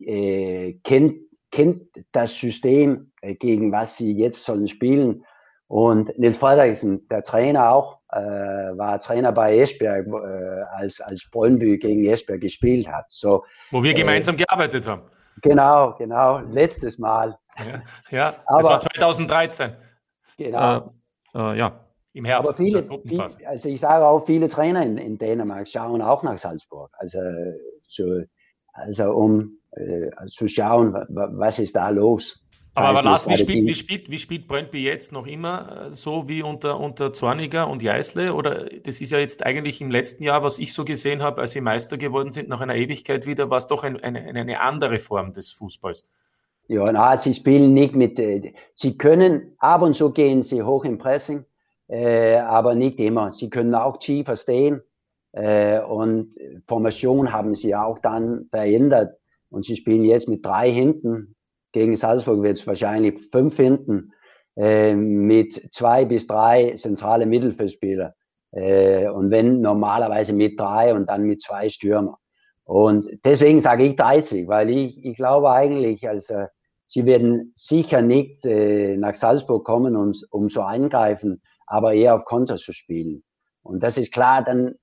äh, 0.01 0.75
kennt, 0.85 1.21
kennt 1.51 1.87
das 2.13 2.35
System, 2.35 3.13
äh, 3.23 3.35
gegen 3.35 3.73
was 3.73 3.97
sie 3.97 4.13
jetzt 4.13 4.45
sollen 4.45 4.69
spielen. 4.69 5.25
Und 5.67 6.17
Nils 6.19 6.37
Frederiksen, 6.37 7.09
der 7.09 7.23
Trainer 7.23 7.73
auch, 7.73 8.01
äh, 8.13 8.19
war 8.19 9.01
Trainer 9.01 9.33
bei 9.33 9.59
Esbjerg, 9.59 10.07
äh, 10.07 10.63
als, 10.77 11.01
als 11.01 11.29
Brøndby 11.31 11.79
gegen 11.79 12.05
Esbjerg 12.05 12.41
gespielt 12.41 12.87
hat. 12.91 13.07
So, 13.09 13.45
Wo 13.71 13.83
wir 13.83 13.93
äh, 13.93 13.95
gemeinsam 13.95 14.37
gearbeitet 14.37 14.87
haben. 14.87 15.03
Genau, 15.43 15.95
genau, 15.95 16.41
letztes 16.51 16.99
Mal. 16.99 17.37
Ja, 17.59 17.83
ja 18.11 18.37
aber, 18.47 18.59
das 18.59 18.69
war 18.69 18.81
2013. 18.81 19.73
Genau. 20.37 20.93
Äh, 21.35 21.39
äh, 21.39 21.59
ja, 21.59 21.81
im 22.13 22.25
Herbst. 22.25 22.53
Aber 22.53 22.57
viele, 22.57 22.87
viele, 23.07 23.27
also 23.47 23.69
ich 23.69 23.81
sage 23.81 24.05
auch, 24.05 24.25
viele 24.25 24.49
Trainer 24.49 24.83
in, 24.83 24.99
in 24.99 25.19
Dänemark 25.19 25.67
schauen 25.67 26.03
auch 26.03 26.23
nach 26.23 26.39
Salzburg. 26.39 26.91
Also, 26.99 27.19
so, 27.89 28.23
also 28.73 29.13
um 29.13 29.59
äh, 29.73 30.11
zu 30.27 30.47
schauen, 30.47 30.95
was 31.09 31.59
ist 31.59 31.75
da 31.75 31.89
los. 31.89 32.44
Aber, 32.77 32.89
aber 32.89 33.03
Lars, 33.03 33.29
wie 33.29 33.37
spielt, 33.37 33.67
wie, 33.67 33.75
spielt, 33.75 34.11
wie 34.11 34.19
spielt 34.19 34.49
Brøndby 34.49 34.83
jetzt 34.83 35.13
noch 35.13 35.29
immer 35.29 35.91
äh, 35.91 35.95
so 35.95 36.27
wie 36.29 36.43
unter, 36.43 36.81
unter 36.81 37.13
Zorniger 37.13 37.69
und 37.69 37.83
Jeißle? 37.83 38.35
Oder 38.35 38.69
das 38.83 39.01
ist 39.01 39.13
ja 39.13 39.19
jetzt 39.19 39.47
eigentlich 39.47 39.81
im 39.81 39.93
letzten 39.93 40.25
Jahr, 40.25 40.43
was 40.43 40.59
ich 40.59 40.73
so 40.73 40.85
gesehen 40.85 41.23
habe, 41.23 41.41
als 41.41 41.53
sie 41.53 41.61
Meister 41.61 41.99
geworden 41.99 42.31
sind, 42.31 42.49
nach 42.49 42.61
einer 42.61 42.75
Ewigkeit 42.75 43.27
wieder, 43.27 43.49
war 43.49 43.59
es 43.59 43.69
doch 43.69 43.85
ein, 43.85 44.01
eine, 44.03 44.25
eine 44.25 44.61
andere 44.61 44.99
Form 44.99 45.33
des 45.33 45.53
Fußballs. 45.53 46.05
Ja, 46.67 46.91
na, 46.91 47.17
sie 47.17 47.35
spielen 47.35 47.75
nicht 47.75 47.95
mit, 47.95 48.19
äh, 48.19 48.55
sie 48.75 48.99
können, 48.99 49.55
ab 49.59 49.83
und 49.83 49.95
zu 49.95 50.11
gehen 50.11 50.43
sie 50.43 50.63
hoch 50.63 50.85
im 50.85 50.99
Pressing, 50.99 51.45
äh, 51.87 52.37
aber 52.39 52.75
nicht 52.75 52.99
immer. 52.99 53.31
Sie 53.31 53.51
können 53.51 53.75
auch 53.77 53.99
tiefer 53.99 54.37
stehen 54.37 54.83
äh, 55.31 55.79
und 55.81 56.35
Formation 56.67 57.33
haben 57.33 57.55
sie 57.55 57.77
auch 57.77 58.01
dann 58.01 58.47
verändert 58.51 59.17
und 59.51 59.65
sie 59.65 59.77
spielen 59.77 60.05
jetzt 60.05 60.29
mit 60.29 60.45
drei 60.45 60.73
hinten 60.73 61.34
gegen 61.75 61.97
Salzburg 61.97 62.43
wird 62.43 62.55
es 62.55 62.67
wahrscheinlich 62.67 63.21
fünf 63.21 63.57
hinten 63.57 64.13
äh, 64.57 64.95
mit 64.95 65.75
zwei 65.75 66.05
bis 66.05 66.29
drei 66.29 66.73
zentrale 66.77 67.27
Mittelfeldspieler. 67.27 68.15
Äh, 68.53 69.09
und 69.09 69.33
wenn 69.33 69.61
normalerweise 69.61 70.33
mit 70.33 70.59
drei 70.59 70.95
und 70.95 71.11
dann 71.11 71.25
mit 71.25 71.43
zwei 71.43 71.69
Stürmer. 71.69 72.19
Und 72.63 73.07
deswegen 73.25 73.59
sage 73.59 73.85
ich 73.85 73.97
30, 73.97 74.47
weil 74.47 74.71
ich, 74.71 75.05
ich 75.05 75.17
glaube 75.17 75.51
eigentlich, 75.51 76.09
also, 76.09 76.47
sie 76.87 77.07
werden 77.07 77.53
sicher 77.57 78.01
nicht 78.03 78.45
äh, 78.47 78.97
nach 78.97 79.17
Salzburg 79.17 79.65
kommen, 79.65 79.97
um, 79.97 80.13
um 80.31 80.49
so 80.49 80.63
eingreifen, 80.63 81.43
aber 81.67 81.93
eher 81.93 82.15
auf 82.15 82.25
Konter 82.25 82.57
zu 82.57 82.73
spielen. 82.73 83.25
Und 83.65 83.83
das 83.83 83.99
ist 83.99 84.13
klar, 84.13 84.45
dann 84.45 84.77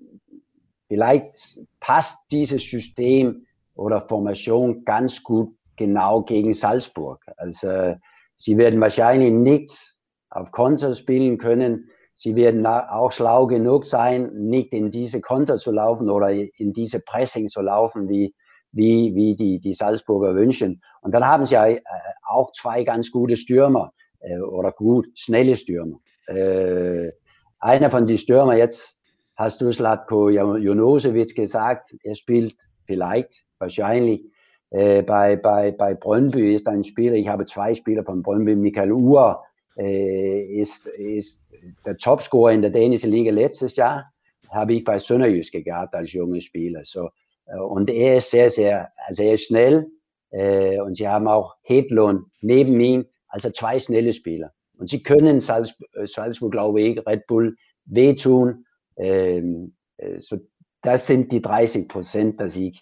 vielleicht 0.90 1.62
passt 1.80 2.30
dieses 2.34 2.70
System 2.70 3.46
oder 3.76 4.02
Formation 4.02 4.84
ganz 4.84 5.24
gut 5.24 5.56
genau 5.82 6.22
gegen 6.22 6.54
Salzburg. 6.54 7.24
Also 7.38 7.96
sie 8.36 8.58
werden 8.58 8.80
wahrscheinlich 8.80 9.32
nichts 9.32 10.02
auf 10.30 10.52
Konter 10.52 10.94
spielen 10.94 11.38
können. 11.38 11.90
Sie 12.16 12.36
werden 12.36 12.66
auch 12.66 13.12
schlau 13.12 13.48
genug 13.48 13.86
sein, 13.86 14.32
nicht 14.34 14.74
in 14.74 14.92
diese 14.92 15.22
Konter 15.22 15.58
zu 15.58 15.72
laufen 15.72 16.10
oder 16.10 16.30
in 16.32 16.72
diese 16.72 17.02
Pressing 17.02 17.48
zu 17.48 17.62
laufen, 17.62 18.08
wie, 18.08 18.36
wie, 18.72 19.16
wie 19.16 19.36
die, 19.36 19.60
die 19.60 19.74
Salzburger 19.74 20.36
wünschen. 20.36 20.82
Und 21.02 21.14
dann 21.14 21.26
haben 21.26 21.46
sie 21.48 21.56
äh, 21.56 21.82
auch 22.28 22.52
zwei 22.52 22.84
ganz 22.84 23.10
gute 23.10 23.38
Stürmer 23.38 23.92
äh, 24.20 24.38
oder 24.38 24.72
gut, 24.72 25.08
schnelle 25.16 25.56
Stürmer. 25.56 25.98
Äh, 26.28 27.12
einer 27.60 27.90
von 27.90 28.06
den 28.06 28.20
Stürmer, 28.20 28.56
jetzt 28.56 29.02
hast 29.36 29.60
du 29.62 29.72
Slatko 29.72 30.30
Jonosevic 30.30 31.36
gesagt, 31.36 31.96
er 32.04 32.16
spielt 32.16 32.56
vielleicht, 32.86 33.46
wahrscheinlich 33.58 34.31
äh, 34.72 35.02
bei, 35.04 35.36
bei, 35.36 35.72
bei 35.72 35.94
Brøndby 35.94 36.54
ist 36.54 36.68
ein 36.68 36.84
Spieler, 36.84 37.16
ich 37.16 37.28
habe 37.28 37.46
zwei 37.46 37.74
Spieler 37.74 38.04
von 38.04 38.24
Brøndby, 38.24 38.56
Michael 38.56 38.92
Uhr 38.92 39.44
äh, 39.78 40.44
ist, 40.44 40.88
ist 40.88 41.54
der 41.86 41.98
Topscorer 41.98 42.54
in 42.54 42.62
der 42.62 42.72
dänischen 42.72 43.12
Liga 43.12 43.32
letztes 43.32 43.76
Jahr, 43.76 44.12
habe 44.50 44.74
ich 44.74 44.84
bei 44.84 44.98
Sønderjyske 44.98 45.62
gehabt 45.62 45.94
als 45.94 46.14
junger 46.14 46.42
Spieler. 46.42 46.84
So, 46.84 47.10
äh, 47.46 47.58
und 47.58 47.90
er 47.90 48.18
ist 48.18 48.32
sehr, 48.32 48.50
sehr, 48.50 48.90
sehr 49.10 49.38
schnell 49.38 49.88
äh, 50.32 50.80
und 50.80 50.96
sie 50.96 51.08
haben 51.08 51.28
auch 51.28 51.56
Hedlund 51.64 52.26
neben 52.42 52.80
ihm, 52.80 53.06
also 53.28 53.50
zwei 53.52 53.80
schnelle 53.80 54.14
Spieler. 54.14 54.54
Und 54.78 54.90
sie 54.90 55.04
können 55.04 55.42
Salzburg, 55.42 55.90
äh, 55.96 56.08
Salzburg 56.08 56.54
glaube 56.54 56.82
ich, 56.82 57.06
Red 57.06 57.28
Bull 57.28 57.56
wehtun. 57.86 58.66
Ähm, 58.96 59.76
äh, 59.98 60.20
so, 60.20 60.38
das 60.82 61.08
sind 61.08 61.32
die 61.32 61.42
30 61.42 61.88
Prozent, 61.88 62.40
dass 62.40 62.56
ich 62.56 62.82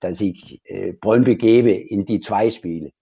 dass 0.00 0.20
ich 0.20 0.60
äh, 0.64 0.94
gebe 1.36 1.72
in 1.72 2.04
die 2.04 2.20
zwei 2.20 2.50
Spiele. 2.50 2.92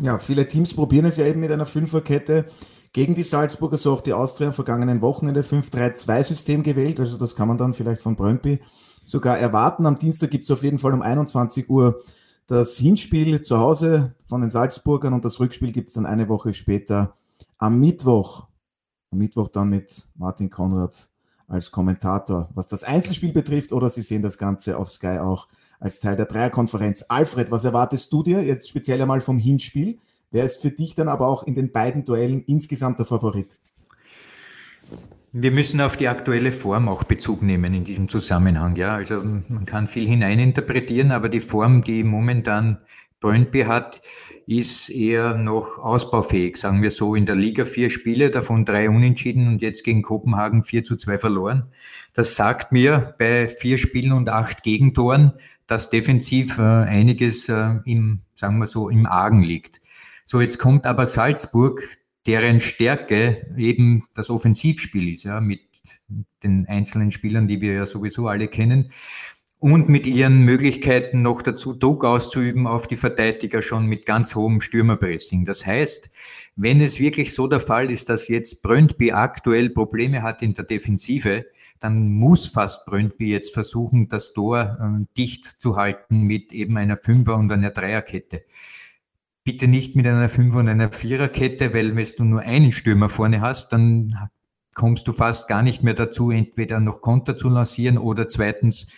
Ja, 0.00 0.18
viele 0.18 0.46
Teams 0.46 0.74
probieren 0.74 1.06
es 1.06 1.16
ja 1.16 1.26
eben 1.26 1.40
mit 1.40 1.50
einer 1.50 1.66
Fünferkette 1.66 2.46
gegen 2.92 3.14
die 3.14 3.24
Salzburger, 3.24 3.76
so 3.76 3.92
auch 3.92 4.00
die 4.00 4.12
Austria 4.12 4.48
am 4.48 4.54
vergangenen 4.54 5.02
Wochenende 5.02 5.42
5-3-2-System 5.42 6.62
gewählt. 6.62 7.00
Also 7.00 7.18
das 7.18 7.34
kann 7.34 7.48
man 7.48 7.58
dann 7.58 7.74
vielleicht 7.74 8.00
von 8.00 8.14
Brøndby 8.14 8.60
sogar 9.04 9.38
erwarten. 9.38 9.86
Am 9.86 9.98
Dienstag 9.98 10.30
gibt 10.30 10.44
es 10.44 10.50
auf 10.50 10.62
jeden 10.62 10.78
Fall 10.78 10.94
um 10.94 11.02
21 11.02 11.68
Uhr 11.68 12.00
das 12.46 12.76
Hinspiel 12.78 13.42
zu 13.42 13.58
Hause 13.58 14.14
von 14.24 14.40
den 14.40 14.50
Salzburgern 14.50 15.12
und 15.12 15.24
das 15.24 15.38
Rückspiel 15.40 15.72
gibt 15.72 15.88
es 15.88 15.94
dann 15.94 16.06
eine 16.06 16.28
Woche 16.28 16.52
später 16.52 17.16
am 17.58 17.78
Mittwoch. 17.78 18.46
Am 19.10 19.18
Mittwoch 19.18 19.48
dann 19.48 19.68
mit 19.68 20.08
Martin 20.14 20.48
Konrad 20.48 21.08
als 21.48 21.70
Kommentator, 21.70 22.48
was 22.54 22.66
das 22.66 22.84
Einzelspiel 22.84 23.32
betrifft, 23.32 23.72
oder 23.72 23.90
Sie 23.90 24.02
sehen 24.02 24.22
das 24.22 24.38
Ganze 24.38 24.76
auf 24.76 24.90
Sky 24.90 25.18
auch 25.18 25.48
als 25.80 26.00
Teil 26.00 26.16
der 26.16 26.26
Dreierkonferenz. 26.26 27.06
Alfred, 27.08 27.50
was 27.50 27.64
erwartest 27.64 28.12
du 28.12 28.22
dir 28.22 28.42
jetzt 28.42 28.68
speziell 28.68 29.00
einmal 29.00 29.20
vom 29.20 29.38
Hinspiel? 29.38 29.98
Wer 30.30 30.44
ist 30.44 30.60
für 30.60 30.70
dich 30.70 30.94
dann 30.94 31.08
aber 31.08 31.26
auch 31.26 31.42
in 31.44 31.54
den 31.54 31.72
beiden 31.72 32.04
Duellen 32.04 32.44
insgesamt 32.46 32.98
der 32.98 33.06
Favorit? 33.06 33.56
Wir 35.32 35.50
müssen 35.50 35.80
auf 35.80 35.96
die 35.96 36.08
aktuelle 36.08 36.52
Form 36.52 36.88
auch 36.88 37.04
Bezug 37.04 37.42
nehmen 37.42 37.74
in 37.74 37.84
diesem 37.84 38.08
Zusammenhang. 38.08 38.76
Ja, 38.76 38.94
also 38.94 39.22
man 39.22 39.66
kann 39.66 39.86
viel 39.86 40.06
hineininterpretieren, 40.06 41.12
aber 41.12 41.28
die 41.28 41.40
Form, 41.40 41.84
die 41.84 42.02
momentan 42.02 42.78
Brøndby 43.20 43.62
hat, 43.62 44.00
ist 44.46 44.88
eher 44.88 45.34
noch 45.34 45.78
ausbaufähig, 45.78 46.56
sagen 46.56 46.80
wir 46.82 46.90
so. 46.90 47.14
In 47.14 47.26
der 47.26 47.34
Liga 47.34 47.64
vier 47.64 47.90
Spiele, 47.90 48.30
davon 48.30 48.64
drei 48.64 48.88
unentschieden 48.88 49.46
und 49.48 49.60
jetzt 49.60 49.84
gegen 49.84 50.02
Kopenhagen 50.02 50.62
vier 50.62 50.84
zu 50.84 50.96
zwei 50.96 51.18
verloren. 51.18 51.70
Das 52.14 52.34
sagt 52.34 52.72
mir 52.72 53.14
bei 53.18 53.48
vier 53.48 53.76
Spielen 53.76 54.12
und 54.12 54.28
acht 54.28 54.62
Gegentoren, 54.62 55.32
dass 55.66 55.90
defensiv 55.90 56.58
äh, 56.58 56.62
einiges 56.62 57.48
äh, 57.48 57.74
im, 57.84 58.20
sagen 58.34 58.58
wir 58.58 58.66
so, 58.66 58.88
im 58.88 59.04
Argen 59.04 59.42
liegt. 59.42 59.82
So, 60.24 60.40
jetzt 60.40 60.58
kommt 60.58 60.86
aber 60.86 61.06
Salzburg, 61.06 61.82
deren 62.26 62.60
Stärke 62.60 63.46
eben 63.56 64.06
das 64.14 64.30
Offensivspiel 64.30 65.12
ist, 65.12 65.24
ja, 65.24 65.40
mit 65.40 65.60
den 66.42 66.66
einzelnen 66.68 67.10
Spielern, 67.10 67.48
die 67.48 67.60
wir 67.60 67.74
ja 67.74 67.86
sowieso 67.86 68.28
alle 68.28 68.48
kennen 68.48 68.92
und 69.60 69.88
mit 69.88 70.06
ihren 70.06 70.42
Möglichkeiten 70.42 71.22
noch 71.22 71.42
dazu 71.42 71.74
Druck 71.74 72.04
auszuüben 72.04 72.66
auf 72.66 72.86
die 72.86 72.96
Verteidiger 72.96 73.60
schon 73.60 73.86
mit 73.86 74.06
ganz 74.06 74.34
hohem 74.34 74.60
Stürmerpressing. 74.60 75.44
Das 75.44 75.66
heißt, 75.66 76.10
wenn 76.56 76.80
es 76.80 77.00
wirklich 77.00 77.34
so 77.34 77.46
der 77.48 77.60
Fall 77.60 77.90
ist, 77.90 78.08
dass 78.08 78.28
jetzt 78.28 78.62
Brøndby 78.62 79.12
aktuell 79.12 79.70
Probleme 79.70 80.22
hat 80.22 80.42
in 80.42 80.54
der 80.54 80.64
Defensive, 80.64 81.44
dann 81.80 82.10
muss 82.10 82.46
fast 82.46 82.86
Brøndby 82.86 83.30
jetzt 83.30 83.54
versuchen, 83.54 84.08
das 84.08 84.32
Tor 84.32 84.78
äh, 84.80 85.06
dicht 85.16 85.44
zu 85.44 85.76
halten 85.76 86.22
mit 86.22 86.52
eben 86.52 86.76
einer 86.76 86.96
Fünfer- 86.96 87.36
und 87.36 87.50
einer 87.52 87.70
Dreierkette. 87.70 88.44
Bitte 89.44 89.68
nicht 89.68 89.96
mit 89.96 90.06
einer 90.06 90.28
Fünfer- 90.28 90.58
und 90.58 90.68
einer 90.68 90.92
Viererkette, 90.92 91.72
weil 91.72 91.96
wenn 91.96 92.06
du 92.16 92.24
nur 92.24 92.40
einen 92.40 92.72
Stürmer 92.72 93.08
vorne 93.08 93.40
hast, 93.40 93.72
dann 93.72 94.28
kommst 94.74 95.08
du 95.08 95.12
fast 95.12 95.48
gar 95.48 95.62
nicht 95.62 95.82
mehr 95.82 95.94
dazu, 95.94 96.30
entweder 96.30 96.80
noch 96.80 97.00
Konter 97.00 97.36
zu 97.36 97.48
lancieren 97.48 97.98
oder 97.98 98.28
zweitens 98.28 98.88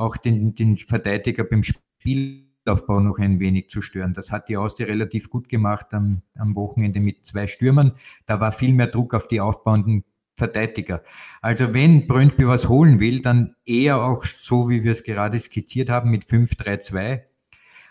auch 0.00 0.16
den, 0.16 0.54
den 0.54 0.78
Verteidiger 0.78 1.44
beim 1.44 1.62
Spielaufbau 1.62 3.00
noch 3.00 3.18
ein 3.18 3.38
wenig 3.38 3.68
zu 3.68 3.82
stören. 3.82 4.14
Das 4.14 4.32
hat 4.32 4.48
die 4.48 4.56
Austria 4.56 4.86
relativ 4.86 5.28
gut 5.28 5.48
gemacht 5.48 5.92
am, 5.92 6.22
am 6.36 6.56
Wochenende 6.56 7.00
mit 7.00 7.26
zwei 7.26 7.46
Stürmern. 7.46 7.92
Da 8.24 8.40
war 8.40 8.50
viel 8.50 8.72
mehr 8.72 8.86
Druck 8.86 9.14
auf 9.14 9.28
die 9.28 9.40
aufbauenden 9.40 10.04
Verteidiger. 10.36 11.02
Also 11.42 11.74
wenn 11.74 12.06
Brøndby 12.06 12.46
was 12.46 12.68
holen 12.68 12.98
will, 12.98 13.20
dann 13.20 13.54
eher 13.66 14.02
auch 14.02 14.24
so, 14.24 14.70
wie 14.70 14.82
wir 14.82 14.92
es 14.92 15.04
gerade 15.04 15.38
skizziert 15.38 15.90
haben, 15.90 16.10
mit 16.10 16.24
5-3-2. 16.24 17.20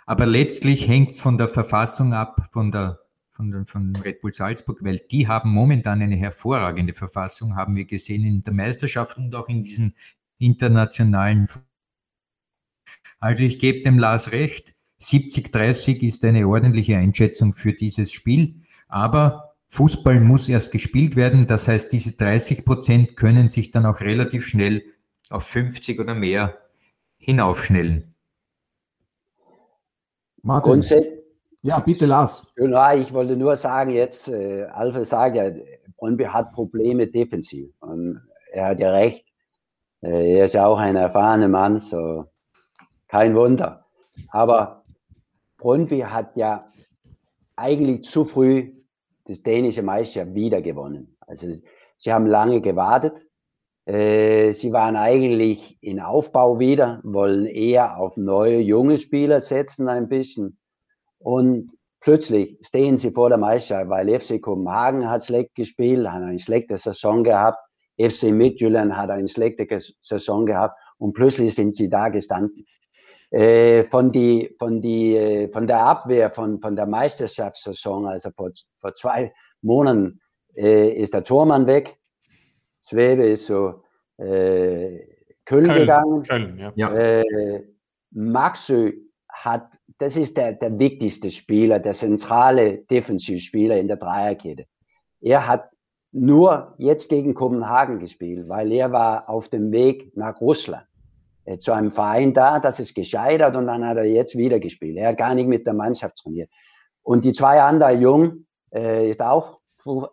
Aber 0.07 0.25
letztlich 0.25 0.87
hängt 0.87 1.11
es 1.11 1.19
von 1.19 1.37
der 1.37 1.47
Verfassung 1.47 2.13
ab, 2.13 2.49
von 2.51 2.71
der 2.71 2.99
von 3.67 3.95
Red 3.95 4.19
Bull 4.19 4.33
Salzburg, 4.33 4.83
weil 4.83 4.99
die 4.99 5.29
haben 5.29 5.51
momentan 5.51 6.01
eine 6.01 6.17
hervorragende 6.17 6.93
Verfassung, 6.93 7.55
haben 7.55 7.77
wir 7.77 7.85
gesehen 7.85 8.25
in 8.25 8.43
der 8.43 8.51
Meisterschaft 8.51 9.15
und 9.17 9.33
auch 9.33 9.47
in 9.47 9.61
diesen 9.61 9.93
internationalen 10.39 11.47
also 13.19 13.43
ich 13.43 13.59
gebe 13.59 13.81
dem 13.83 13.99
Lars 13.99 14.31
recht, 14.31 14.75
70-30 15.01 16.03
ist 16.03 16.25
eine 16.25 16.47
ordentliche 16.47 16.97
Einschätzung 16.97 17.53
für 17.53 17.73
dieses 17.73 18.11
Spiel, 18.11 18.55
aber 18.87 19.55
Fußball 19.69 20.19
muss 20.19 20.49
erst 20.49 20.71
gespielt 20.71 21.15
werden. 21.15 21.45
Das 21.45 21.67
heißt, 21.67 21.91
diese 21.93 22.13
30 22.13 22.65
Prozent 22.65 23.15
können 23.15 23.49
sich 23.49 23.71
dann 23.71 23.85
auch 23.85 24.01
relativ 24.01 24.45
schnell 24.45 24.83
auf 25.29 25.43
50 25.43 25.99
oder 25.99 26.15
mehr 26.15 26.57
hinaufschnellen. 27.17 28.15
Martin. 30.41 30.83
Ja, 31.61 31.79
bitte 31.79 32.05
Lars. 32.05 32.47
Ja, 32.57 32.93
ich 32.93 33.11
wollte 33.13 33.35
nur 33.35 33.55
sagen, 33.57 33.91
jetzt, 33.91 34.29
äh, 34.29 34.63
Alfred 34.63 35.05
sagt 35.05 35.35
ja, 35.35 35.51
Brøndby 35.97 36.23
hat 36.23 36.53
Probleme 36.53 37.07
defensiv. 37.07 37.69
Und 37.81 38.21
er 38.53 38.67
hat 38.67 38.79
ja 38.79 38.91
recht. 38.91 39.25
Äh, 40.01 40.37
er 40.37 40.45
ist 40.45 40.53
ja 40.53 40.65
auch 40.65 40.79
ein 40.79 40.95
erfahrener 40.95 41.49
Mann, 41.49 41.79
so 41.79 42.31
kein 43.09 43.35
Wunder. 43.35 43.85
Aber 44.29 44.85
Brøndby 45.57 45.99
hat 45.99 46.37
ja 46.37 46.71
eigentlich 47.57 48.03
zu 48.05 48.23
früh 48.23 48.71
das 49.25 49.43
dänische 49.43 49.83
Meisterschaft 49.83 50.33
wieder 50.33 50.61
gewonnen. 50.61 51.17
Also 51.19 51.47
sie 51.97 52.13
haben 52.13 52.25
lange 52.25 52.61
gewartet. 52.61 53.13
Äh, 53.85 54.53
sie 54.53 54.71
waren 54.71 54.95
eigentlich 54.95 55.77
in 55.81 55.99
Aufbau 55.99 56.59
wieder, 56.59 57.01
wollen 57.03 57.45
eher 57.45 57.97
auf 57.97 58.17
neue 58.17 58.59
junge 58.59 58.97
Spieler 58.97 59.39
setzen 59.39 59.89
ein 59.89 60.07
bisschen. 60.07 60.57
Und 61.17 61.71
plötzlich 61.99 62.57
stehen 62.61 62.97
sie 62.97 63.11
vor 63.11 63.29
der 63.29 63.37
Meisterschaft, 63.37 63.89
weil 63.89 64.19
FC 64.19 64.41
Kopenhagen 64.41 65.09
hat 65.09 65.25
schlecht 65.25 65.55
gespielt, 65.55 66.07
hat 66.07 66.21
eine 66.21 66.39
schlechte 66.39 66.77
Saison 66.77 67.23
gehabt. 67.23 67.59
FC 67.97 68.31
Midtjylland 68.31 68.95
hat 68.95 69.09
eine 69.09 69.27
schlechte 69.27 69.67
Saison 69.99 70.45
gehabt 70.45 70.79
und 70.97 71.13
plötzlich 71.13 71.53
sind 71.53 71.75
sie 71.75 71.89
da 71.89 72.07
gestanden. 72.09 72.65
Äh, 73.31 73.83
von, 73.83 74.11
die, 74.11 74.55
von, 74.57 74.81
die, 74.81 75.15
äh, 75.15 75.49
von 75.49 75.67
der 75.67 75.81
Abwehr 75.81 76.31
von, 76.31 76.59
von 76.59 76.75
der 76.75 76.87
Meisterschaftssaison, 76.87 78.07
also 78.07 78.31
vor, 78.31 78.49
vor 78.77 78.95
zwei 78.95 79.31
Monaten, 79.61 80.19
äh, 80.55 80.89
ist 80.89 81.13
der 81.13 81.23
Tormann 81.23 81.67
weg. 81.67 81.99
Schwebe 82.87 83.27
ist 83.27 83.45
so 83.45 83.83
äh, 84.17 84.99
Köln, 85.45 85.63
Köln, 85.63 85.79
gegangen. 85.79 86.23
Köln, 86.23 86.71
ja. 86.75 86.91
Äh, 86.91 87.67
Maxö 88.11 88.93
hat, 89.31 89.77
das 89.99 90.17
ist 90.17 90.35
der, 90.37 90.53
der 90.53 90.79
wichtigste 90.79 91.29
Spieler, 91.29 91.77
der 91.77 91.93
zentrale 91.93 92.79
Defensivspieler 92.79 93.77
in 93.77 93.87
der 93.87 93.97
Dreierkette. 93.97 94.65
Er 95.21 95.47
hat 95.47 95.69
nur 96.11 96.73
jetzt 96.79 97.09
gegen 97.09 97.35
Kopenhagen 97.35 97.99
gespielt, 97.99 98.49
weil 98.49 98.71
er 98.71 98.91
war 98.91 99.29
auf 99.29 99.49
dem 99.49 99.71
Weg 99.71 100.17
nach 100.17 100.41
Russland 100.41 100.88
zu 101.57 101.71
einem 101.71 101.91
Verein 101.91 102.33
da, 102.33 102.59
das 102.59 102.79
ist 102.79 102.93
gescheitert 102.93 103.55
und 103.55 103.67
dann 103.67 103.85
hat 103.85 103.97
er 103.97 104.05
jetzt 104.05 104.37
wieder 104.37 104.59
gespielt. 104.59 104.97
Er 104.97 105.09
hat 105.09 105.17
gar 105.17 105.33
nicht 105.33 105.47
mit 105.47 105.65
der 105.65 105.73
Mannschaft 105.73 106.17
trainiert. 106.17 106.49
Und 107.01 107.25
die 107.25 107.33
zwei 107.33 107.61
anderen 107.61 108.01
Jung 108.01 108.45
äh, 108.71 109.09
ist 109.09 109.21
auch 109.21 109.59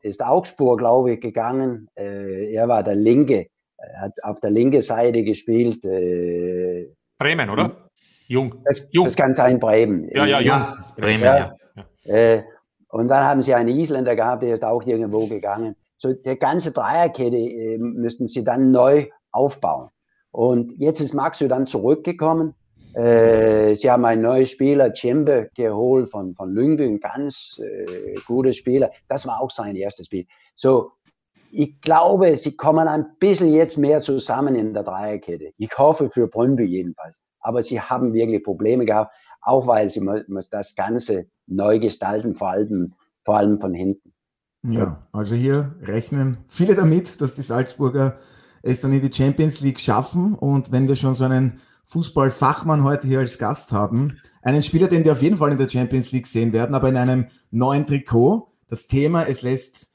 ist 0.02 0.24
Augsburg, 0.24 0.78
glaube 0.78 1.12
ich, 1.12 1.20
gegangen. 1.20 1.88
Äh, 1.96 2.54
er 2.54 2.68
war 2.68 2.82
der 2.82 2.94
Linke, 2.94 3.48
hat 4.00 4.12
auf 4.22 4.40
der 4.40 4.50
linken 4.50 4.80
Seite 4.80 5.22
gespielt. 5.22 5.84
Äh, 5.84 6.88
Bremen, 7.18 7.50
oder? 7.50 7.90
Jung. 8.28 8.62
Das, 8.64 8.88
Jung. 8.92 9.04
das 9.04 9.16
kann 9.16 9.34
sein 9.34 9.58
Bremen. 9.58 10.08
Ja, 10.10 10.26
ja, 10.26 10.40
Jung. 10.40 10.62
Bremen, 10.96 11.24
ja. 11.24 11.54
ja. 11.74 12.14
Äh, 12.14 12.44
und 12.88 13.08
dann 13.08 13.24
haben 13.24 13.42
sie 13.42 13.54
einen 13.54 13.68
Isländer 13.68 14.16
gehabt, 14.16 14.42
der 14.42 14.54
ist 14.54 14.64
auch 14.64 14.84
irgendwo 14.86 15.26
gegangen. 15.26 15.76
So, 15.98 16.12
die 16.12 16.38
ganze 16.38 16.72
Dreierkette 16.72 17.36
äh, 17.36 17.78
müssten 17.78 18.28
sie 18.28 18.44
dann 18.44 18.70
neu 18.70 19.06
aufbauen. 19.32 19.90
Und 20.36 20.74
jetzt 20.76 21.00
ist 21.00 21.14
Maxo 21.14 21.48
dann 21.48 21.66
zurückgekommen. 21.66 22.54
Äh, 22.92 23.74
sie 23.74 23.90
haben 23.90 24.04
einen 24.04 24.20
neuen 24.20 24.44
Spieler, 24.44 24.92
Cembe, 24.94 25.48
geholt 25.54 26.10
von, 26.10 26.34
von 26.34 26.54
Lyngby, 26.54 26.84
ein 26.84 27.00
ganz 27.00 27.58
äh, 27.64 28.16
guter 28.26 28.52
Spieler. 28.52 28.90
Das 29.08 29.26
war 29.26 29.40
auch 29.40 29.50
sein 29.50 29.76
erstes 29.76 30.08
Spiel. 30.08 30.26
So, 30.54 30.92
ich 31.50 31.80
glaube, 31.80 32.36
sie 32.36 32.54
kommen 32.54 32.86
ein 32.86 33.06
bisschen 33.18 33.50
jetzt 33.50 33.78
mehr 33.78 34.00
zusammen 34.00 34.56
in 34.56 34.74
der 34.74 34.82
Dreierkette. 34.82 35.54
Ich 35.56 35.78
hoffe 35.78 36.10
für 36.10 36.28
Brøndby 36.28 36.64
jedenfalls. 36.64 37.26
Aber 37.40 37.62
sie 37.62 37.80
haben 37.80 38.12
wirklich 38.12 38.44
Probleme 38.44 38.84
gehabt, 38.84 39.14
auch 39.40 39.66
weil 39.66 39.88
sie 39.88 40.00
muss 40.00 40.50
das 40.50 40.74
Ganze 40.74 41.28
neu 41.46 41.78
gestalten, 41.78 42.34
vor 42.34 42.50
allem, 42.50 42.92
vor 43.24 43.38
allem 43.38 43.58
von 43.58 43.72
hinten. 43.72 44.12
Ja, 44.64 45.00
also 45.12 45.34
hier 45.34 45.76
rechnen 45.80 46.44
viele 46.46 46.74
damit, 46.74 47.22
dass 47.22 47.36
die 47.36 47.42
Salzburger 47.42 48.18
es 48.62 48.80
dann 48.80 48.92
in 48.92 49.00
die 49.00 49.14
Champions 49.14 49.60
League 49.60 49.80
schaffen. 49.80 50.34
Und 50.34 50.72
wenn 50.72 50.88
wir 50.88 50.96
schon 50.96 51.14
so 51.14 51.24
einen 51.24 51.60
Fußballfachmann 51.84 52.82
heute 52.82 53.06
hier 53.06 53.20
als 53.20 53.38
Gast 53.38 53.72
haben, 53.72 54.18
einen 54.42 54.62
Spieler, 54.62 54.88
den 54.88 55.04
wir 55.04 55.12
auf 55.12 55.22
jeden 55.22 55.36
Fall 55.36 55.52
in 55.52 55.58
der 55.58 55.68
Champions 55.68 56.12
League 56.12 56.26
sehen 56.26 56.52
werden, 56.52 56.74
aber 56.74 56.88
in 56.88 56.96
einem 56.96 57.26
neuen 57.50 57.86
Trikot. 57.86 58.52
Das 58.68 58.88
Thema, 58.88 59.24
es 59.24 59.42
lässt 59.42 59.90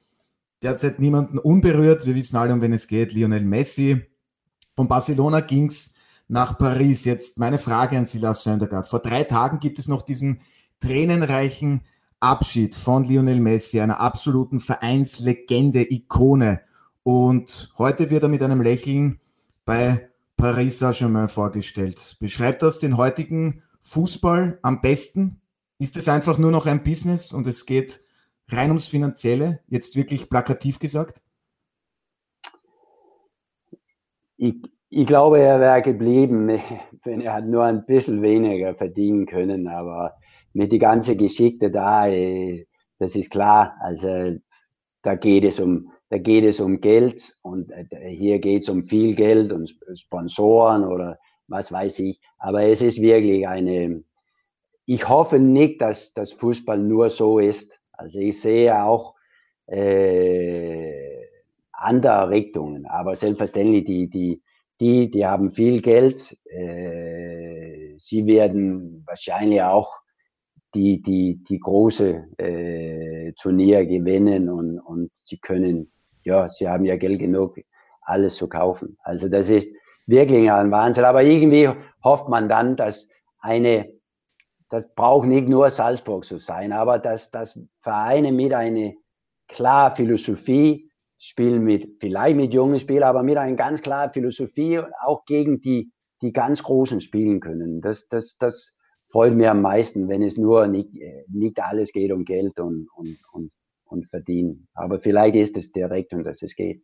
derzeit 0.62 1.00
niemanden 1.00 1.38
unberührt. 1.38 2.06
Wir 2.06 2.16
wissen 2.16 2.38
alle, 2.38 2.54
um 2.54 2.62
wen 2.62 2.74
es 2.74 2.88
geht. 2.88 3.14
Lionel 3.14 3.44
Messi. 3.44 4.02
Von 4.76 4.88
Barcelona 4.88 5.42
ging 5.42 5.66
es 5.66 5.92
nach 6.28 6.58
Paris. 6.58 7.04
Jetzt 7.06 7.38
meine 7.38 7.58
Frage 7.58 7.98
an 7.98 8.06
Silas 8.06 8.44
Söndergaard. 8.44 8.88
Vor 8.88 9.00
drei 9.00 9.24
Tagen 9.26 9.60
gibt 9.60 9.80
es 9.80 9.88
noch 9.88 10.02
diesen 10.02 10.42
tränenreichen 10.80 11.82
Abschied 12.22 12.76
von 12.76 13.04
Lionel 13.04 13.40
Messi, 13.40 13.82
einer 13.82 14.00
absoluten 14.00 14.60
Vereinslegende, 14.60 15.92
Ikone. 15.92 16.62
Und 17.04 17.72
heute 17.78 18.10
wird 18.10 18.24
er 18.24 18.30
mit 18.30 18.44
einem 18.44 18.62
Lächeln 18.62 19.20
bei 19.66 20.10
Paris 20.38 20.80
Saint-Germain 20.80 21.28
vorgestellt. 21.28 22.18
Beschreibt 22.20 22.62
das 22.62 22.80
den 22.80 22.98
heutigen 22.98 23.64
Fußball 23.82 24.60
am 24.62 24.82
besten? 24.82 25.42
Ist 25.80 25.98
es 25.98 26.08
einfach 26.08 26.38
nur 26.38 26.52
noch 26.52 26.68
ein 26.68 26.84
Business 26.84 27.32
und 27.32 27.48
es 27.48 27.66
geht 27.66 28.02
rein 28.50 28.70
ums 28.70 28.88
Finanzielle, 28.88 29.62
jetzt 29.68 29.96
wirklich 29.96 30.30
plakativ 30.30 30.78
gesagt? 30.78 31.22
Ich, 34.38 34.56
ich 34.90 35.08
glaube, 35.08 35.40
er 35.40 35.60
wäre 35.60 35.82
geblieben, 35.82 36.50
wenn 37.04 37.22
er 37.22 37.42
nur 37.42 37.64
ein 37.64 37.86
bisschen 37.86 38.22
weniger 38.22 38.76
verdienen 38.76 39.26
können, 39.26 39.68
aber 39.68 40.16
mit 40.54 40.72
die 40.72 40.80
ganze 40.80 41.16
Geschichte 41.16 41.72
da, 41.72 42.08
äh, 42.08 42.66
das 43.00 43.16
ist 43.16 43.32
klar. 43.32 43.76
Also 43.80 44.38
da 45.02 45.16
geht 45.16 45.46
es 45.46 45.60
um, 45.60 45.92
da 46.12 46.18
geht 46.18 46.44
es 46.44 46.60
um 46.60 46.82
Geld 46.82 47.40
und 47.42 47.72
äh, 47.72 48.10
hier 48.10 48.40
geht 48.40 48.64
es 48.64 48.70
um 48.70 48.84
viel 48.84 49.16
Geld 49.16 49.54
und 49.54 49.74
Sponsoren 49.96 50.84
oder 50.84 51.18
was 51.48 51.72
weiß 51.72 52.00
ich. 52.00 52.20
Aber 52.38 52.64
es 52.64 52.82
ist 52.82 53.02
wirklich 53.02 53.48
eine, 53.48 54.04
ich 54.86 55.08
hoffe 55.08 55.40
nicht, 55.40 55.82
dass 55.82 56.14
das 56.14 56.34
Fußball 56.34 56.78
nur 56.78 57.10
so 57.10 57.40
ist. 57.40 57.80
Also 57.94 58.20
ich 58.20 58.42
sehe 58.42 58.84
auch 58.84 59.16
äh, 59.68 61.28
andere 61.72 62.30
Richtungen, 62.30 62.86
aber 62.88 63.16
selbstverständlich 63.16 63.86
die, 63.86 64.10
die, 64.10 64.42
die, 64.82 65.10
die 65.10 65.26
haben 65.26 65.50
viel 65.50 65.82
Geld. 65.82 66.38
Äh, 66.50 67.94
sie 67.96 68.26
werden 68.26 69.06
wahrscheinlich 69.08 69.62
auch 69.62 70.02
die, 70.76 71.02
die, 71.02 71.42
die 71.48 71.60
große 71.60 72.28
äh, 72.38 73.32
Turnier 73.42 73.86
gewinnen 73.86 74.50
und, 74.50 74.78
und 74.80 75.10
sie 75.24 75.38
können 75.38 75.90
ja, 76.24 76.50
sie 76.50 76.68
haben 76.68 76.86
ja 76.86 76.98
Geld 76.98 77.20
genug, 77.20 77.58
alles 78.02 78.36
zu 78.36 78.48
kaufen. 78.50 78.98
Also 79.04 79.30
das 79.30 79.50
ist 79.50 79.74
wirklich 80.08 80.52
ein 80.52 80.72
Wahnsinn. 80.72 81.06
Aber 81.06 81.24
irgendwie 81.24 81.70
hofft 82.04 82.28
man 82.30 82.50
dann, 82.50 82.76
dass 82.76 83.10
eine, 83.40 83.92
das 84.70 84.94
braucht 84.94 85.28
nicht 85.28 85.48
nur 85.48 85.70
Salzburg 85.70 86.26
zu 86.26 86.38
sein, 86.38 86.74
aber 86.74 87.00
dass, 87.00 87.32
dass 87.32 87.60
Vereine 87.80 88.32
mit 88.32 88.54
einer 88.54 88.92
klaren 89.48 89.96
Philosophie 89.96 90.90
spielen 91.18 91.64
mit, 91.64 91.98
vielleicht 92.00 92.36
mit 92.36 92.54
jungen 92.54 92.80
Spielern, 92.80 93.10
aber 93.10 93.24
mit 93.24 93.38
einer 93.38 93.56
ganz 93.56 93.82
klaren 93.82 94.12
Philosophie 94.12 94.82
auch 95.04 95.26
gegen 95.26 95.62
die, 95.62 95.92
die 96.22 96.32
ganz 96.32 96.64
Großen 96.64 97.02
spielen 97.02 97.40
können. 97.40 97.82
Das, 97.82 98.08
das, 98.08 98.38
das 98.38 98.78
freut 99.04 99.34
mir 99.34 99.52
am 99.52 99.62
meisten, 99.62 100.08
wenn 100.08 100.24
es 100.24 100.38
nur 100.38 100.68
nicht, 100.68 100.90
nicht 101.28 101.60
alles 101.60 101.92
geht 101.92 102.12
um 102.12 102.26
Geld 102.26 102.60
und, 102.60 102.88
und, 102.96 103.18
und 103.34 103.52
und 103.92 104.08
verdienen. 104.08 104.68
Aber 104.74 105.00
vielleicht 105.00 105.36
ist 105.36 105.58
es 105.58 105.72
direkt 105.72 106.14
und 106.14 106.24
dass 106.24 106.42
es 106.42 106.56
geht. 106.56 106.84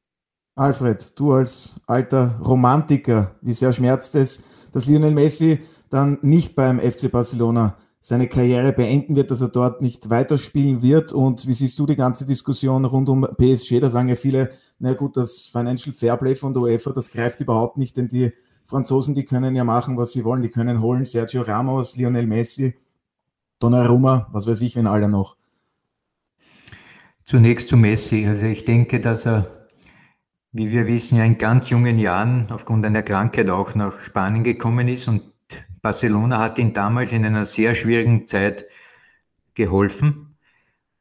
Alfred, 0.55 1.14
du 1.20 1.34
als 1.34 1.76
alter 1.86 2.39
Romantiker, 2.43 3.36
wie 3.41 3.53
sehr 3.53 3.74
schmerzt 3.74 4.16
es, 4.16 4.41
dass 4.72 4.88
Lionel 4.88 5.12
Messi 5.12 5.60
dann 5.89 6.18
nicht 6.22 6.55
beim 6.55 6.80
FC 6.80 7.12
Barcelona 7.12 7.78
seine 7.99 8.28
Karriere 8.28 8.74
beenden 8.74 9.16
wird, 9.16 9.32
dass 9.32 9.41
er 9.41 9.49
dort 9.49 9.82
nicht 9.82 10.10
weiterspielen 10.10 10.82
wird. 10.82 11.14
Und 11.14 11.47
wie 11.47 11.53
siehst 11.53 11.78
du 11.78 11.86
die 11.86 11.95
ganze 11.95 12.26
Diskussion 12.26 12.86
rund 12.86 13.10
um 13.10 13.28
PSG? 13.38 13.80
Da 13.80 13.89
sagen 13.89 14.10
ja 14.10 14.16
viele, 14.16 14.51
na 14.80 14.93
gut, 14.93 15.18
das 15.18 15.47
Financial 15.47 15.93
Fairplay 15.93 16.36
von 16.36 16.53
der 16.53 16.64
UEFA, 16.64 16.91
das 16.91 17.12
greift 17.12 17.41
überhaupt 17.41 17.78
nicht, 17.78 17.97
denn 17.97 18.08
die 18.08 18.32
Franzosen, 18.66 19.16
die 19.16 19.26
können 19.26 19.55
ja 19.55 19.64
machen, 19.64 19.97
was 19.97 20.12
sie 20.12 20.26
wollen. 20.26 20.41
Die 20.41 20.49
können 20.49 20.82
holen 20.82 21.05
Sergio 21.05 21.41
Ramos, 21.41 21.95
Lionel 21.95 22.28
Messi, 22.28 22.76
Donnarumma, 23.60 24.28
was 24.32 24.47
weiß 24.47 24.62
ich, 24.62 24.76
wenn 24.76 24.88
alle 24.88 25.08
noch. 25.08 25.38
Zunächst 27.28 27.68
zu 27.68 27.76
Messi. 27.76 28.26
Also 28.26 28.46
ich 28.46 28.64
denke, 28.64 29.02
dass 29.02 29.26
er, 29.26 29.46
wie 30.54 30.72
wir 30.72 30.88
wissen, 30.88 31.18
ja 31.18 31.26
in 31.26 31.38
ganz 31.38 31.70
jungen 31.70 32.00
Jahren 32.00 32.50
aufgrund 32.52 32.86
einer 32.86 33.04
Krankheit 33.04 33.50
auch 33.50 33.76
nach 33.76 34.00
Spanien 34.00 34.46
gekommen 34.46 34.88
ist 34.88 35.10
und 35.10 35.34
Barcelona 35.82 36.40
hat 36.40 36.58
ihn 36.58 36.72
damals 36.72 37.12
in 37.12 37.26
einer 37.26 37.44
sehr 37.44 37.76
schwierigen 37.76 38.28
Zeit 38.28 38.66
geholfen. 39.56 40.38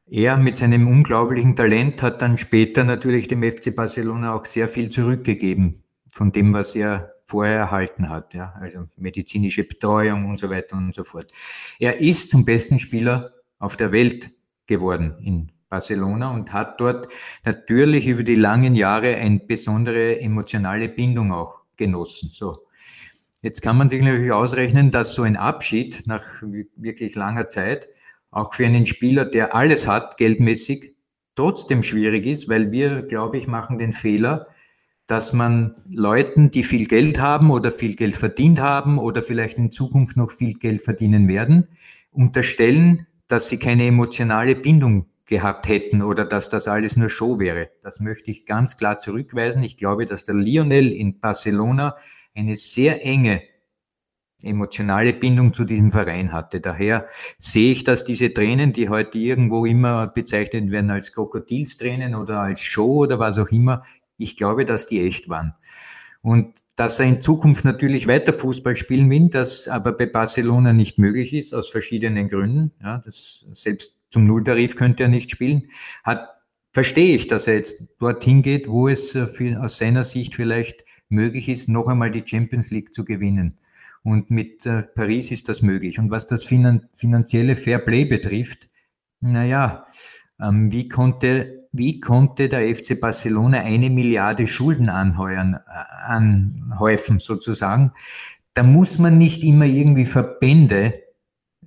Er 0.04 0.36
mit 0.36 0.56
seinem 0.56 0.88
unglaublichen 0.88 1.54
Talent 1.54 2.02
hat 2.02 2.22
dann 2.22 2.38
später 2.38 2.82
natürlich 2.82 3.28
dem 3.28 3.44
FC 3.44 3.72
Barcelona 3.72 4.34
auch 4.34 4.46
sehr 4.46 4.66
viel 4.66 4.88
zurückgegeben 4.88 5.80
von 6.08 6.32
dem, 6.32 6.52
was 6.52 6.74
er 6.74 7.14
vorher 7.26 7.56
erhalten 7.56 8.08
hat, 8.08 8.34
ja, 8.34 8.52
also 8.60 8.88
medizinische 8.96 9.62
Betreuung 9.62 10.26
und 10.26 10.40
so 10.40 10.50
weiter 10.50 10.76
und 10.76 10.92
so 10.92 11.04
fort. 11.04 11.30
Er 11.78 12.00
ist 12.00 12.30
zum 12.30 12.44
besten 12.44 12.80
Spieler 12.80 13.32
auf 13.60 13.76
der 13.76 13.92
Welt 13.92 14.32
geworden 14.66 15.14
in 15.20 15.52
Barcelona 15.68 16.32
und 16.32 16.52
hat 16.52 16.80
dort 16.80 17.08
natürlich 17.44 18.06
über 18.06 18.22
die 18.22 18.34
langen 18.34 18.74
Jahre 18.74 19.16
eine 19.16 19.40
besondere 19.40 20.20
emotionale 20.20 20.88
Bindung 20.88 21.32
auch 21.32 21.60
genossen. 21.76 22.30
So. 22.32 22.66
Jetzt 23.42 23.62
kann 23.62 23.76
man 23.76 23.88
sich 23.88 24.02
natürlich 24.02 24.32
ausrechnen, 24.32 24.90
dass 24.90 25.14
so 25.14 25.22
ein 25.22 25.36
Abschied 25.36 26.06
nach 26.06 26.24
wirklich 26.76 27.14
langer 27.14 27.48
Zeit 27.48 27.88
auch 28.30 28.54
für 28.54 28.66
einen 28.66 28.86
Spieler, 28.86 29.24
der 29.24 29.54
alles 29.54 29.86
hat, 29.86 30.16
geldmäßig, 30.16 30.94
trotzdem 31.34 31.82
schwierig 31.82 32.26
ist, 32.26 32.48
weil 32.48 32.72
wir, 32.72 33.02
glaube 33.02 33.38
ich, 33.38 33.46
machen 33.46 33.78
den 33.78 33.92
Fehler, 33.92 34.48
dass 35.06 35.32
man 35.32 35.76
Leuten, 35.88 36.50
die 36.50 36.64
viel 36.64 36.86
Geld 36.86 37.20
haben 37.20 37.50
oder 37.50 37.70
viel 37.70 37.94
Geld 37.94 38.16
verdient 38.16 38.60
haben 38.60 38.98
oder 38.98 39.22
vielleicht 39.22 39.58
in 39.58 39.70
Zukunft 39.70 40.16
noch 40.16 40.30
viel 40.30 40.54
Geld 40.54 40.82
verdienen 40.82 41.28
werden, 41.28 41.68
unterstellen, 42.10 43.06
dass 43.28 43.48
sie 43.48 43.58
keine 43.58 43.86
emotionale 43.86 44.56
Bindung 44.56 45.06
gehabt 45.26 45.68
hätten 45.68 46.02
oder 46.02 46.24
dass 46.24 46.48
das 46.48 46.68
alles 46.68 46.96
nur 46.96 47.10
Show 47.10 47.38
wäre. 47.38 47.70
Das 47.82 48.00
möchte 48.00 48.30
ich 48.30 48.46
ganz 48.46 48.76
klar 48.76 48.98
zurückweisen. 48.98 49.62
Ich 49.62 49.76
glaube, 49.76 50.06
dass 50.06 50.24
der 50.24 50.36
Lionel 50.36 50.92
in 50.92 51.20
Barcelona 51.20 51.96
eine 52.34 52.56
sehr 52.56 53.04
enge 53.04 53.42
emotionale 54.42 55.12
Bindung 55.12 55.54
zu 55.54 55.64
diesem 55.64 55.90
Verein 55.90 56.32
hatte. 56.32 56.60
Daher 56.60 57.08
sehe 57.38 57.72
ich, 57.72 57.84
dass 57.84 58.04
diese 58.04 58.32
Tränen, 58.32 58.72
die 58.72 58.88
heute 58.88 59.18
irgendwo 59.18 59.64
immer 59.64 60.06
bezeichnet 60.06 60.70
werden 60.70 60.90
als 60.90 61.12
Krokodilstränen 61.12 62.14
oder 62.14 62.40
als 62.40 62.60
Show 62.60 63.04
oder 63.04 63.18
was 63.18 63.38
auch 63.38 63.48
immer, 63.48 63.82
ich 64.18 64.36
glaube, 64.36 64.64
dass 64.64 64.86
die 64.86 65.00
echt 65.00 65.28
waren. 65.28 65.54
Und 66.22 66.64
dass 66.74 66.98
er 66.98 67.06
in 67.06 67.20
Zukunft 67.20 67.64
natürlich 67.64 68.06
weiter 68.06 68.32
Fußball 68.32 68.76
spielen 68.76 69.08
will, 69.10 69.28
das 69.30 69.68
aber 69.68 69.92
bei 69.92 70.06
Barcelona 70.06 70.72
nicht 70.72 70.98
möglich 70.98 71.32
ist, 71.32 71.54
aus 71.54 71.70
verschiedenen 71.70 72.28
Gründen. 72.28 72.72
Ja, 72.82 72.98
das, 72.98 73.46
selbst 73.52 73.95
zum 74.16 74.26
Nulltarif 74.26 74.76
könnte 74.76 75.02
er 75.02 75.08
nicht 75.10 75.30
spielen. 75.30 75.68
Hat, 76.02 76.26
verstehe 76.72 77.14
ich, 77.14 77.26
dass 77.26 77.46
er 77.46 77.56
jetzt 77.56 77.86
dorthin 77.98 78.40
geht, 78.40 78.66
wo 78.66 78.88
es 78.88 79.14
äh, 79.14 79.26
für, 79.26 79.62
aus 79.62 79.76
seiner 79.76 80.04
Sicht 80.04 80.34
vielleicht 80.34 80.86
möglich 81.10 81.50
ist, 81.50 81.68
noch 81.68 81.86
einmal 81.86 82.10
die 82.10 82.22
Champions 82.24 82.70
League 82.70 82.94
zu 82.94 83.04
gewinnen. 83.04 83.58
Und 84.02 84.30
mit 84.30 84.64
äh, 84.64 84.84
Paris 84.84 85.32
ist 85.32 85.50
das 85.50 85.60
möglich. 85.60 85.98
Und 85.98 86.10
was 86.10 86.26
das 86.26 86.44
finan 86.44 86.88
finanzielle 86.94 87.56
Fairplay 87.56 88.06
betrifft, 88.06 88.70
naja, 89.20 89.86
ähm, 90.40 90.72
wie 90.72 90.88
konnte, 90.88 91.68
wie 91.72 92.00
konnte 92.00 92.48
der 92.48 92.74
FC 92.74 92.98
Barcelona 92.98 93.58
eine 93.58 93.90
Milliarde 93.90 94.46
Schulden 94.46 94.88
anheuern, 94.88 95.56
äh, 95.56 96.06
anhäufen 96.06 97.18
sozusagen? 97.18 97.92
Da 98.54 98.62
muss 98.62 98.98
man 98.98 99.18
nicht 99.18 99.44
immer 99.44 99.66
irgendwie 99.66 100.06
Verbände 100.06 101.02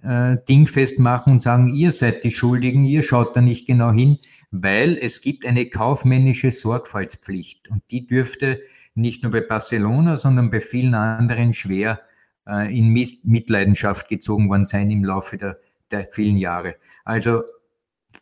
äh, 0.04 0.38
dingfest 0.48 1.00
machen 1.00 1.34
und 1.34 1.42
sagen, 1.42 1.74
ihr 1.74 1.92
seid 1.92 2.24
die 2.24 2.32
Schuldigen, 2.32 2.84
ihr 2.84 3.04
schaut 3.04 3.36
da 3.36 3.42
nicht 3.42 3.68
genau 3.68 3.92
hin, 3.92 4.20
weil 4.52 4.98
es 4.98 5.22
gibt 5.22 5.46
eine 5.46 5.66
kaufmännische 5.68 6.52
Sorgfaltspflicht 6.52 7.70
und 7.70 7.84
die 7.92 8.08
dürfte 8.08 8.62
nicht 8.96 9.24
nur 9.24 9.32
bei 9.32 9.42
Barcelona, 9.42 10.18
sondern 10.18 10.50
bei 10.50 10.62
vielen 10.62 10.94
anderen 10.94 11.54
schwer 11.54 12.02
äh, 12.48 12.76
in 12.78 12.90
Mitleidenschaft 12.92 14.10
gezogen 14.10 14.50
worden 14.50 14.66
sein 14.66 14.90
im 14.92 15.04
Laufe 15.04 15.38
der, 15.38 15.60
der 15.92 16.08
vielen 16.12 16.38
Jahre. 16.38 16.76
Also 17.06 17.44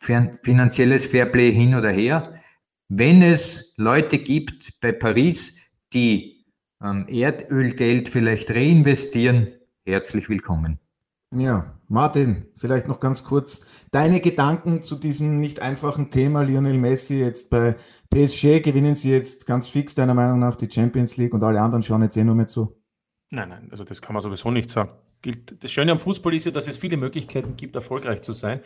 finanzielles 0.00 1.06
Fairplay 1.06 1.52
hin 1.52 1.74
oder 1.74 1.90
her. 1.90 2.34
Wenn 2.88 3.22
es 3.22 3.74
Leute 3.76 4.18
gibt 4.18 4.80
bei 4.80 4.92
Paris, 4.92 5.56
die 5.92 6.44
ähm, 6.82 7.06
Erdölgeld 7.08 8.08
vielleicht 8.08 8.50
reinvestieren, 8.50 9.48
herzlich 9.84 10.28
willkommen. 10.28 10.78
Ja, 11.36 11.78
Martin, 11.88 12.46
vielleicht 12.54 12.88
noch 12.88 13.00
ganz 13.00 13.22
kurz 13.22 13.60
deine 13.90 14.20
Gedanken 14.20 14.80
zu 14.80 14.96
diesem 14.96 15.40
nicht 15.40 15.60
einfachen 15.60 16.10
Thema 16.10 16.42
Lionel 16.42 16.78
Messi 16.78 17.20
jetzt 17.20 17.50
bei 17.50 17.76
PSG. 18.08 18.62
Gewinnen 18.62 18.94
sie 18.94 19.10
jetzt 19.10 19.44
ganz 19.44 19.68
fix 19.68 19.94
deiner 19.94 20.14
Meinung 20.14 20.38
nach 20.38 20.56
die 20.56 20.70
Champions 20.70 21.18
League 21.18 21.34
und 21.34 21.44
alle 21.44 21.60
anderen 21.60 21.82
schauen 21.82 22.02
jetzt 22.02 22.16
eh 22.16 22.24
nur 22.24 22.34
mehr 22.34 22.48
zu? 22.48 22.80
Nein, 23.30 23.50
nein, 23.50 23.68
also 23.70 23.84
das 23.84 24.00
kann 24.00 24.14
man 24.14 24.22
sowieso 24.22 24.50
nicht 24.50 24.70
sagen. 24.70 24.90
Das 25.60 25.70
Schöne 25.70 25.92
am 25.92 25.98
Fußball 25.98 26.32
ist 26.32 26.46
ja, 26.46 26.50
dass 26.50 26.66
es 26.66 26.78
viele 26.78 26.96
Möglichkeiten 26.96 27.56
gibt, 27.56 27.76
erfolgreich 27.76 28.22
zu 28.22 28.32
sein. 28.32 28.60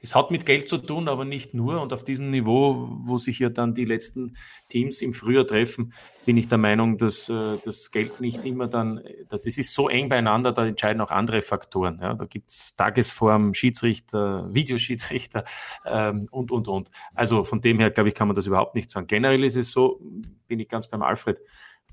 Es 0.00 0.14
hat 0.14 0.30
mit 0.30 0.46
Geld 0.46 0.68
zu 0.68 0.78
tun, 0.78 1.08
aber 1.08 1.24
nicht 1.24 1.54
nur. 1.54 1.80
Und 1.80 1.92
auf 1.92 2.04
diesem 2.04 2.30
Niveau, 2.30 2.88
wo 3.02 3.18
sich 3.18 3.38
ja 3.38 3.48
dann 3.48 3.74
die 3.74 3.84
letzten 3.84 4.36
Teams 4.68 5.02
im 5.02 5.12
Frühjahr 5.12 5.46
treffen, 5.46 5.92
bin 6.24 6.36
ich 6.36 6.48
der 6.48 6.58
Meinung, 6.58 6.98
dass 6.98 7.28
äh, 7.28 7.56
das 7.64 7.90
Geld 7.90 8.20
nicht 8.20 8.44
immer 8.44 8.68
dann, 8.68 9.00
das 9.28 9.46
ist 9.46 9.74
so 9.74 9.88
eng 9.88 10.08
beieinander, 10.08 10.52
da 10.52 10.66
entscheiden 10.66 11.00
auch 11.00 11.10
andere 11.10 11.42
Faktoren. 11.42 11.98
Ja, 12.00 12.14
da 12.14 12.24
gibt 12.24 12.50
es 12.50 12.76
Tagesform, 12.76 13.54
Schiedsrichter, 13.54 14.52
Videoschiedsrichter 14.52 15.44
ähm, 15.84 16.28
und, 16.30 16.50
und, 16.50 16.68
und. 16.68 16.90
Also 17.14 17.44
von 17.44 17.60
dem 17.60 17.78
her, 17.78 17.90
glaube 17.90 18.08
ich, 18.08 18.14
kann 18.14 18.28
man 18.28 18.34
das 18.34 18.46
überhaupt 18.46 18.74
nicht 18.74 18.90
sagen. 18.90 19.06
Generell 19.06 19.44
ist 19.44 19.56
es 19.56 19.70
so, 19.70 20.00
bin 20.46 20.60
ich 20.60 20.68
ganz 20.68 20.88
beim 20.88 21.02
Alfred. 21.02 21.40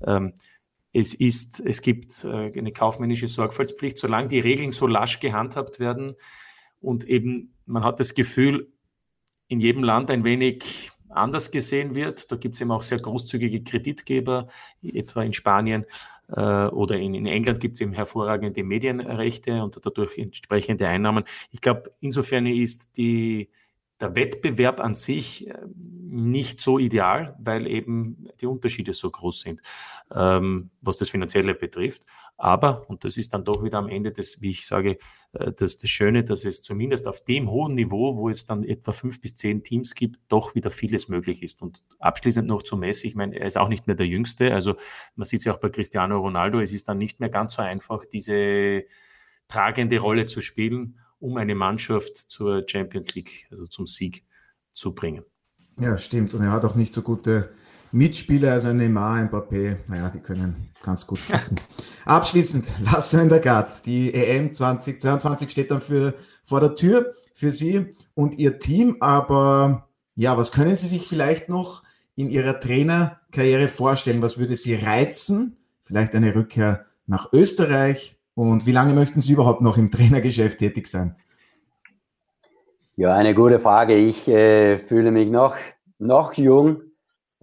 Ähm, 0.06 0.34
es, 0.92 1.14
ist, 1.14 1.60
es 1.60 1.82
gibt 1.82 2.24
äh, 2.24 2.52
eine 2.56 2.72
kaufmännische 2.72 3.26
Sorgfaltspflicht, 3.26 3.96
solange 3.96 4.28
die 4.28 4.40
Regeln 4.40 4.70
so 4.70 4.86
lasch 4.86 5.20
gehandhabt 5.20 5.80
werden 5.80 6.14
und 6.84 7.04
eben 7.04 7.54
man 7.66 7.84
hat 7.84 8.00
das 8.00 8.14
Gefühl, 8.14 8.72
in 9.48 9.60
jedem 9.60 9.82
Land 9.82 10.10
ein 10.10 10.24
wenig 10.24 10.90
anders 11.08 11.50
gesehen 11.50 11.94
wird. 11.94 12.30
Da 12.30 12.36
gibt 12.36 12.54
es 12.54 12.60
eben 12.60 12.70
auch 12.70 12.82
sehr 12.82 12.98
großzügige 12.98 13.62
Kreditgeber, 13.62 14.48
etwa 14.82 15.22
in 15.22 15.32
Spanien 15.32 15.86
äh, 16.28 16.66
oder 16.66 16.96
in, 16.96 17.14
in 17.14 17.26
England 17.26 17.60
gibt 17.60 17.74
es 17.74 17.80
eben 17.80 17.92
hervorragende 17.92 18.62
Medienrechte 18.64 19.62
und 19.62 19.78
dadurch 19.84 20.18
entsprechende 20.18 20.88
Einnahmen. 20.88 21.24
Ich 21.50 21.60
glaube, 21.60 21.92
insofern 22.00 22.46
ist 22.46 22.96
die, 22.96 23.50
der 24.04 24.16
Wettbewerb 24.16 24.80
an 24.80 24.94
sich 24.94 25.48
äh, 25.48 25.54
nicht 26.06 26.60
so 26.60 26.78
ideal, 26.78 27.36
weil 27.40 27.66
eben 27.66 28.28
die 28.40 28.46
Unterschiede 28.46 28.92
so 28.92 29.10
groß 29.10 29.40
sind, 29.40 29.62
ähm, 30.14 30.70
was 30.80 30.98
das 30.98 31.08
Finanzielle 31.08 31.54
betrifft. 31.54 32.04
Aber, 32.36 32.88
und 32.88 33.04
das 33.04 33.16
ist 33.16 33.32
dann 33.32 33.44
doch 33.44 33.64
wieder 33.64 33.78
am 33.78 33.88
Ende 33.88 34.12
des, 34.12 34.42
wie 34.42 34.50
ich 34.50 34.66
sage, 34.66 34.98
äh, 35.32 35.52
das, 35.52 35.78
das 35.78 35.90
Schöne, 35.90 36.22
dass 36.22 36.44
es 36.44 36.62
zumindest 36.62 37.08
auf 37.08 37.24
dem 37.24 37.50
hohen 37.50 37.74
Niveau, 37.74 38.16
wo 38.16 38.28
es 38.28 38.44
dann 38.44 38.62
etwa 38.62 38.92
fünf 38.92 39.20
bis 39.20 39.34
zehn 39.34 39.62
Teams 39.62 39.94
gibt, 39.94 40.20
doch 40.28 40.54
wieder 40.54 40.70
vieles 40.70 41.08
möglich 41.08 41.42
ist. 41.42 41.62
Und 41.62 41.82
abschließend 41.98 42.46
noch 42.46 42.62
zu 42.62 42.76
Messi, 42.76 43.08
ich 43.08 43.14
meine, 43.14 43.36
er 43.38 43.46
ist 43.46 43.56
auch 43.56 43.68
nicht 43.68 43.86
mehr 43.86 43.96
der 43.96 44.06
Jüngste. 44.06 44.52
Also 44.52 44.76
man 45.16 45.24
sieht 45.24 45.40
es 45.40 45.46
ja 45.46 45.54
auch 45.54 45.60
bei 45.60 45.70
Cristiano 45.70 46.18
Ronaldo, 46.18 46.60
es 46.60 46.72
ist 46.72 46.88
dann 46.88 46.98
nicht 46.98 47.20
mehr 47.20 47.30
ganz 47.30 47.54
so 47.54 47.62
einfach, 47.62 48.04
diese 48.04 48.84
tragende 49.48 49.98
Rolle 49.98 50.26
zu 50.26 50.42
spielen, 50.42 50.98
um 51.24 51.38
eine 51.38 51.54
Mannschaft 51.54 52.16
zur 52.16 52.64
Champions 52.66 53.14
League, 53.14 53.46
also 53.50 53.64
zum 53.64 53.86
Sieg 53.86 54.24
zu 54.74 54.94
bringen. 54.94 55.24
Ja, 55.80 55.96
stimmt. 55.96 56.34
Und 56.34 56.42
er 56.42 56.52
hat 56.52 56.66
auch 56.66 56.74
nicht 56.74 56.92
so 56.92 57.00
gute 57.00 57.48
Mitspieler, 57.92 58.52
also 58.52 58.68
ein 58.68 58.76
Neymar, 58.76 59.14
ein 59.14 59.30
Mbappé, 59.30 59.78
naja, 59.88 60.10
die 60.10 60.18
können 60.18 60.68
ganz 60.82 61.06
gut 61.06 61.20
kicken. 61.26 61.58
Abschließend, 62.04 62.66
Lasse 62.84 63.22
in 63.22 63.30
der 63.30 63.40
Gard. 63.40 63.86
Die 63.86 64.12
EM 64.12 64.52
2022 64.52 65.50
steht 65.50 65.70
dann 65.70 65.80
für, 65.80 66.12
vor 66.44 66.60
der 66.60 66.74
Tür 66.74 67.14
für 67.32 67.50
Sie 67.50 67.86
und 68.12 68.38
Ihr 68.38 68.58
Team. 68.58 68.98
Aber 69.00 69.88
ja, 70.16 70.36
was 70.36 70.52
können 70.52 70.76
Sie 70.76 70.88
sich 70.88 71.08
vielleicht 71.08 71.48
noch 71.48 71.84
in 72.16 72.28
Ihrer 72.28 72.60
Trainerkarriere 72.60 73.68
vorstellen? 73.68 74.20
Was 74.20 74.36
würde 74.36 74.56
Sie 74.56 74.74
reizen? 74.74 75.56
Vielleicht 75.84 76.14
eine 76.14 76.34
Rückkehr 76.34 76.84
nach 77.06 77.32
Österreich? 77.32 78.18
Und 78.34 78.66
wie 78.66 78.72
lange 78.72 78.92
möchten 78.92 79.20
Sie 79.20 79.32
überhaupt 79.32 79.60
noch 79.60 79.76
im 79.76 79.90
Trainergeschäft 79.90 80.58
tätig 80.58 80.86
sein? 80.88 81.16
Ja, 82.96 83.14
eine 83.14 83.34
gute 83.34 83.60
Frage. 83.60 83.96
Ich 83.96 84.28
äh, 84.28 84.78
fühle 84.78 85.10
mich 85.10 85.30
noch, 85.30 85.56
noch 85.98 86.34
jung 86.34 86.82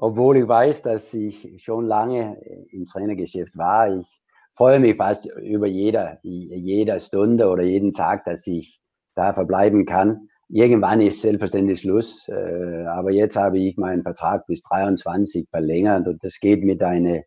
obwohl 0.01 0.37
ich 0.37 0.47
weiß, 0.47 0.81
dass 0.81 1.13
ich 1.13 1.63
schon 1.63 1.85
lange 1.85 2.41
im 2.71 2.87
Trainergeschäft 2.87 3.55
war. 3.55 3.95
Ich 3.99 4.07
freue 4.51 4.79
mich 4.79 4.97
fast 4.97 5.27
über 5.27 5.67
jeder, 5.67 6.17
jeder 6.23 6.99
Stunde 6.99 7.47
oder 7.47 7.61
jeden 7.61 7.93
Tag, 7.93 8.25
dass 8.25 8.47
ich 8.47 8.81
da 9.13 9.31
verbleiben 9.31 9.85
kann. 9.85 10.27
Irgendwann 10.49 11.01
ist 11.01 11.21
selbstverständlich 11.21 11.81
Schluss, 11.81 12.27
äh, 12.27 12.85
aber 12.87 13.11
jetzt 13.11 13.37
habe 13.37 13.59
ich 13.59 13.77
meinen 13.77 14.01
Vertrag 14.01 14.47
bis 14.47 14.63
23 14.63 15.47
verlängert 15.49 16.07
und 16.07 16.21
das 16.23 16.39
geht 16.39 16.63
mit 16.63 16.81
einer, 16.81 17.21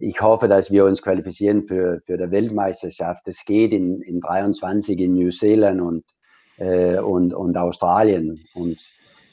ich 0.00 0.20
hoffe, 0.22 0.48
dass 0.48 0.70
wir 0.70 0.84
uns 0.84 1.02
qualifizieren 1.02 1.66
für, 1.66 2.00
für 2.06 2.16
der 2.16 2.30
Weltmeisterschaft. 2.30 3.26
Das 3.26 3.44
geht 3.44 3.72
in, 3.72 4.00
in 4.00 4.20
23 4.20 4.98
in 4.98 5.14
New 5.14 5.30
Zealand 5.30 5.80
und, 5.80 6.04
äh, 6.58 6.98
und, 6.98 7.34
und 7.34 7.56
Australien 7.56 8.40
und 8.54 8.78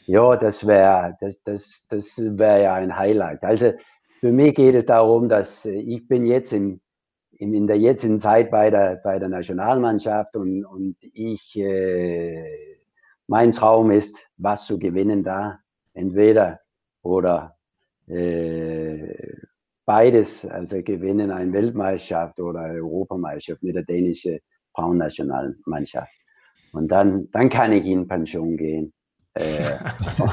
ja, 0.08 0.38
das 0.38 0.66
wäre 0.66 1.18
das, 1.20 1.44
das, 1.44 1.86
das 1.90 2.18
wär 2.18 2.60
ja 2.60 2.74
ein 2.76 2.98
Highlight. 2.98 3.44
Also 3.44 3.74
für 4.20 4.32
mich 4.32 4.56
geht 4.56 4.76
es 4.76 4.86
darum, 4.86 5.28
dass 5.28 5.66
ich 5.66 6.08
bin 6.08 6.26
jetzt 6.26 6.54
im, 6.54 6.80
im, 7.32 7.54
in 7.54 7.68
der 7.68 7.78
jetzigen 7.78 8.18
Zeit 8.18 8.50
bei 8.50 8.70
der, 8.70 9.02
bei 9.04 9.20
der 9.20 9.30
Nationalmannschaft 9.30 10.36
und, 10.38 10.66
und 10.66 10.96
ich, 11.02 11.58
äh, 11.58 12.78
mein 13.28 13.52
Traum 13.52 13.92
ist, 13.92 14.18
was 14.38 14.66
zu 14.66 14.80
gewinnen 14.80 15.24
da. 15.24 15.60
Entweder 15.94 16.60
oder 17.02 17.58
äh, 18.08 19.37
beides, 19.88 20.46
also 20.46 20.84
gewinnen 20.84 21.32
eine 21.32 21.54
Weltmeisterschaft 21.54 22.40
oder 22.42 22.60
eine 22.60 22.80
Europameisterschaft 22.80 23.64
mit 23.64 23.76
der 23.76 23.84
dänischen 23.84 24.40
Frauennationalmannschaft. 24.76 26.14
Und 26.74 26.90
dann, 26.90 27.32
dann 27.32 27.50
kann 27.50 27.72
ich 27.72 27.86
in 27.86 28.06
Pension 28.06 28.58
gehen. 28.58 28.94
Äh, 29.34 29.78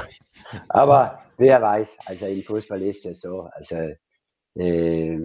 aber 0.68 1.20
wer 1.38 1.62
weiß, 1.62 1.98
also 2.06 2.26
im 2.26 2.42
Fußball 2.42 2.82
ist 2.82 3.06
es 3.06 3.20
so. 3.20 3.48
Also 3.52 3.76
äh, 4.56 5.20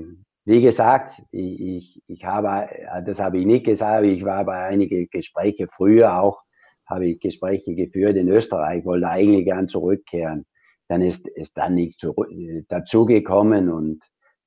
wie 0.46 0.62
gesagt, 0.62 1.24
ich, 1.32 1.60
ich, 1.60 2.04
ich 2.06 2.24
habe, 2.24 2.70
das 3.04 3.20
habe 3.20 3.40
ich 3.40 3.48
nicht 3.48 3.66
gesagt, 3.66 4.06
ich 4.06 4.24
war 4.24 4.46
bei 4.46 4.64
einigen 4.64 5.08
Gesprächen 5.10 5.68
früher 5.72 6.22
auch, 6.22 6.44
habe 6.86 7.08
ich 7.08 7.20
Gespräche 7.20 7.74
geführt 7.74 8.16
in 8.16 8.30
Österreich, 8.30 8.86
wollte 8.86 9.10
eigentlich 9.10 9.46
gern 9.46 9.68
zurückkehren. 9.68 10.46
Dann 10.88 11.02
ist 11.02 11.28
es 11.36 11.54
dann 11.54 11.74
nicht 11.74 12.00
zurück, 12.00 12.30
dazugekommen 12.68 13.70
und 13.70 14.04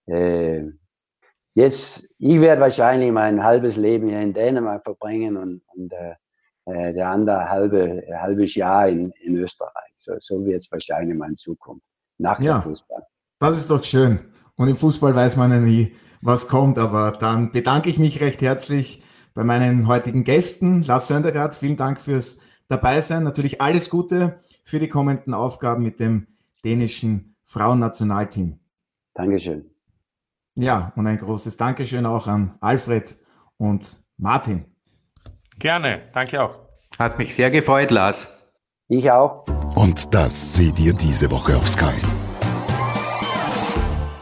äh, 0.06 0.64
jetzt, 1.54 2.08
ich 2.18 2.40
werde 2.40 2.60
wahrscheinlich 2.60 3.12
mein 3.12 3.42
halbes 3.42 3.76
Leben 3.76 4.08
hier 4.08 4.20
in 4.20 4.32
Dänemark 4.32 4.84
verbringen 4.84 5.36
und, 5.36 5.62
und 5.74 5.92
äh, 5.92 6.14
äh 6.66 6.92
der 6.92 7.08
andere 7.08 7.48
halbe 7.48 8.02
halbes 8.14 8.54
Jahr 8.54 8.88
in, 8.88 9.12
in 9.22 9.36
Österreich. 9.36 9.92
So, 9.96 10.14
so 10.18 10.44
wird 10.44 10.60
es 10.60 10.70
wahrscheinlich 10.72 11.16
meine 11.16 11.34
Zukunft 11.34 11.88
nach 12.18 12.40
ja, 12.40 12.58
dem 12.58 12.62
Fußball. 12.62 13.02
Das 13.38 13.58
ist 13.58 13.70
doch 13.70 13.82
schön. 13.84 14.20
Und 14.56 14.68
im 14.68 14.76
Fußball 14.76 15.14
weiß 15.14 15.36
man 15.36 15.50
ja 15.50 15.58
nie, 15.58 15.92
was 16.20 16.48
kommt. 16.48 16.78
Aber 16.78 17.12
dann 17.12 17.50
bedanke 17.50 17.90
ich 17.90 17.98
mich 17.98 18.20
recht 18.20 18.42
herzlich 18.42 19.02
bei 19.34 19.44
meinen 19.44 19.88
heutigen 19.88 20.24
Gästen. 20.24 20.82
Lars 20.82 21.08
Söndergaard, 21.08 21.54
vielen 21.54 21.76
Dank 21.76 21.98
fürs 22.00 22.38
Dabeisein. 22.68 23.24
Natürlich 23.24 23.60
alles 23.60 23.90
Gute 23.90 24.38
für 24.64 24.78
die 24.78 24.88
kommenden 24.88 25.34
Aufgaben 25.34 25.82
mit 25.82 26.00
dem 26.00 26.26
dänischen 26.64 27.36
Frauennationalteam. 27.44 28.60
Dankeschön. 29.14 29.71
Ja, 30.54 30.92
und 30.96 31.06
ein 31.06 31.16
großes 31.16 31.56
Dankeschön 31.56 32.04
auch 32.04 32.26
an 32.26 32.56
Alfred 32.60 33.16
und 33.56 33.98
Martin. 34.18 34.66
Gerne, 35.58 36.02
danke 36.12 36.42
auch. 36.42 36.58
Hat 36.98 37.18
mich 37.18 37.34
sehr 37.34 37.50
gefreut, 37.50 37.90
Lars. 37.90 38.28
Ich 38.88 39.10
auch. 39.10 39.46
Und 39.74 40.12
das 40.12 40.54
seht 40.54 40.78
ihr 40.78 40.92
diese 40.92 41.30
Woche 41.30 41.56
auf 41.56 41.66
Sky. 41.66 41.94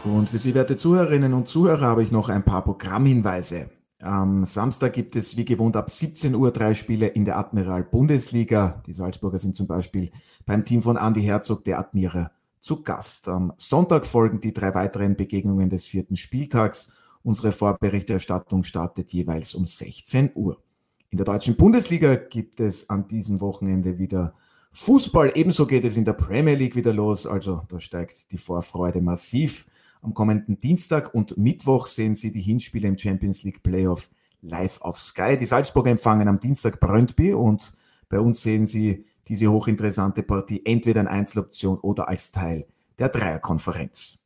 Und 0.05 0.29
für 0.29 0.37
Sie, 0.37 0.55
werte 0.55 0.77
Zuhörerinnen 0.77 1.33
und 1.33 1.49
Zuhörer, 1.49 1.85
habe 1.85 2.03
ich 2.03 2.11
noch 2.11 2.29
ein 2.29 2.43
paar 2.43 2.63
Programmhinweise. 2.63 3.69
Am 3.99 4.45
Samstag 4.45 4.93
gibt 4.93 5.15
es 5.15 5.35
wie 5.35 5.45
gewohnt 5.45 5.75
ab 5.75 5.89
17 5.89 6.33
Uhr 6.33 6.51
drei 6.51 6.73
Spiele 6.73 7.07
in 7.07 7.25
der 7.25 7.37
Admiral 7.37 7.83
Bundesliga. 7.83 8.81
Die 8.87 8.93
Salzburger 8.93 9.37
sind 9.37 9.55
zum 9.55 9.67
Beispiel 9.67 10.11
beim 10.45 10.63
Team 10.63 10.81
von 10.81 10.97
Andy 10.97 11.21
Herzog, 11.21 11.65
der 11.65 11.77
Admira, 11.77 12.31
zu 12.61 12.83
Gast. 12.83 13.27
Am 13.27 13.53
Sonntag 13.57 14.05
folgen 14.05 14.39
die 14.39 14.53
drei 14.53 14.73
weiteren 14.73 15.15
Begegnungen 15.15 15.69
des 15.69 15.85
vierten 15.85 16.15
Spieltags. 16.15 16.89
Unsere 17.23 17.51
Vorberichterstattung 17.51 18.63
startet 18.63 19.11
jeweils 19.11 19.53
um 19.53 19.65
16 19.65 20.31
Uhr. 20.35 20.61
In 21.09 21.17
der 21.17 21.25
deutschen 21.25 21.57
Bundesliga 21.57 22.15
gibt 22.15 22.59
es 22.59 22.89
an 22.89 23.07
diesem 23.07 23.41
Wochenende 23.41 23.97
wieder 23.97 24.33
Fußball. 24.71 25.33
Ebenso 25.35 25.67
geht 25.67 25.83
es 25.83 25.97
in 25.97 26.05
der 26.05 26.13
Premier 26.13 26.55
League 26.55 26.75
wieder 26.75 26.93
los. 26.93 27.27
Also 27.27 27.63
da 27.67 27.79
steigt 27.79 28.31
die 28.31 28.37
Vorfreude 28.37 29.01
massiv. 29.01 29.65
Am 30.01 30.13
kommenden 30.13 30.59
Dienstag 30.59 31.13
und 31.13 31.37
Mittwoch 31.37 31.87
sehen 31.87 32.15
Sie 32.15 32.31
die 32.31 32.41
Hinspiele 32.41 32.87
im 32.87 32.97
Champions 32.97 33.43
League 33.43 33.61
Playoff 33.61 34.09
live 34.41 34.79
auf 34.81 34.99
Sky. 34.99 35.37
Die 35.37 35.45
Salzburger 35.45 35.91
empfangen 35.91 36.27
am 36.27 36.39
Dienstag 36.39 36.79
Brøndby 36.79 37.33
und 37.33 37.75
bei 38.09 38.19
uns 38.19 38.41
sehen 38.41 38.65
Sie 38.65 39.05
diese 39.31 39.49
hochinteressante 39.49 40.21
Partie 40.23 40.65
entweder 40.65 40.99
in 40.99 41.07
Einzeloption 41.07 41.79
oder 41.79 42.09
als 42.09 42.33
Teil 42.33 42.67
der 42.99 43.07
Dreierkonferenz. 43.07 44.19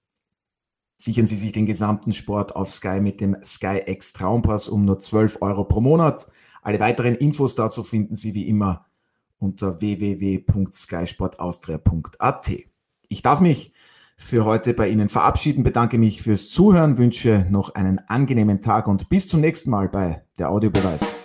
Sichern 0.98 1.28
Sie 1.28 1.36
sich 1.36 1.52
den 1.52 1.68
gesamten 1.68 2.12
Sport 2.12 2.56
auf 2.56 2.72
Sky 2.72 3.00
mit 3.00 3.22
dem 3.22 3.38
Sky 3.44 3.84
X 3.86 4.14
Traumpass 4.14 4.68
um 4.68 4.84
nur 4.84 4.98
12 4.98 5.38
Euro 5.42 5.66
pro 5.66 5.80
Monat. 5.80 6.26
Alle 6.64 6.80
weiteren 6.80 7.14
Infos 7.14 7.54
dazu 7.54 7.84
finden 7.84 8.16
Sie 8.16 8.34
wie 8.34 8.48
immer 8.48 8.88
unter 9.38 9.80
www.skysportaustria.at. 9.80 12.52
Ich 13.08 13.22
darf 13.22 13.42
mich 13.42 13.74
für 14.18 14.44
heute 14.44 14.74
bei 14.74 14.90
Ihnen 14.90 15.10
verabschieden, 15.10 15.64
bedanke 15.64 16.00
mich 16.00 16.24
fürs 16.24 16.50
Zuhören, 16.50 16.98
wünsche 16.98 17.46
noch 17.52 17.76
einen 17.76 18.00
angenehmen 18.08 18.62
Tag 18.62 18.88
und 18.88 19.08
bis 19.10 19.28
zum 19.28 19.42
nächsten 19.42 19.70
Mal 19.70 19.88
bei 19.88 20.24
der 20.40 20.50
Audiobeweis. 20.50 21.25